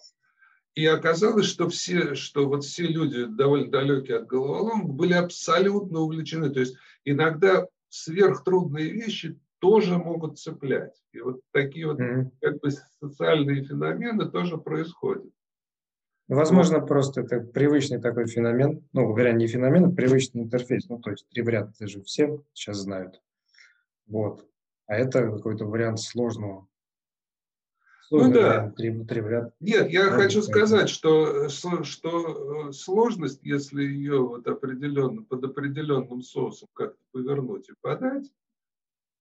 И 0.75 0.87
оказалось, 0.87 1.47
что 1.47 1.69
все, 1.69 2.15
что 2.15 2.49
вот 2.49 2.65
все 2.65 2.87
люди 2.87 3.27
довольно 3.27 3.71
далекие 3.71 4.19
от 4.19 4.27
головоломок 4.27 4.95
были 4.95 5.13
абсолютно 5.13 6.01
увлечены. 6.01 6.51
То 6.51 6.61
есть 6.61 6.77
иногда 7.05 7.69
сверхтрудные 7.89 8.91
вещи 8.91 9.39
тоже 9.65 9.97
могут 9.97 10.39
цеплять. 10.39 10.93
И 11.13 11.21
вот 11.21 11.41
такие 11.51 11.87
вот 11.87 11.99
mm-hmm. 11.99 12.33
как 12.43 12.61
бы 12.61 12.71
социальные 13.01 13.65
феномены 13.65 14.31
тоже 14.31 14.59
происходят. 14.59 15.33
Возможно, 16.29 16.81
вот. 16.81 16.89
просто 16.89 17.23
это 17.23 17.41
привычный 17.41 17.99
такой 17.99 18.27
феномен, 18.27 18.87
ну, 18.93 19.07
говоря, 19.07 19.33
не 19.33 19.47
феномен, 19.47 19.87
а 19.87 19.91
привычный 19.91 20.43
интерфейс. 20.43 20.87
Ну, 20.91 20.99
то 20.99 21.13
есть 21.13 21.27
три 21.31 21.43
это 21.43 21.87
же 21.87 22.03
все 22.03 22.45
сейчас 22.53 22.77
знают. 22.77 23.23
Вот. 24.07 24.47
А 24.87 24.97
это 24.97 25.31
какой-то 25.31 25.65
вариант 25.65 26.01
сложного. 26.01 26.69
Сложный 28.09 28.29
ну 28.29 28.35
да. 28.35 28.71
Три, 28.77 29.05
три 29.05 29.23
варианта. 29.23 29.55
Нет, 29.61 29.89
я 29.89 30.11
Может, 30.11 30.21
хочу 30.21 30.43
сказать, 30.43 30.91
что, 30.91 31.49
что 31.49 32.69
э, 32.69 32.73
сложность, 32.73 33.41
если 33.43 33.83
ее 33.83 34.21
вот 34.21 34.47
определенно, 34.47 35.23
под 35.23 35.43
определенным 35.43 36.21
соусом 36.21 36.69
как-то 36.75 37.01
повернуть 37.13 37.71
и 37.71 37.73
подать, 37.81 38.31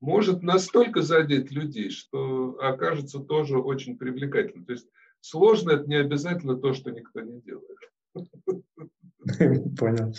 может 0.04 0.44
настолько 0.44 1.02
задеть 1.02 1.50
людей, 1.52 1.90
что 1.90 2.58
окажется 2.60 3.20
тоже 3.20 3.58
очень 3.58 3.98
привлекательным. 3.98 4.66
То 4.66 4.74
есть 4.74 4.88
сложно 5.22 5.72
это 5.72 5.86
не 5.86 5.96
обязательно 5.96 6.58
то, 6.58 6.74
что 6.74 6.92
никто 6.92 7.22
не 7.22 7.40
делает. 7.42 7.80
Понял. 9.80 10.14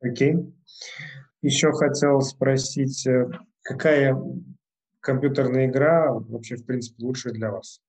Окей. 0.00 0.34
Еще 1.42 1.72
хотел 1.72 2.22
спросить, 2.22 3.06
э, 3.06 3.28
какая 3.60 4.16
компьютерная 5.00 5.66
игра 5.66 6.10
вообще, 6.10 6.56
в 6.56 6.64
принципе, 6.64 7.04
лучшая 7.04 7.34
для 7.34 7.52
вас? 7.52 7.82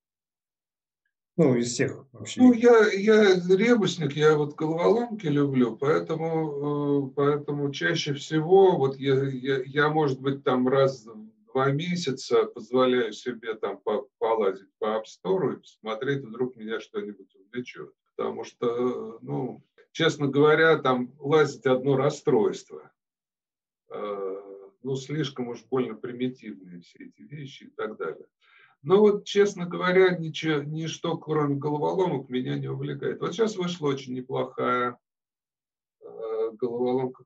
Ну, 1.39 1.55
из 1.55 1.71
всех 1.71 2.05
вообще. 2.11 2.41
Ну, 2.41 2.51
я, 2.51 2.91
я 2.91 3.35
ребусник, 3.55 4.11
я 4.11 4.35
вот 4.35 4.55
головоломки 4.55 5.25
люблю, 5.25 5.77
поэтому, 5.77 7.07
э, 7.07 7.13
поэтому 7.15 7.71
чаще 7.71 8.13
всего 8.13 8.75
вот 8.75 8.97
я, 8.97 9.23
я, 9.23 9.61
я, 9.63 9.87
может 9.87 10.19
быть, 10.19 10.43
там 10.43 10.67
раз 10.67 11.07
два 11.53 11.71
месяца 11.71 12.43
позволяю 12.43 13.13
себе 13.13 13.53
там 13.53 13.79
полазить 14.17 14.67
по 14.79 14.97
App 14.97 15.05
Store 15.05 15.53
и 15.53 15.61
посмотреть, 15.61 16.25
вдруг 16.25 16.57
меня 16.57 16.81
что-нибудь 16.81 17.33
увлечет. 17.33 17.93
Потому 18.17 18.43
что, 18.43 19.19
ну, 19.21 19.63
честно 19.93 20.27
говоря, 20.27 20.77
там 20.79 21.13
лазить 21.19 21.65
одно 21.65 21.95
расстройство. 21.95 22.91
Э, 23.89 24.41
ну, 24.83 24.97
слишком 24.97 25.47
уж 25.47 25.63
больно 25.63 25.95
примитивные 25.95 26.81
все 26.81 27.05
эти 27.05 27.21
вещи 27.21 27.63
и 27.63 27.69
так 27.69 27.95
далее. 27.95 28.27
Но 28.81 28.99
вот, 28.99 29.25
честно 29.25 29.65
говоря, 29.65 30.15
ничего, 30.15 30.63
ничто, 30.63 31.17
кроме 31.17 31.55
головоломок, 31.55 32.29
меня 32.29 32.57
не 32.57 32.67
увлекает. 32.67 33.19
Вот 33.19 33.33
сейчас 33.33 33.57
вышла 33.57 33.87
очень 33.87 34.13
неплохая 34.13 34.97
э, 36.01 36.51
головоломка 36.53 37.25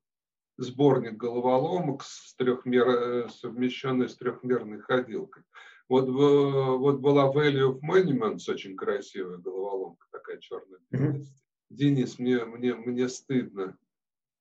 сборник 0.57 1.17
головоломок 1.17 2.03
с 2.03 2.35
трехмер, 2.35 2.89
э, 2.89 3.29
совмещенный 3.29 4.09
с 4.09 4.15
трехмерной 4.15 4.79
ходилкой. 4.79 5.43
Вот, 5.89 6.07
вот 6.09 6.99
была 6.99 7.31
Value 7.31 7.73
of 7.73 7.79
Monuments, 7.81 8.49
очень 8.49 8.75
красивая 8.75 9.37
головоломка, 9.37 10.07
такая 10.11 10.37
черная. 10.37 10.79
Mm-hmm. 10.91 11.23
Денис, 11.69 12.19
мне, 12.19 12.45
мне, 12.45 12.73
мне 12.73 13.09
стыдно. 13.09 13.77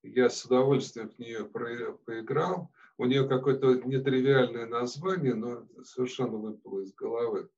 Я 0.02 0.30
с 0.30 0.44
удовольствием 0.44 1.10
в 1.10 1.18
нее 1.18 1.44
про, 1.44 1.92
поиграл. 2.04 2.70
У 3.02 3.04
нее 3.04 3.26
какое-то 3.26 3.74
нетривиальное 3.84 4.64
название, 4.66 5.34
но 5.34 5.66
совершенно 5.82 6.36
выпало 6.36 6.82
из 6.82 6.94
головы. 6.94 7.48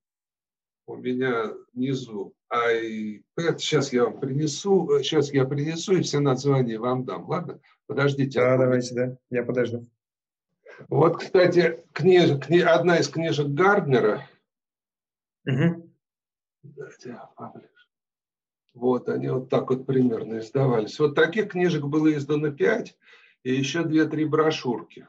У 0.86 0.96
меня 0.96 1.52
внизу 1.74 2.34
iPad. 2.50 3.58
Сейчас 3.58 3.92
я 3.92 4.04
вам 4.04 4.20
принесу, 4.20 4.88
сейчас 5.02 5.34
я 5.34 5.44
принесу 5.44 5.96
и 5.96 6.00
все 6.00 6.20
названия 6.20 6.78
вам 6.78 7.04
дам. 7.04 7.28
Ладно? 7.28 7.60
Подождите. 7.86 8.40
Да, 8.40 8.56
давайте, 8.56 8.94
да. 8.94 9.18
Я 9.28 9.44
подожду. 9.44 9.86
Вот, 10.88 11.18
кстати, 11.18 11.84
книж, 11.92 12.40
кни, 12.46 12.60
одна 12.60 12.96
из 12.96 13.10
книжек 13.10 13.48
Гарднера. 13.48 14.26
Угу. 15.46 15.90
Вот, 18.72 19.10
они 19.10 19.28
вот 19.28 19.50
так 19.50 19.68
вот 19.68 19.84
примерно 19.84 20.38
издавались. 20.38 20.98
Вот 20.98 21.14
таких 21.14 21.50
книжек 21.50 21.84
было 21.84 22.10
издано 22.14 22.50
пять, 22.50 22.96
и 23.42 23.54
еще 23.54 23.84
две-три 23.84 24.24
брошюрки. 24.24 25.06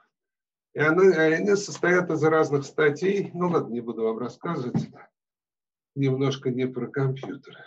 И 0.75 0.79
они, 0.79 1.07
они 1.15 1.55
состоят 1.55 2.11
из 2.11 2.21
разных 2.21 2.65
статей. 2.65 3.31
Ну 3.33 3.47
ладно, 3.47 3.71
не 3.71 3.79
буду 3.79 4.03
вам 4.03 4.17
рассказывать. 4.17 4.89
Немножко 5.95 6.51
не 6.51 6.67
про 6.67 6.87
компьютеры. 6.87 7.63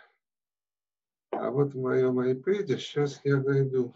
А 1.30 1.50
вот 1.50 1.72
в 1.72 1.80
моем 1.80 2.20
iPad 2.20 2.76
сейчас 2.76 3.20
я 3.24 3.38
найду 3.38 3.94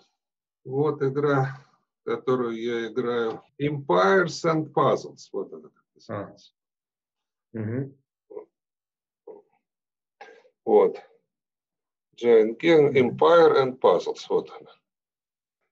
вот 0.65 1.03
игра, 1.03 1.59
которую 2.07 2.59
я 2.59 2.87
играю. 2.87 3.43
Empires 3.61 4.45
and 4.47 4.73
Puzzles. 4.73 5.29
Вот 5.31 5.53
она 5.53 5.69
как 5.69 5.85
называется. 5.95 6.53
А. 7.55 7.59
Угу. 7.59 7.99
Вот. 10.65 10.97
Giant 12.17 12.59
King, 12.59 12.95
Empire 12.95 13.63
and 13.63 13.79
Puzzles. 13.79 14.25
Вот 14.31 14.51
она. 14.59 14.71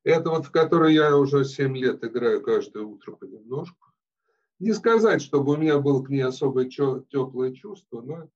Это 0.05 0.31
вот 0.31 0.47
в 0.47 0.51
которой 0.51 0.95
я 0.95 1.17
уже 1.17 1.45
7 1.45 1.77
лет 1.77 2.03
играю 2.05 2.43
каждое 2.43 2.85
утро 2.85 3.13
понемножку. 3.13 3.87
Не 4.59 4.73
сказать, 4.73 5.23
чтобы 5.23 5.55
у 5.55 5.57
меня 5.57 5.79
было 5.79 6.03
к 6.03 6.09
ней 6.09 6.23
особое 6.23 6.69
теплое 6.69 7.53
чувство, 7.53 8.01
но 8.03 8.29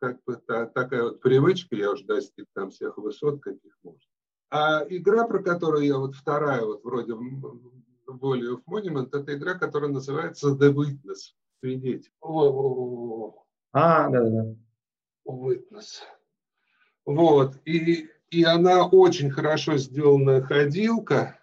как 0.00 0.22
бы 0.24 0.36
та, 0.36 0.66
такая 0.66 1.02
вот 1.02 1.20
привычка, 1.20 1.76
я 1.76 1.90
уже 1.90 2.04
достиг 2.04 2.46
там 2.54 2.70
всех 2.70 2.98
высот, 2.98 3.42
каких 3.42 3.76
можно. 3.82 4.00
А 4.50 4.84
игра, 4.88 5.26
про 5.26 5.42
которую 5.42 5.84
я 5.84 5.98
вот 5.98 6.14
вторая, 6.14 6.64
вот 6.64 6.82
вроде 6.84 7.12
Volley 7.12 8.54
of 8.54 8.62
Monument, 8.66 9.08
это 9.12 9.34
игра, 9.34 9.54
которая 9.54 9.90
называется 9.90 10.50
The 10.50 10.72
Witness. 10.72 11.34
Свидетель. 11.60 12.12
А, 13.72 14.08
да-да-да. 14.08 14.54
Witness. 15.26 16.02
Вот. 17.04 17.56
И, 17.64 18.08
и 18.30 18.44
она 18.44 18.86
очень 18.86 19.30
хорошо 19.30 19.76
сделанная 19.76 20.42
ходилка, 20.42 21.38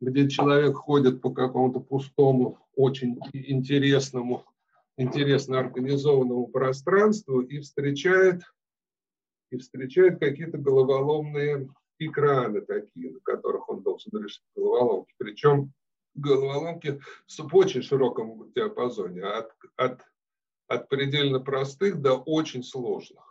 где 0.00 0.28
человек 0.28 0.76
ходит 0.76 1.20
по 1.20 1.30
какому-то 1.30 1.80
пустому, 1.80 2.58
очень 2.74 3.18
интересному, 3.32 4.44
интересно 4.96 5.58
организованному 5.60 6.46
пространству 6.48 7.40
и 7.40 7.60
встречает, 7.60 8.42
и 9.50 9.58
встречает 9.58 10.18
какие-то 10.18 10.58
головоломные 10.58 11.68
экраны 11.98 12.62
такие, 12.62 13.12
на 13.12 13.20
которых 13.20 13.68
он 13.68 13.82
должен 13.82 14.10
решить 14.22 14.42
головоломки. 14.56 15.14
Причем 15.18 15.72
головоломки 16.14 17.00
в 17.28 17.54
очень 17.54 17.82
широком 17.82 18.50
диапазоне, 18.52 19.22
от, 19.22 19.52
от, 19.76 20.00
от 20.66 20.88
предельно 20.88 21.40
простых 21.40 22.00
до 22.00 22.14
очень 22.14 22.64
сложных. 22.64 23.29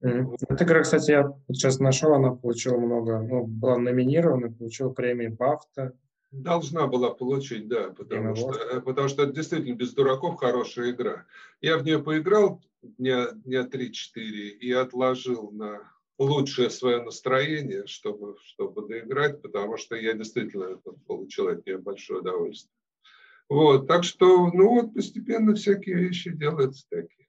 Эта 0.00 0.64
игра, 0.64 0.82
кстати, 0.82 1.10
я 1.10 1.28
вот 1.28 1.38
сейчас 1.48 1.78
нашел, 1.78 2.14
она 2.14 2.30
получила 2.34 2.78
много, 2.78 3.20
ну, 3.20 3.46
была 3.46 3.76
номинирована, 3.76 4.50
получила 4.50 4.90
премии 4.90 5.28
Бафта. 5.28 5.92
Должна 6.30 6.86
была 6.86 7.10
получить, 7.10 7.68
да, 7.68 7.90
потому 7.90 8.34
что, 8.36 8.52
э, 8.52 8.80
потому 8.80 9.08
что 9.08 9.24
это 9.24 9.32
действительно 9.32 9.74
без 9.74 9.92
дураков 9.92 10.36
хорошая 10.38 10.92
игра. 10.92 11.26
Я 11.60 11.76
в 11.76 11.84
нее 11.84 11.98
поиграл 12.02 12.62
дня, 12.82 13.32
дня 13.32 13.66
3-4 13.66 14.20
и 14.20 14.72
отложил 14.72 15.50
на 15.50 15.80
лучшее 16.18 16.70
свое 16.70 17.02
настроение, 17.02 17.86
чтобы, 17.86 18.36
чтобы 18.44 18.86
доиграть, 18.86 19.42
потому 19.42 19.76
что 19.76 19.96
я 19.96 20.12
действительно 20.12 20.76
получил 21.06 21.48
от 21.48 21.66
нее 21.66 21.78
большое 21.78 22.20
удовольствие. 22.20 22.72
Вот, 23.48 23.88
так 23.88 24.04
что, 24.04 24.50
ну 24.52 24.68
вот, 24.68 24.94
постепенно 24.94 25.54
всякие 25.54 25.96
вещи 25.96 26.30
делаются 26.30 26.86
такие. 26.88 27.26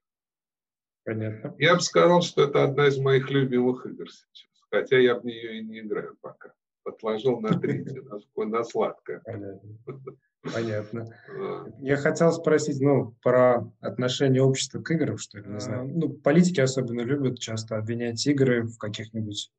Понятно. 1.03 1.55
Я 1.57 1.75
бы 1.75 1.81
сказал, 1.81 2.21
что 2.21 2.43
это 2.43 2.63
одна 2.63 2.87
из 2.87 2.97
моих 2.97 3.29
любимых 3.29 3.85
игр 3.85 4.09
сейчас. 4.09 4.47
Хотя 4.69 4.97
я 4.97 5.15
в 5.15 5.25
нее 5.25 5.59
и 5.59 5.63
не 5.63 5.79
играю 5.79 6.15
пока. 6.21 6.53
Отложил 6.83 7.39
на 7.39 7.59
третий, 7.59 8.01
на, 8.35 8.45
на 8.45 8.63
сладкое. 8.63 9.21
Понятно. 9.25 9.69
Понятно. 10.53 11.07
Я 11.79 11.97
хотел 11.97 12.31
спросить, 12.31 12.81
ну, 12.81 13.15
про 13.21 13.71
отношение 13.79 14.41
общества 14.41 14.81
к 14.81 14.89
играм, 14.91 15.17
что 15.17 15.37
ли, 15.37 15.47
не 15.47 15.59
знаю. 15.59 15.87
Ну, 15.87 16.09
политики 16.09 16.59
особенно 16.59 17.01
любят 17.01 17.39
часто 17.39 17.77
обвинять 17.77 18.25
игры 18.25 18.63
в 18.63 18.77
каких-нибудь 18.77 19.51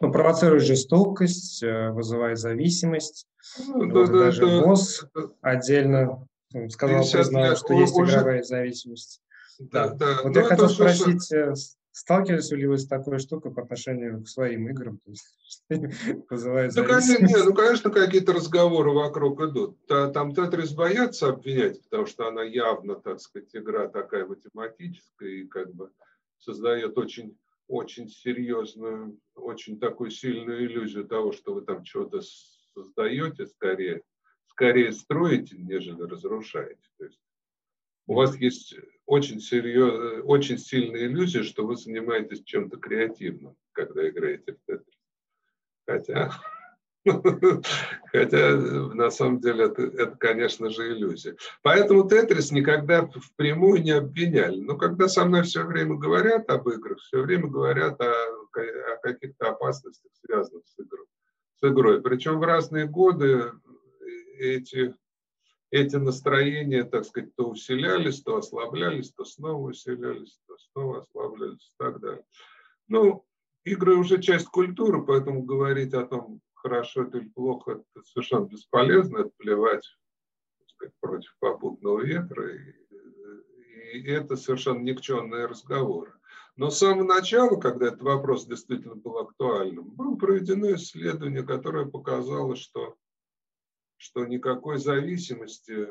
ну, 0.00 0.12
провоцирует 0.12 0.62
жестокость, 0.62 1.62
э, 1.62 1.90
вызывает 1.90 2.38
зависимость. 2.38 3.26
Ну, 3.66 3.90
вот, 3.90 4.10
да, 4.10 4.18
даже 4.18 4.46
да, 4.46 4.62
ВОЗ 4.62 5.06
да. 5.14 5.22
отдельно 5.40 6.28
сказал, 6.68 7.02
признал, 7.02 7.56
что 7.56 7.74
есть 7.74 7.98
игровая 7.98 8.42
зависимость. 8.42 9.20
Да, 9.58 9.88
да. 9.94 10.20
Вот 10.22 10.34
ну, 10.34 10.40
я 10.40 10.44
хотел 10.44 10.68
спросить, 10.68 11.24
что... 11.24 11.36
Э, 11.36 11.54
сталкивались 11.90 12.50
ли 12.52 12.66
вы 12.66 12.78
с 12.78 12.86
такой 12.86 13.18
штукой 13.18 13.52
по 13.52 13.62
отношению 13.62 14.22
к 14.22 14.28
своим 14.28 14.68
играм? 14.68 14.98
То 14.98 15.10
есть, 15.10 15.64
вызывает 16.30 16.74
ну, 16.76 16.84
конечно, 16.84 17.26
нет, 17.26 17.44
ну, 17.44 17.54
конечно, 17.54 17.90
какие-то 17.90 18.32
разговоры 18.32 18.92
вокруг 18.92 19.40
идут. 19.42 19.76
Там 19.86 20.34
Тетрис 20.34 20.72
боятся 20.72 21.30
обвинять, 21.30 21.82
потому 21.84 22.06
что 22.06 22.28
она 22.28 22.42
явно, 22.42 22.94
так 22.94 23.20
сказать, 23.20 23.48
игра 23.52 23.88
такая 23.88 24.26
математическая 24.26 25.28
и 25.28 25.46
как 25.46 25.74
бы 25.74 25.90
создает 26.38 26.96
очень 26.96 27.36
очень 27.68 28.08
серьезную, 28.08 29.18
очень 29.34 29.78
такую 29.78 30.10
сильную 30.10 30.64
иллюзию 30.64 31.04
того, 31.04 31.32
что 31.32 31.52
вы 31.52 31.60
там 31.60 31.84
что-то 31.84 32.22
создаете 32.74 33.46
скорее, 33.46 34.02
скорее 34.46 34.92
строите, 34.92 35.56
нежели 35.58 36.02
разрушаете. 36.02 36.80
То 36.96 37.04
есть 37.04 37.20
у 38.08 38.14
вас 38.14 38.36
есть 38.36 38.74
очень, 39.06 39.40
серьез, 39.40 40.22
очень 40.24 40.58
сильная 40.58 41.06
иллюзия, 41.06 41.44
что 41.44 41.64
вы 41.64 41.76
занимаетесь 41.76 42.42
чем-то 42.42 42.78
креативным, 42.78 43.56
когда 43.72 44.08
играете 44.08 44.54
в 44.54 44.58
Тетрис. 44.66 44.98
Хотя 45.86 46.32
Хотя 48.12 48.56
на 48.56 49.10
самом 49.10 49.40
деле 49.40 49.66
это, 49.66 49.82
это, 49.82 50.16
конечно 50.16 50.70
же, 50.70 50.92
иллюзия. 50.92 51.36
Поэтому 51.62 52.08
Тетрис 52.08 52.50
никогда 52.50 53.06
впрямую 53.06 53.82
не 53.82 53.92
обвиняли. 53.92 54.60
Но 54.60 54.76
когда 54.76 55.08
со 55.08 55.24
мной 55.24 55.42
все 55.42 55.64
время 55.64 55.96
говорят 55.96 56.50
об 56.50 56.68
играх, 56.68 56.98
все 56.98 57.22
время 57.22 57.48
говорят 57.48 58.00
о, 58.00 58.12
о 58.12 58.96
каких-то 59.02 59.50
опасностях, 59.50 60.10
связанных 60.24 60.64
с 60.66 60.78
игрой. 60.80 61.06
С 61.60 61.68
игрой. 61.68 62.02
Причем 62.02 62.38
в 62.38 62.44
разные 62.44 62.86
годы 62.86 63.52
эти, 64.38 64.94
эти 65.70 65.96
настроения, 65.96 66.84
так 66.84 67.04
сказать, 67.04 67.34
то 67.36 67.48
усилялись, 67.48 68.22
то 68.22 68.36
ослаблялись, 68.36 69.12
то 69.12 69.24
снова 69.24 69.68
усилялись, 69.68 70.40
то 70.46 70.56
снова 70.72 71.00
ослаблялись 71.00 71.68
и 71.68 71.74
так 71.78 72.00
далее. 72.00 72.24
Ну, 72.88 73.24
игры 73.64 73.96
уже 73.96 74.20
часть 74.20 74.46
культуры, 74.46 75.04
поэтому 75.04 75.42
говорить 75.42 75.94
о 75.94 76.06
том, 76.06 76.40
хорошо 76.54 77.04
это 77.04 77.18
или 77.18 77.28
плохо, 77.28 77.82
это 77.94 78.04
совершенно 78.04 78.46
бесполезно, 78.46 79.18
это 79.18 79.30
плевать 79.36 79.84
сказать, 80.78 80.94
против 81.00 81.34
попутного 81.40 82.00
ветра, 82.00 82.54
и, 82.54 83.98
и 83.98 84.10
это 84.10 84.36
совершенно 84.36 84.80
никчемные 84.80 85.46
разговоры. 85.46 86.12
Но 86.56 86.70
с 86.70 86.78
самого 86.78 87.04
начала, 87.04 87.56
когда 87.60 87.86
этот 87.86 88.02
вопрос 88.02 88.46
действительно 88.46 88.96
был 88.96 89.18
актуальным, 89.18 89.90
было 89.90 90.16
проведено 90.16 90.74
исследование, 90.74 91.42
которое 91.42 91.86
показало, 91.86 92.56
что, 92.56 92.96
что 93.98 94.24
никакой 94.24 94.78
зависимости 94.78 95.72
э, 95.72 95.88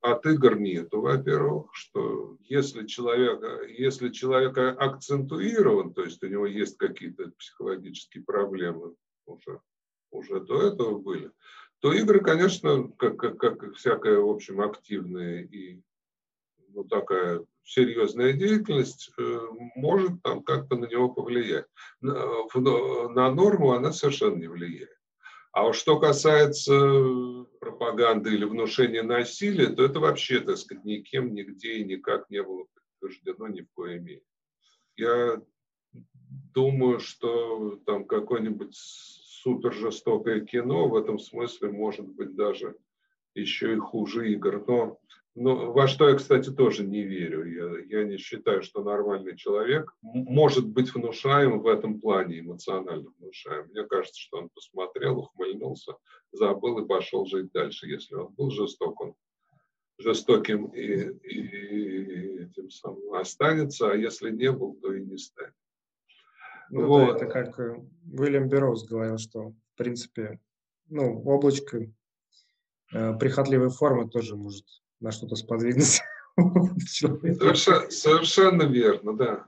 от 0.00 0.26
игр 0.26 0.58
нету, 0.58 1.00
во-первых, 1.00 1.70
что 1.72 2.36
если 2.40 2.86
человек, 2.86 3.42
если 3.70 4.10
человек 4.10 4.58
акцентуирован, 4.58 5.94
то 5.94 6.02
есть 6.02 6.22
у 6.22 6.26
него 6.26 6.46
есть 6.46 6.76
какие-то 6.76 7.30
психологические 7.38 8.22
проблемы, 8.22 8.94
уже, 9.24 9.60
уже 10.10 10.40
до 10.40 10.68
этого 10.68 10.98
были, 10.98 11.30
то 11.80 11.92
игры, 11.92 12.20
конечно, 12.20 12.88
как, 12.98 13.16
как, 13.16 13.38
как 13.38 13.74
всякая, 13.74 14.18
в 14.18 14.28
общем, 14.28 14.60
активная 14.60 15.42
и 15.42 15.80
ну, 16.68 16.84
такая 16.84 17.44
серьезная 17.62 18.32
деятельность 18.32 19.10
э, 19.16 19.40
может 19.76 20.22
там 20.22 20.42
как-то 20.42 20.76
на 20.76 20.86
него 20.86 21.08
повлиять. 21.08 21.66
На, 22.00 22.14
на 23.08 23.30
норму 23.32 23.72
она 23.72 23.92
совершенно 23.92 24.36
не 24.36 24.48
влияет. 24.48 24.98
А 25.54 25.68
уж 25.68 25.76
что 25.76 26.00
касается 26.00 27.46
пропаганды 27.60 28.34
или 28.34 28.44
внушения 28.44 29.04
насилия, 29.04 29.68
то 29.68 29.84
это 29.84 30.00
вообще, 30.00 30.40
так 30.40 30.58
сказать, 30.58 30.84
никем, 30.84 31.32
нигде 31.32 31.74
и 31.74 31.84
никак 31.84 32.28
не 32.28 32.42
было 32.42 32.66
подтверждено 32.74 33.46
ни 33.46 33.60
в 33.60 33.68
коей 33.72 34.00
мере. 34.00 34.24
Я 34.96 35.40
думаю, 36.52 36.98
что 36.98 37.76
там 37.86 38.04
какой-нибудь 38.04 38.74
супер 38.74 39.72
жестокое 39.72 40.40
кино 40.40 40.88
в 40.88 40.96
этом 40.96 41.20
смысле 41.20 41.70
может 41.70 42.08
быть 42.08 42.34
даже 42.34 42.76
еще 43.34 43.74
и 43.74 43.78
хуже 43.78 44.32
игр. 44.32 44.64
Но, 44.66 44.98
но 45.34 45.72
во 45.72 45.86
что 45.86 46.08
я, 46.08 46.16
кстати, 46.16 46.50
тоже 46.50 46.84
не 46.84 47.02
верю. 47.02 47.44
Я, 47.44 48.00
я 48.00 48.04
не 48.04 48.16
считаю, 48.16 48.62
что 48.62 48.82
нормальный 48.82 49.36
человек 49.36 49.92
может 50.02 50.66
быть 50.66 50.94
внушаем 50.94 51.60
в 51.60 51.66
этом 51.66 52.00
плане, 52.00 52.40
эмоционально 52.40 53.10
внушаем. 53.18 53.68
Мне 53.70 53.84
кажется, 53.84 54.20
что 54.20 54.38
он 54.38 54.48
посмотрел, 54.50 55.18
ухмыльнулся, 55.18 55.94
забыл 56.32 56.78
и 56.78 56.88
пошел 56.88 57.26
жить 57.26 57.52
дальше. 57.52 57.88
Если 57.88 58.14
он 58.14 58.32
был 58.34 58.50
жесток, 58.50 59.00
он 59.00 59.14
жестоким 59.98 60.66
и, 60.66 61.10
и 61.28 62.42
этим 62.42 62.70
самым 62.70 63.14
останется, 63.14 63.90
а 63.90 63.96
если 63.96 64.30
не 64.30 64.50
был, 64.50 64.74
то 64.74 64.92
и 64.92 65.04
не 65.04 65.18
станет. 65.18 65.54
Ну, 66.70 66.86
вот. 66.86 67.06
да, 67.06 67.16
это 67.16 67.26
как 67.26 67.58
э, 67.60 67.76
Уильям 68.12 68.48
Берроуз 68.48 68.84
говорил, 68.84 69.18
что, 69.18 69.50
в 69.50 69.76
принципе, 69.76 70.40
ну, 70.88 71.22
облачко 71.22 71.90
э, 72.92 73.14
прихотливой 73.14 73.70
формы 73.70 74.08
тоже 74.08 74.36
может 74.36 74.64
на 75.00 75.12
что-то 75.12 75.36
сподвигнуть. 75.36 76.00
Совершенно, 76.86 77.90
совершенно 77.90 78.62
верно, 78.64 79.16
да. 79.16 79.46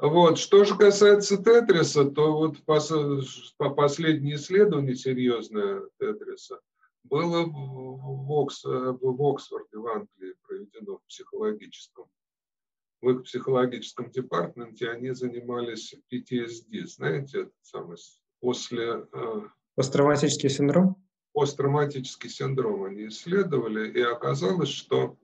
Вот. 0.00 0.38
Что 0.38 0.64
же 0.64 0.76
касается 0.76 1.36
Тетриса, 1.36 2.04
то 2.06 2.36
вот 2.36 2.56
по 2.64 3.70
последнее 3.70 4.34
исследование 4.36 4.96
серьезное 4.96 5.82
Тетриса 6.00 6.58
было 7.04 7.44
в, 7.44 8.32
Окс, 8.32 8.64
в 8.64 9.22
Оксфорде, 9.30 9.76
в 9.76 9.86
Англии 9.86 10.34
проведено 10.42 10.96
в 10.98 11.06
психологическом 11.06 12.06
в 13.00 13.10
их 13.10 13.24
психологическом 13.24 14.10
департаменте 14.10 14.90
они 14.90 15.12
занимались 15.12 15.94
PTSD, 16.12 16.86
знаете, 16.86 17.50
самое, 17.62 17.98
после... 18.40 19.06
Э, 19.12 19.42
Посттравматический 19.74 20.48
синдром? 20.48 20.96
Посттравматический 21.36 22.30
синдром 22.30 22.84
они 22.84 23.08
исследовали, 23.08 23.90
и 23.90 24.00
оказалось, 24.00 24.70
что 24.70 25.18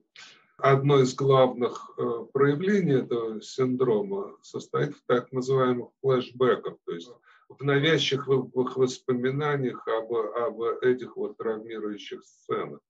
одно 0.58 1.00
из 1.00 1.14
главных 1.14 1.90
э, 1.96 2.26
проявлений 2.34 2.96
этого 2.96 3.40
синдрома 3.40 4.36
состоит 4.42 4.94
в 4.94 5.02
так 5.06 5.32
называемых 5.32 5.88
флешбеках, 6.02 6.76
то 6.84 6.92
есть 6.92 7.10
в 7.48 7.64
навязчивых 7.64 8.76
воспоминаниях 8.76 9.88
об, 9.88 10.12
об 10.12 10.60
этих 10.82 11.16
вот 11.16 11.38
травмирующих 11.38 12.22
сценах. 12.22 12.80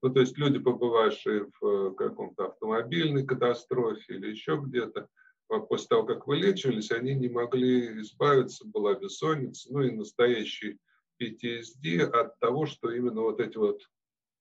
Ну, 0.00 0.08
то 0.08 0.20
есть 0.20 0.38
люди, 0.38 0.58
побывавшие 0.58 1.50
в 1.60 1.66
э, 1.66 1.94
каком-то 1.94 2.46
автомобильной 2.46 3.26
катастрофе 3.26 4.14
или 4.14 4.30
еще 4.30 4.56
где-то, 4.56 5.06
а 5.50 5.58
после 5.58 5.88
того, 5.88 6.04
как 6.04 6.26
вылечивались, 6.26 6.92
они 6.92 7.14
не 7.14 7.28
могли 7.28 8.00
избавиться, 8.00 8.66
была 8.66 8.94
бессонница, 8.94 9.70
ну 9.70 9.82
и 9.82 9.90
настоящий 9.90 10.78
PTSD 11.20 12.00
от 12.02 12.38
того, 12.38 12.66
что 12.66 12.90
именно 12.90 13.22
вот 13.22 13.40
эти 13.40 13.56
вот 13.56 13.82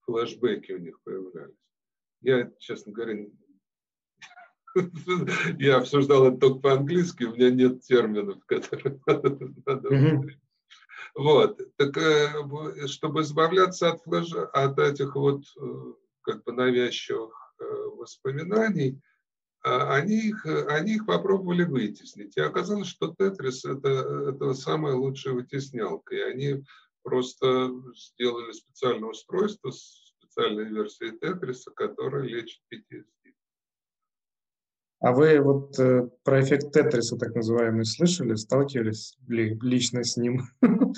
флешбеки 0.01 0.71
у 0.71 0.79
них 0.79 1.01
появлялись. 1.03 1.55
Я, 2.21 2.51
честно 2.59 2.91
говоря, 2.91 3.25
я 5.59 5.77
обсуждал 5.77 6.27
это 6.27 6.37
только 6.37 6.59
по-английски, 6.59 7.23
у 7.23 7.35
меня 7.35 7.49
нет 7.49 7.81
терминов, 7.81 8.43
которые 8.45 8.99
надо 9.65 9.89
вот. 11.15 11.59
Так, 11.77 11.97
э, 11.97 12.87
чтобы 12.87 13.21
избавляться 13.21 13.91
от, 13.91 14.01
флэша, 14.03 14.45
от 14.47 14.79
этих 14.79 15.15
вот 15.15 15.43
э, 15.59 15.93
как 16.21 16.43
бы 16.43 16.51
навязчивых 16.53 17.55
э, 17.59 17.63
воспоминаний, 17.97 19.01
они 19.63 20.29
их, 20.29 20.45
они 20.45 20.95
их 20.95 21.05
попробовали 21.05 21.63
вытеснить. 21.63 22.37
И 22.37 22.41
оказалось, 22.41 22.87
что 22.87 23.13
Тетрис 23.17 23.65
это, 23.65 24.31
это 24.33 24.53
самая 24.53 24.95
лучшая 24.95 25.33
вытеснялка. 25.33 26.15
И 26.15 26.21
они 26.21 26.63
просто 27.03 27.71
сделали 27.95 28.51
специальное 28.51 29.09
устройство 29.09 29.71
с 29.71 30.13
специальной 30.17 30.65
версией 30.65 31.17
Тетриса, 31.17 31.71
которая 31.71 32.23
лечит 32.23 32.61
PTSD. 32.71 33.33
А 35.01 35.13
вы 35.13 35.39
вот 35.39 35.79
э, 35.79 36.09
про 36.23 36.41
эффект 36.41 36.73
Тетриса, 36.73 37.17
так 37.17 37.33
называемый, 37.33 37.85
слышали? 37.85 38.35
Сталкивались 38.35 39.17
ли 39.27 39.57
лично 39.61 40.03
с 40.03 40.17
ним? 40.17 40.41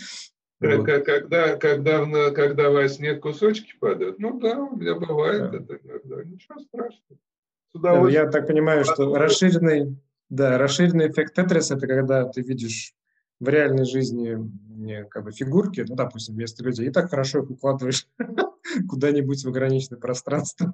Когда, 0.59 1.57
когда, 1.57 2.30
когда 2.30 2.70
во 2.70 2.88
сне 2.88 3.16
кусочки 3.16 3.74
падают? 3.80 4.20
Ну 4.20 4.39
да, 4.39 4.59
у 4.59 4.76
меня 4.76 4.93
бывает 4.93 5.51
это 5.55 5.80
иногда. 5.84 6.24
Ничего 6.24 6.59
страшного. 6.59 7.20
Я 7.74 8.28
так 8.28 8.47
понимаю, 8.47 8.84
что 8.84 9.15
расширенный, 9.15 9.97
да, 10.30 10.57
расширенный 10.57 11.09
эффект 11.09 11.36
Тетриса– 11.36 11.76
это 11.78 11.88
когда 11.88 12.26
ты 12.26 12.41
видишь 12.41 12.93
в 13.39 13.47
реальной 13.49 13.86
жизни 13.86 14.38
как 15.09 15.24
бы 15.24 15.32
фигурки, 15.32 15.86
ну, 15.88 15.95
допустим, 15.95 16.36
вместо 16.36 16.63
людей, 16.63 16.88
и 16.88 16.91
так 16.91 17.09
хорошо 17.09 17.39
их 17.39 17.49
укладываешь 17.49 18.07
куда-нибудь 18.89 19.43
в 19.43 19.47
ограниченное 19.47 19.99
пространство. 19.99 20.74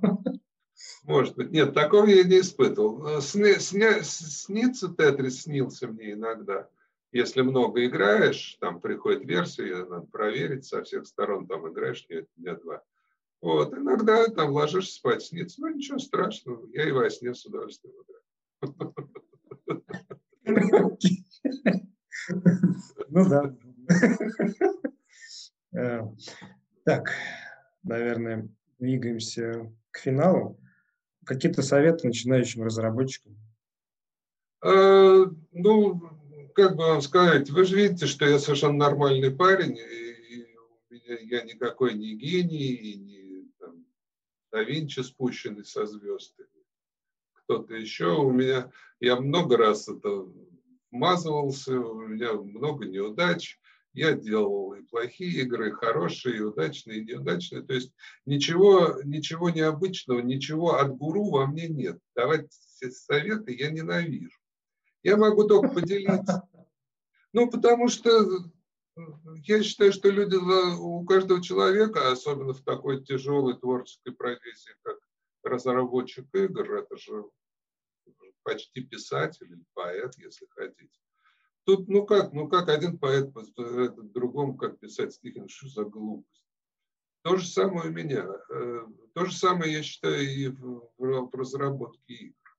Может 1.04 1.36
быть. 1.36 1.52
Нет, 1.52 1.74
такого 1.74 2.06
я 2.06 2.24
не 2.24 2.42
испытывал. 2.42 3.22
Сни, 3.22 3.54
сня, 3.54 4.04
снится 4.04 4.90
Тетрис, 4.90 5.44
снился 5.44 5.88
мне 5.88 6.14
иногда. 6.14 6.68
Если 7.14 7.42
много 7.42 7.86
играешь, 7.86 8.58
там 8.60 8.82
приходит 8.82 9.24
версия, 9.24 9.86
надо 9.86 10.06
проверить 10.08 10.66
со 10.66 10.84
всех 10.84 11.08
сторон, 11.08 11.48
там 11.48 11.72
играешь 11.72 12.06
нет, 12.10 12.28
дня 12.36 12.56
два. 12.56 12.84
Вот, 13.42 13.74
иногда 13.74 14.28
там 14.28 14.52
ложишься 14.52 14.96
спать, 14.96 15.24
снится. 15.24 15.62
Ну, 15.62 15.70
ничего 15.70 16.00
страшного, 16.00 16.68
я 16.74 16.88
и 16.88 16.92
во 16.92 17.10
сне 17.10 17.34
с 17.34 17.46
удовольствием 17.46 17.94
играю. 18.02 18.18
Ну 23.10 23.30
да. 23.30 23.56
Э, 25.74 26.02
так, 26.84 27.12
наверное, 27.84 28.50
двигаемся 28.80 29.72
к 29.92 30.00
финалу. 30.00 30.60
Какие-то 31.26 31.62
советы 31.62 32.08
начинающим 32.08 32.64
разработчикам? 32.64 33.38
Э, 34.64 35.26
ну, 35.52 36.02
как 36.56 36.76
бы 36.76 36.84
вам 36.84 37.02
сказать, 37.02 37.50
вы 37.50 37.66
же 37.66 37.76
видите, 37.76 38.08
что 38.08 38.26
я 38.26 38.40
совершенно 38.40 38.78
нормальный 38.78 39.32
парень, 39.32 39.78
и, 39.78 40.46
я 41.26 41.44
никакой 41.44 41.94
не 41.94 42.16
гений, 42.16 42.74
и 42.74 42.98
не 42.98 43.27
да 44.52 44.64
Винчи 44.64 45.02
спущенный 45.02 45.66
со 45.66 45.86
звезд, 45.86 46.36
кто-то 47.34 47.76
еще. 47.76 48.18
У 48.18 48.32
меня, 48.32 48.72
я 49.00 49.20
много 49.20 49.58
раз 49.58 49.88
это 49.88 50.26
вмазывался, 50.92 51.80
у 51.80 52.08
меня 52.08 52.34
много 52.34 52.86
неудач, 52.86 53.60
я 53.94 54.14
делал 54.14 54.74
и 54.74 54.84
плохие 54.84 55.42
игры, 55.42 55.70
и 55.70 55.74
хорошие, 55.74 56.38
и 56.38 56.42
удачные, 56.42 57.00
и 57.00 57.06
неудачные. 57.06 57.64
То 57.64 57.74
есть 57.74 57.92
ничего, 58.26 59.02
ничего 59.04 59.50
необычного, 59.50 60.20
ничего 60.20 60.76
от 60.76 60.96
гуру 60.96 61.32
во 61.32 61.48
мне 61.48 61.68
нет. 61.68 61.98
Давать 62.16 62.52
советы 62.52 63.56
я 63.58 63.72
ненавижу. 63.72 64.38
Я 65.04 65.18
могу 65.18 65.46
только 65.46 65.70
поделиться. 65.70 66.48
Ну, 67.34 67.50
потому 67.50 67.88
что 67.88 68.12
я 69.44 69.64
считаю, 69.64 69.92
что 69.92 70.10
люди, 70.10 70.36
у 70.36 71.04
каждого 71.06 71.42
человека, 71.42 72.12
особенно 72.12 72.54
в 72.54 72.62
такой 72.62 73.04
тяжелой 73.04 73.58
творческой 73.58 74.14
профессии, 74.14 74.76
как 74.82 74.98
разработчик 75.44 76.28
игр, 76.34 76.74
это 76.76 76.98
же 76.98 77.26
почти 78.44 78.82
писатель 78.82 79.52
или 79.52 79.64
поэт, 79.74 80.18
если 80.18 80.48
хотите. 80.50 81.00
Тут, 81.66 81.90
ну 81.90 82.06
как, 82.06 82.32
ну 82.32 82.48
как 82.48 82.70
один 82.70 82.98
поэт 82.98 83.30
этот 83.36 84.12
другому, 84.14 84.56
как 84.56 84.80
писать 84.80 85.14
стихи, 85.14 85.42
ну 85.42 85.50
что 85.50 85.68
за 85.68 85.84
глупость. 85.84 86.44
То 87.24 87.36
же 87.36 87.46
самое 87.46 87.90
у 87.90 87.92
меня. 87.92 88.26
Э, 88.50 88.88
то 89.14 89.26
же 89.26 89.36
самое, 89.36 89.74
я 89.74 89.84
считаю, 89.84 90.24
и 90.24 90.48
в, 90.48 90.90
в 90.98 91.36
разработке 91.36 92.14
игр. 92.14 92.58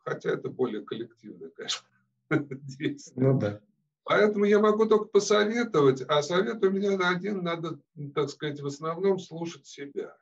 Хотя 0.00 0.30
это 0.30 0.50
более 0.50 0.84
коллективное, 0.84 1.48
конечно, 1.50 1.86
действие. 2.78 3.16
Ну 3.16 3.38
да. 3.38 3.62
Поэтому 4.04 4.44
я 4.44 4.58
могу 4.58 4.86
только 4.86 5.06
посоветовать, 5.06 6.02
а 6.02 6.22
совет 6.22 6.64
у 6.64 6.70
меня 6.70 6.98
один, 7.08 7.42
надо, 7.42 7.78
так 8.14 8.30
сказать, 8.30 8.60
в 8.60 8.66
основном 8.66 9.18
слушать 9.18 9.66
себя. 9.66 10.16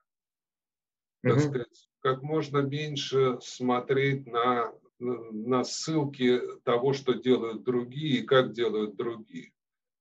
Так 1.23 1.37
угу. 1.37 1.41
сказать, 1.41 1.89
как 2.01 2.23
можно 2.23 2.59
меньше 2.59 3.39
смотреть 3.41 4.27
на 4.27 4.73
на 5.01 5.65
ссылки 5.65 6.41
того, 6.63 6.93
что 6.93 7.15
делают 7.15 7.65
другие 7.65 8.21
и 8.21 8.27
как 8.27 8.53
делают 8.53 8.97
другие. 8.97 9.53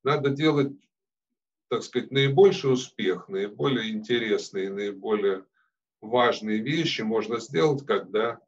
Надо 0.03 0.29
делать, 0.29 0.73
так 1.69 1.83
сказать, 1.83 2.11
наибольший 2.11 2.73
успех, 2.73 3.29
наиболее 3.29 3.91
интересные, 3.91 4.69
наиболее 4.69 5.45
важные 6.01 6.59
вещи 6.59 7.01
можно 7.01 7.39
сделать, 7.39 7.85
когда 7.85 8.41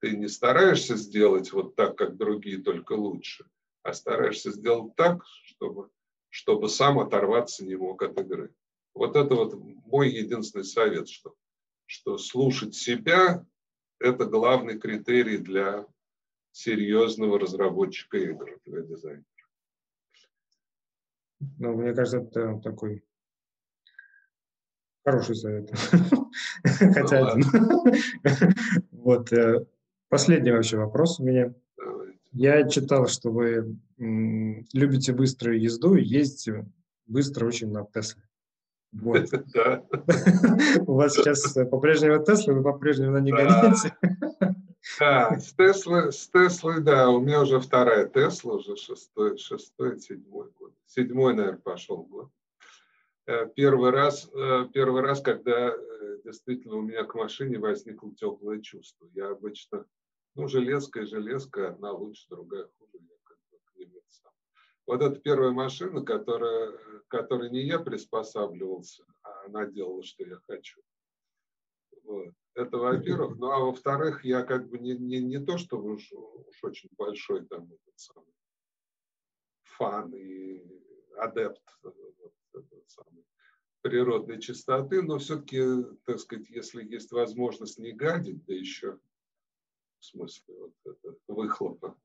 ты 0.00 0.16
не 0.16 0.28
стараешься 0.28 0.96
сделать 0.96 1.52
вот 1.52 1.74
так, 1.74 1.98
как 1.98 2.16
другие, 2.16 2.58
только 2.58 2.92
лучше, 2.92 3.48
а 3.82 3.92
стараешься 3.92 4.50
сделать 4.50 4.94
так, 4.96 5.24
чтобы, 5.44 5.90
чтобы 6.28 6.68
сам 6.68 6.98
оторваться 6.98 7.64
не 7.64 7.76
мог 7.76 8.02
от 8.02 8.18
игры. 8.18 8.54
Вот 8.94 9.16
это 9.16 9.34
вот 9.34 9.54
мой 9.86 10.10
единственный 10.10 10.64
совет, 10.64 11.08
что, 11.08 11.34
что 11.86 12.18
слушать 12.18 12.74
себя 12.74 13.46
это 14.00 14.26
главный 14.26 14.78
критерий 14.78 15.38
для 15.38 15.86
серьезного 16.52 17.38
разработчика 17.38 18.18
игр, 18.18 18.58
для 18.64 18.82
дизайнера. 18.82 19.24
Ну, 21.58 21.76
мне 21.76 21.94
кажется, 21.94 22.18
это 22.18 22.60
такой 22.62 23.04
хороший 25.04 25.36
совет. 25.36 25.70
Хотя 26.64 27.32
один. 27.32 27.44
Вот. 28.90 29.32
Э, 29.32 29.66
последний 30.08 30.50
вообще 30.50 30.76
вопрос 30.76 31.20
у 31.20 31.24
меня. 31.24 31.54
Я 32.38 32.68
читал, 32.68 33.08
что 33.08 33.32
вы 33.32 33.76
любите 33.98 35.12
быструю 35.12 35.60
езду 35.60 35.96
и 35.96 36.04
ездите 36.04 36.70
быстро 37.08 37.46
очень 37.46 37.72
на 37.72 37.84
Тесле. 37.84 38.22
Вот. 38.92 39.28
Да. 39.52 39.84
У 40.86 40.94
вас 40.94 41.14
сейчас 41.14 41.52
по-прежнему 41.68 42.24
Тесла, 42.24 42.54
вы 42.54 42.62
по-прежнему 42.62 43.10
на 43.10 43.18
ней 43.18 43.32
гоните. 43.32 43.92
Да, 45.00 45.36
с 45.40 45.52
Теслы, 45.52 46.12
с 46.12 46.28
Теслы, 46.28 46.80
да, 46.80 47.10
у 47.10 47.20
меня 47.20 47.42
уже 47.42 47.58
вторая 47.58 48.06
Тесла, 48.06 48.54
уже 48.54 48.76
шестой, 48.76 49.36
шестой, 49.36 49.98
седьмой 49.98 50.48
год. 50.60 50.72
Седьмой, 50.86 51.34
наверное, 51.34 51.58
пошел 51.58 52.04
год. 52.04 52.30
Э, 53.26 53.48
первый 53.52 53.90
раз, 53.90 54.30
э, 54.32 54.68
первый 54.72 55.02
раз, 55.02 55.20
когда 55.20 55.70
э, 55.70 56.18
действительно 56.24 56.76
у 56.76 56.82
меня 56.82 57.02
к 57.02 57.16
машине 57.16 57.58
возникло 57.58 58.14
теплое 58.14 58.60
чувство. 58.60 59.08
Я 59.12 59.30
обычно, 59.30 59.86
ну, 60.38 60.46
железка 60.46 61.00
и 61.00 61.06
железка, 61.06 61.70
одна 61.70 61.90
лучше, 61.90 62.28
другая 62.30 62.68
хуже. 62.78 62.98
Я 63.00 63.16
как 63.24 63.38
бы 63.50 63.58
к 63.64 63.76
ним 63.76 63.92
сам. 64.06 64.32
Вот 64.86 65.02
это 65.02 65.20
первая 65.20 65.50
машина, 65.50 66.02
которая, 66.02 66.78
которой 67.08 67.50
не 67.50 67.66
я 67.66 67.80
приспосабливался, 67.80 69.04
а 69.22 69.46
она 69.46 69.66
делала, 69.66 70.04
что 70.04 70.24
я 70.24 70.36
хочу. 70.46 70.80
Вот. 72.04 72.32
Это 72.54 72.78
во-первых. 72.78 73.36
Ну 73.36 73.50
а 73.50 73.58
во-вторых, 73.58 74.24
я 74.24 74.44
как 74.44 74.68
бы 74.68 74.78
не, 74.78 74.96
не, 74.96 75.20
не 75.20 75.44
то, 75.44 75.58
что 75.58 75.76
уж, 75.78 76.12
уж 76.12 76.64
очень 76.64 76.90
большой 76.96 77.44
там 77.46 77.64
этот 77.64 77.98
самый 77.98 78.32
фан 79.62 80.14
и 80.14 80.64
адепт 81.16 81.62
вот, 81.82 82.32
самый, 82.86 83.24
природной 83.82 84.40
чистоты, 84.40 85.02
но 85.02 85.18
все-таки, 85.18 85.62
так 86.04 86.20
сказать, 86.20 86.48
если 86.48 86.84
есть 86.84 87.10
возможность 87.10 87.78
не 87.78 87.92
гадить, 87.92 88.44
да 88.46 88.54
еще 88.54 89.00
в 90.00 90.04
смысле 90.04 90.54
вот 90.58 90.72
это, 90.84 91.16
выхлопа, 91.28 91.96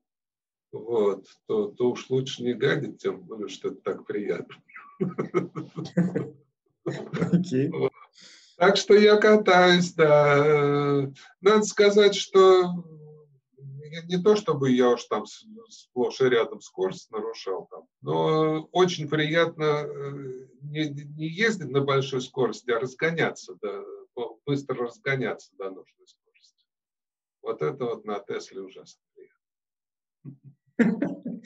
вот, 0.72 1.26
то, 1.46 1.68
то 1.68 1.90
уж 1.90 2.10
лучше 2.10 2.42
не 2.42 2.54
гадить, 2.54 2.98
тем 3.02 3.20
более, 3.20 3.48
что 3.48 3.68
это 3.68 3.80
так 3.82 4.06
приятно. 4.06 4.56
Okay. 6.86 7.70
Так 8.56 8.76
что 8.76 8.94
я 8.94 9.16
катаюсь, 9.16 9.92
да. 9.94 11.10
Надо 11.40 11.62
сказать, 11.64 12.14
что 12.14 12.84
не 14.04 14.22
то, 14.22 14.36
чтобы 14.36 14.70
я 14.70 14.90
уж 14.90 15.04
там 15.04 15.24
сплошь 15.68 16.20
и 16.20 16.24
рядом 16.24 16.60
скорость 16.60 17.10
нарушал, 17.10 17.66
там, 17.70 17.86
но 18.00 18.68
очень 18.72 19.08
приятно 19.08 19.62
э, 19.62 20.46
не, 20.62 20.88
не 20.88 21.28
ездить 21.28 21.70
на 21.70 21.80
большой 21.80 22.20
скорости, 22.20 22.70
а 22.70 22.80
разгоняться, 22.80 23.56
да, 23.62 23.82
быстро 24.46 24.86
разгоняться 24.86 25.52
до 25.56 25.70
нужной 25.70 26.06
скорости. 26.06 26.23
Вот 27.44 27.60
это 27.60 27.84
вот 27.84 28.04
на 28.06 28.18
Тесле 28.20 28.62
ужасно 28.62 29.02
приятно. 30.78 31.42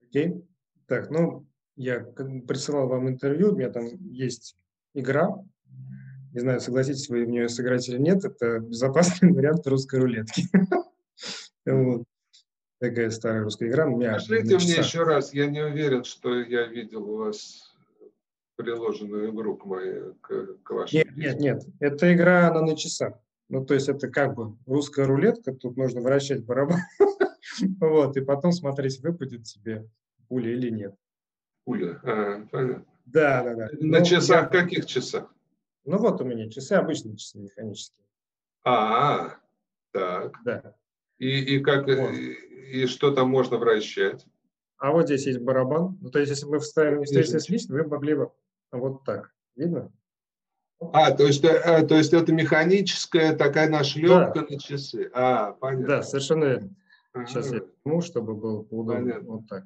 Окей. 0.00 0.46
Так, 0.86 1.10
ну, 1.10 1.44
я 1.74 2.00
присылал 2.00 2.86
вам 2.88 3.08
интервью, 3.08 3.52
у 3.52 3.56
меня 3.56 3.70
там 3.70 3.86
есть 4.10 4.56
игра, 4.94 5.28
Не 6.32 6.40
знаю, 6.40 6.60
согласитесь 6.60 7.08
вы 7.08 7.24
в 7.24 7.28
нее 7.28 7.48
сыграть 7.48 7.88
или 7.88 7.98
нет, 7.98 8.24
это 8.24 8.60
безопасный 8.60 9.32
вариант 9.34 9.66
русской 9.66 10.00
рулетки. 10.00 10.44
Вот. 11.66 12.04
Такая 12.78 13.08
старая 13.08 13.42
русская 13.42 13.70
игра. 13.70 13.86
У 13.86 13.96
меня 13.96 14.20
Скажите 14.20 14.56
мне 14.56 14.74
еще 14.74 15.04
раз, 15.04 15.32
я 15.32 15.46
не 15.46 15.62
уверен, 15.62 16.04
что 16.04 16.38
я 16.38 16.66
видел 16.66 17.10
у 17.10 17.16
вас 17.16 17.74
приложенную 18.56 19.30
игру 19.30 19.56
к, 19.56 19.64
моей, 19.64 20.12
к, 20.20 20.58
к 20.62 20.70
вашей. 20.70 20.96
Нет, 20.96 21.16
нет, 21.16 21.40
нет. 21.40 21.62
Это 21.80 22.14
игра, 22.14 22.50
она 22.50 22.60
на 22.60 22.76
часах. 22.76 23.14
Ну, 23.48 23.64
то 23.64 23.74
есть 23.74 23.88
это 23.88 24.08
как 24.08 24.34
бы 24.34 24.56
русская 24.66 25.06
рулетка, 25.06 25.52
тут 25.52 25.76
нужно 25.76 26.00
вращать 26.00 26.44
барабан. 26.44 26.80
Вот, 27.78 28.16
и 28.16 28.20
потом 28.22 28.52
смотреть, 28.52 29.00
выпадет 29.00 29.44
тебе 29.44 29.86
пуля 30.28 30.50
или 30.50 30.70
нет. 30.70 30.94
Пуля, 31.64 32.00
а, 32.02 32.46
понятно. 32.50 32.86
Да, 33.04 33.44
да, 33.44 33.54
да. 33.54 33.68
На 33.80 33.98
ну, 33.98 34.04
часах, 34.04 34.52
я... 34.52 34.60
каких 34.60 34.86
часах? 34.86 35.32
Ну 35.84 35.98
вот 35.98 36.20
у 36.20 36.24
меня 36.24 36.48
часы, 36.48 36.72
обычные 36.72 37.16
часы 37.16 37.38
механические. 37.38 38.04
А, 38.64 39.36
так. 39.92 40.32
Да. 40.44 40.74
И, 41.18 41.56
и 41.56 41.60
как, 41.60 41.86
вот. 41.86 42.12
и, 42.12 42.32
и 42.82 42.86
что 42.86 43.12
там 43.12 43.28
можно 43.28 43.58
вращать? 43.58 44.26
А 44.78 44.90
вот 44.90 45.06
здесь 45.06 45.26
есть 45.26 45.38
барабан. 45.40 45.98
Ну, 46.00 46.10
то 46.10 46.18
есть, 46.18 46.30
если 46.30 46.46
мы 46.46 46.58
вставили 46.58 46.98
не 46.98 47.04
встретились 47.04 47.48
лично, 47.48 47.74
вы 47.74 47.84
могли 47.84 48.14
бы 48.14 48.32
вот 48.72 49.04
так. 49.04 49.32
Видно? 49.54 49.92
А, 50.80 51.12
то 51.12 51.26
есть, 51.26 51.44
э, 51.44 51.86
то 51.86 51.96
есть 51.96 52.12
это 52.12 52.32
механическая 52.32 53.34
такая 53.34 53.68
нашлепка 53.68 54.40
да. 54.40 54.46
на 54.48 54.58
часы. 54.58 55.10
А, 55.14 55.52
понятно. 55.52 55.86
Да, 55.86 56.02
совершенно 56.02 56.44
верно. 56.44 56.70
Сейчас 57.26 57.52
я 57.52 57.60
возьму, 57.84 58.00
чтобы 58.02 58.34
было 58.34 58.66
удобно. 58.70 59.20
Вот 59.20 59.48
так. 59.48 59.64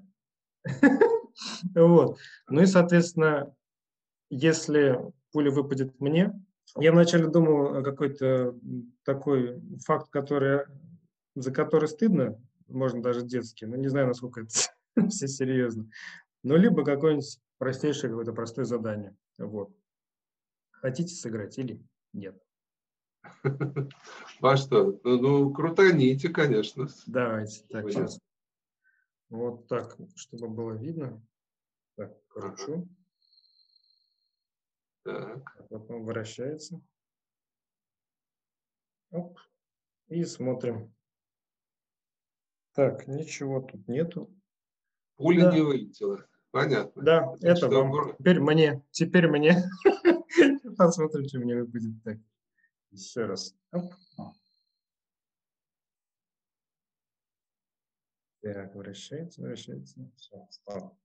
Вот. 1.74 2.18
Ну 2.48 2.62
и, 2.62 2.66
соответственно, 2.66 3.54
если 4.28 4.98
пуля 5.32 5.52
выпадет 5.52 6.00
мне, 6.00 6.32
я 6.76 6.92
вначале 6.92 7.28
думал 7.28 7.82
какой-то 7.82 8.56
такой 9.04 9.60
факт, 9.84 10.10
который, 10.10 10.62
за 11.34 11.52
который 11.52 11.88
стыдно, 11.88 12.40
можно 12.66 13.02
даже 13.02 13.22
детский, 13.22 13.66
но 13.66 13.76
не 13.76 13.88
знаю, 13.88 14.08
насколько 14.08 14.40
это 14.40 14.50
все 15.08 15.28
серьезно. 15.28 15.88
Но 16.42 16.56
либо 16.56 16.84
какое-нибудь 16.84 17.40
простейшее 17.58 18.10
какое-то 18.10 18.32
простое 18.32 18.64
задание. 18.64 19.16
Вот. 19.38 19.70
Хотите 20.80 21.14
сыграть 21.14 21.58
или 21.58 21.82
нет? 22.12 22.40
А 24.40 24.56
что? 24.56 25.00
Ну, 25.04 25.20
ну 25.20 25.52
крутаните, 25.52 26.28
конечно. 26.28 26.86
Давайте. 27.06 27.64
Так, 27.68 27.90
сейчас. 27.90 28.20
Вот 29.28 29.66
так, 29.66 29.96
чтобы 30.14 30.48
было 30.48 30.72
видно. 30.72 31.20
Так, 31.96 32.16
кручу. 32.28 32.88
Так. 35.04 35.56
А 35.58 35.62
потом 35.64 36.04
вращается. 36.04 36.80
Оп. 39.10 39.38
И 40.08 40.24
смотрим. 40.24 40.94
Так, 42.74 43.08
ничего 43.08 43.60
тут 43.60 43.88
нету. 43.88 44.32
Пуля 45.16 45.46
да. 45.46 45.54
не 45.54 45.60
вылетела. 45.62 46.24
Понятно. 46.50 47.02
Да, 47.02 47.34
это 47.42 47.56
что 47.56 47.68
вам. 47.68 48.16
Теперь 48.16 48.40
мне. 48.40 48.84
Теперь 48.92 49.28
мне. 49.28 49.56
Посмотрим, 50.78 51.26
что 51.26 51.40
мне 51.40 51.56
выпадет 51.56 52.02
так. 52.04 52.18
Еще 52.92 53.26
раз. 53.26 53.52
Оп. 53.72 53.92
Так, 58.40 58.74
вращается, 58.76 59.42
вращается. 59.42 60.08
Все, 60.16 60.46
стало. 60.50 60.96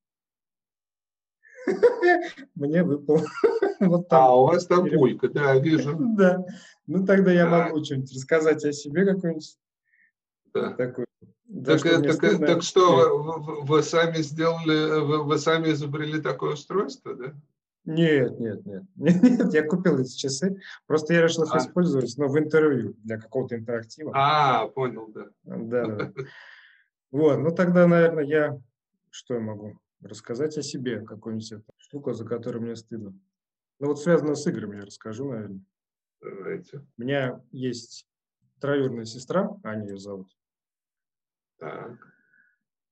Мне 2.55 2.83
выпал. 2.83 3.17
вот 3.79 4.07
там. 4.07 4.23
А, 4.23 4.35
у 4.35 4.45
вас 4.45 4.67
там 4.67 4.87
пулька, 4.87 5.27
да, 5.29 5.57
вижу. 5.57 5.97
да. 6.17 6.45
Ну, 6.85 7.03
тогда 7.05 7.31
я 7.31 7.47
могу 7.47 7.83
что-нибудь 7.83 8.13
рассказать 8.13 8.63
о 8.63 8.71
себе 8.71 9.05
какой-нибудь. 9.05 9.57
Такой. 10.53 11.05
Так, 11.65 11.79
что 11.79 12.01
так, 12.01 12.19
так 12.19 12.63
что, 12.63 13.17
вы, 13.17 13.61
вы 13.63 13.83
сами 13.83 14.17
сделали, 14.17 15.01
вы, 15.01 15.23
вы 15.23 15.37
сами 15.39 15.71
изобрели 15.71 16.21
такое 16.21 16.53
устройство, 16.53 17.15
да? 17.15 17.33
Нет, 17.85 18.39
нет, 18.39 18.65
нет, 18.65 18.83
нет, 18.95 19.53
я 19.53 19.63
купил 19.63 19.99
эти 19.99 20.15
часы, 20.15 20.61
просто 20.87 21.13
я 21.13 21.21
решил 21.21 21.43
их 21.43 21.53
а. 21.53 21.57
использовать, 21.57 22.13
но 22.17 22.27
в 22.27 22.39
интервью 22.39 22.95
для 23.03 23.19
какого-то 23.19 23.55
интерактива. 23.55 24.11
А, 24.15 24.67
понял, 24.67 25.07
да. 25.07 25.27
Да, 25.43 25.85
да. 25.85 26.13
Вот, 27.11 27.37
ну 27.37 27.51
тогда, 27.51 27.85
наверное, 27.85 28.23
я 28.23 28.59
что 29.13 29.35
я 29.35 29.39
могу 29.39 29.79
рассказать 30.01 30.57
о 30.57 30.63
себе, 30.63 31.01
какую-нибудь 31.01 31.63
штуку, 31.77 32.13
за 32.13 32.25
которую 32.25 32.63
мне 32.63 32.75
стыдно. 32.75 33.17
Ну 33.79 33.87
вот 33.87 34.01
связано 34.01 34.35
с 34.35 34.45
играми 34.47 34.77
я 34.77 34.85
расскажу, 34.85 35.29
наверное. 35.29 35.61
Давайте. 36.19 36.79
У 36.97 37.01
меня 37.01 37.41
есть 37.51 38.07
троюродная 38.59 39.05
сестра, 39.05 39.49
Аня 39.63 39.87
ее 39.87 39.97
зовут. 39.97 40.35
Так. 41.59 42.11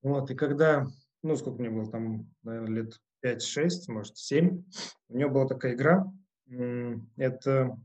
Вот, 0.03 0.29
и 0.29 0.35
когда, 0.35 0.85
ну 1.23 1.35
сколько 1.35 1.59
мне 1.59 1.69
было 1.69 1.89
там, 1.89 2.29
наверное, 2.43 2.83
лет 2.83 3.01
5-6, 3.23 3.69
может, 3.87 4.17
7, 4.17 4.63
у 5.09 5.17
нее 5.17 5.29
была 5.29 5.47
такая 5.47 5.73
игра, 5.73 6.11
это 7.17 7.77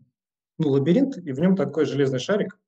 ну, 0.59 0.69
лабиринт, 0.69 1.19
и 1.19 1.33
в 1.33 1.41
нем 1.41 1.57
такой 1.57 1.85
железный 1.85 2.19
шарик, 2.19 2.59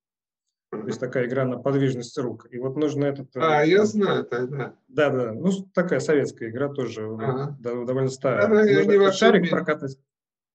то 0.71 0.87
есть 0.87 1.01
такая 1.01 1.27
игра 1.27 1.47
на 1.47 1.59
подвижность 1.59 2.17
рук. 2.19 2.47
И 2.51 2.59
вот 2.59 2.77
нужно 2.77 3.07
этот... 3.07 3.35
Э, 3.37 3.41
а, 3.41 3.63
я 3.63 3.87
знаю 3.87 4.25
это, 4.25 4.47
да. 4.47 4.75
Да. 4.89 5.33
Ну, 5.33 5.51
такая 5.73 5.99
советская 5.99 6.51
игра 6.51 6.69
тоже 6.69 7.07
ага. 7.07 7.57
довольно 7.59 8.11
старая. 8.11 8.49
Да, 8.49 8.65
нужно 8.65 8.93
не 8.93 9.13
шарик 9.13 9.43
мире. 9.43 9.51
прокатать. 9.51 9.99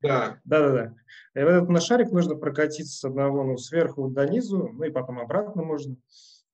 Да. 0.02 0.38
Да, 0.44 0.60
да, 0.60 0.72
да. 0.72 1.42
И 1.42 1.44
вот 1.44 1.52
этот 1.52 1.70
на 1.70 1.80
шарик 1.80 2.12
нужно 2.12 2.36
прокатиться 2.36 2.96
с 2.96 3.04
одного, 3.04 3.44
ну, 3.44 3.58
сверху 3.58 4.08
до 4.08 4.28
низу, 4.28 4.70
ну, 4.72 4.84
и 4.84 4.92
потом 4.92 5.20
обратно 5.20 5.64
можно 5.64 5.96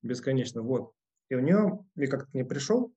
бесконечно. 0.04 0.62
Вот. 0.62 0.94
И 1.28 1.36
у 1.36 1.40
нее, 1.40 1.84
я 1.96 2.08
как-то 2.08 2.30
не 2.34 2.46
пришел 2.46 2.94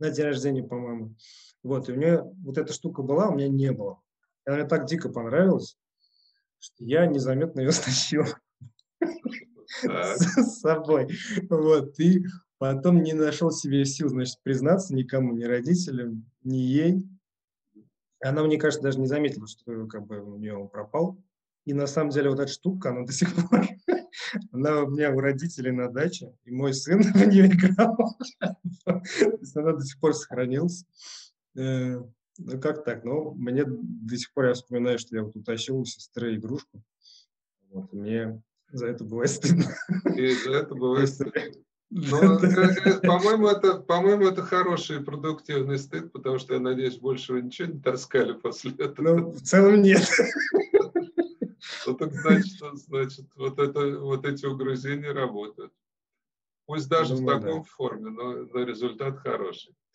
на 0.00 0.10
день 0.10 0.26
рождения, 0.26 0.64
по-моему. 0.64 1.14
Вот, 1.62 1.88
и 1.88 1.92
у 1.92 1.96
нее 1.96 2.22
вот 2.42 2.58
эта 2.58 2.72
штука 2.72 3.02
была, 3.02 3.28
у 3.28 3.34
меня 3.34 3.48
не 3.48 3.72
было. 3.72 4.00
И 4.46 4.50
она 4.50 4.58
мне 4.58 4.68
так 4.68 4.86
дико 4.86 5.08
понравилась, 5.08 5.76
что 6.58 6.84
я 6.84 7.06
незаметно 7.06 7.60
ее 7.60 7.72
стащил 7.72 8.24
с 9.82 10.60
собой. 10.60 11.08
Вот, 11.48 11.98
и 12.00 12.24
потом 12.58 13.02
не 13.02 13.12
нашел 13.12 13.50
себе 13.50 13.84
сил, 13.84 14.08
значит, 14.08 14.38
признаться 14.42 14.94
никому, 14.94 15.34
ни 15.34 15.44
родителям, 15.44 16.30
ни 16.42 16.56
ей. 16.56 17.06
Она, 18.22 18.42
мне 18.42 18.58
кажется, 18.58 18.82
даже 18.82 19.00
не 19.00 19.06
заметила, 19.06 19.46
что 19.46 19.86
как 19.86 20.06
бы 20.06 20.20
у 20.22 20.36
нее 20.36 20.54
он 20.56 20.68
пропал. 20.68 21.18
И 21.66 21.74
на 21.74 21.86
самом 21.86 22.10
деле 22.10 22.30
вот 22.30 22.40
эта 22.40 22.50
штука, 22.50 22.90
она 22.90 23.04
до 23.04 23.12
сих 23.12 23.34
пор, 23.34 23.66
она 24.52 24.82
у 24.82 24.90
меня 24.90 25.10
у 25.14 25.20
родителей 25.20 25.70
на 25.70 25.88
даче, 25.88 26.34
и 26.44 26.50
мой 26.50 26.74
сын 26.74 27.02
в 27.14 27.26
нее 27.26 27.46
играл. 27.46 27.96
То 28.84 29.02
есть 29.40 29.56
она 29.56 29.72
до 29.72 29.84
сих 29.84 29.98
пор 30.00 30.14
сохранилась. 30.14 30.84
Э, 31.56 32.02
ну, 32.38 32.60
как 32.60 32.84
так? 32.84 33.04
Ну, 33.04 33.32
мне 33.34 33.64
до 33.66 34.16
сих 34.16 34.32
пор 34.32 34.46
я 34.46 34.54
вспоминаю, 34.54 34.98
что 34.98 35.16
я 35.16 35.22
вот 35.22 35.36
утащил 35.36 35.78
у 35.78 35.84
сестры 35.84 36.36
игрушку. 36.36 36.82
Вот, 37.70 37.92
мне 37.92 38.42
за 38.72 38.86
это 38.86 39.04
бывает 39.04 39.30
стыдно. 39.30 39.64
И 40.16 40.32
за 40.34 40.52
это 40.52 40.74
бывает 40.74 41.08
стыдно. 41.08 41.40
Но, 41.90 42.38
э, 42.38 43.00
по-моему, 43.00 43.48
это, 43.48 43.80
по-моему, 43.80 44.28
это 44.28 44.42
хороший 44.42 45.00
и 45.00 45.02
продуктивный 45.02 45.76
стыд, 45.76 46.12
потому 46.12 46.38
что, 46.38 46.54
я 46.54 46.60
надеюсь, 46.60 46.98
больше 46.98 47.32
вы 47.32 47.42
ничего 47.42 47.66
не 47.66 47.80
таскали 47.80 48.32
после 48.32 48.70
этого. 48.72 49.16
Ну, 49.16 49.30
в 49.32 49.42
целом 49.42 49.82
нет. 49.82 50.08
Ну, 51.86 51.94
так 51.94 52.12
значит, 52.12 52.58
значит 52.74 53.26
вот, 53.34 53.58
это, 53.58 53.98
вот 53.98 54.24
эти 54.24 54.46
угрызения 54.46 55.12
работают. 55.12 55.72
Пусть 56.66 56.88
даже 56.88 57.16
Думаю, 57.16 57.38
в 57.38 57.40
таком 57.40 57.62
да. 57.62 57.68
форме, 57.68 58.10
но, 58.10 58.32
но 58.32 58.62
результат 58.62 59.18
хороший. 59.18 59.74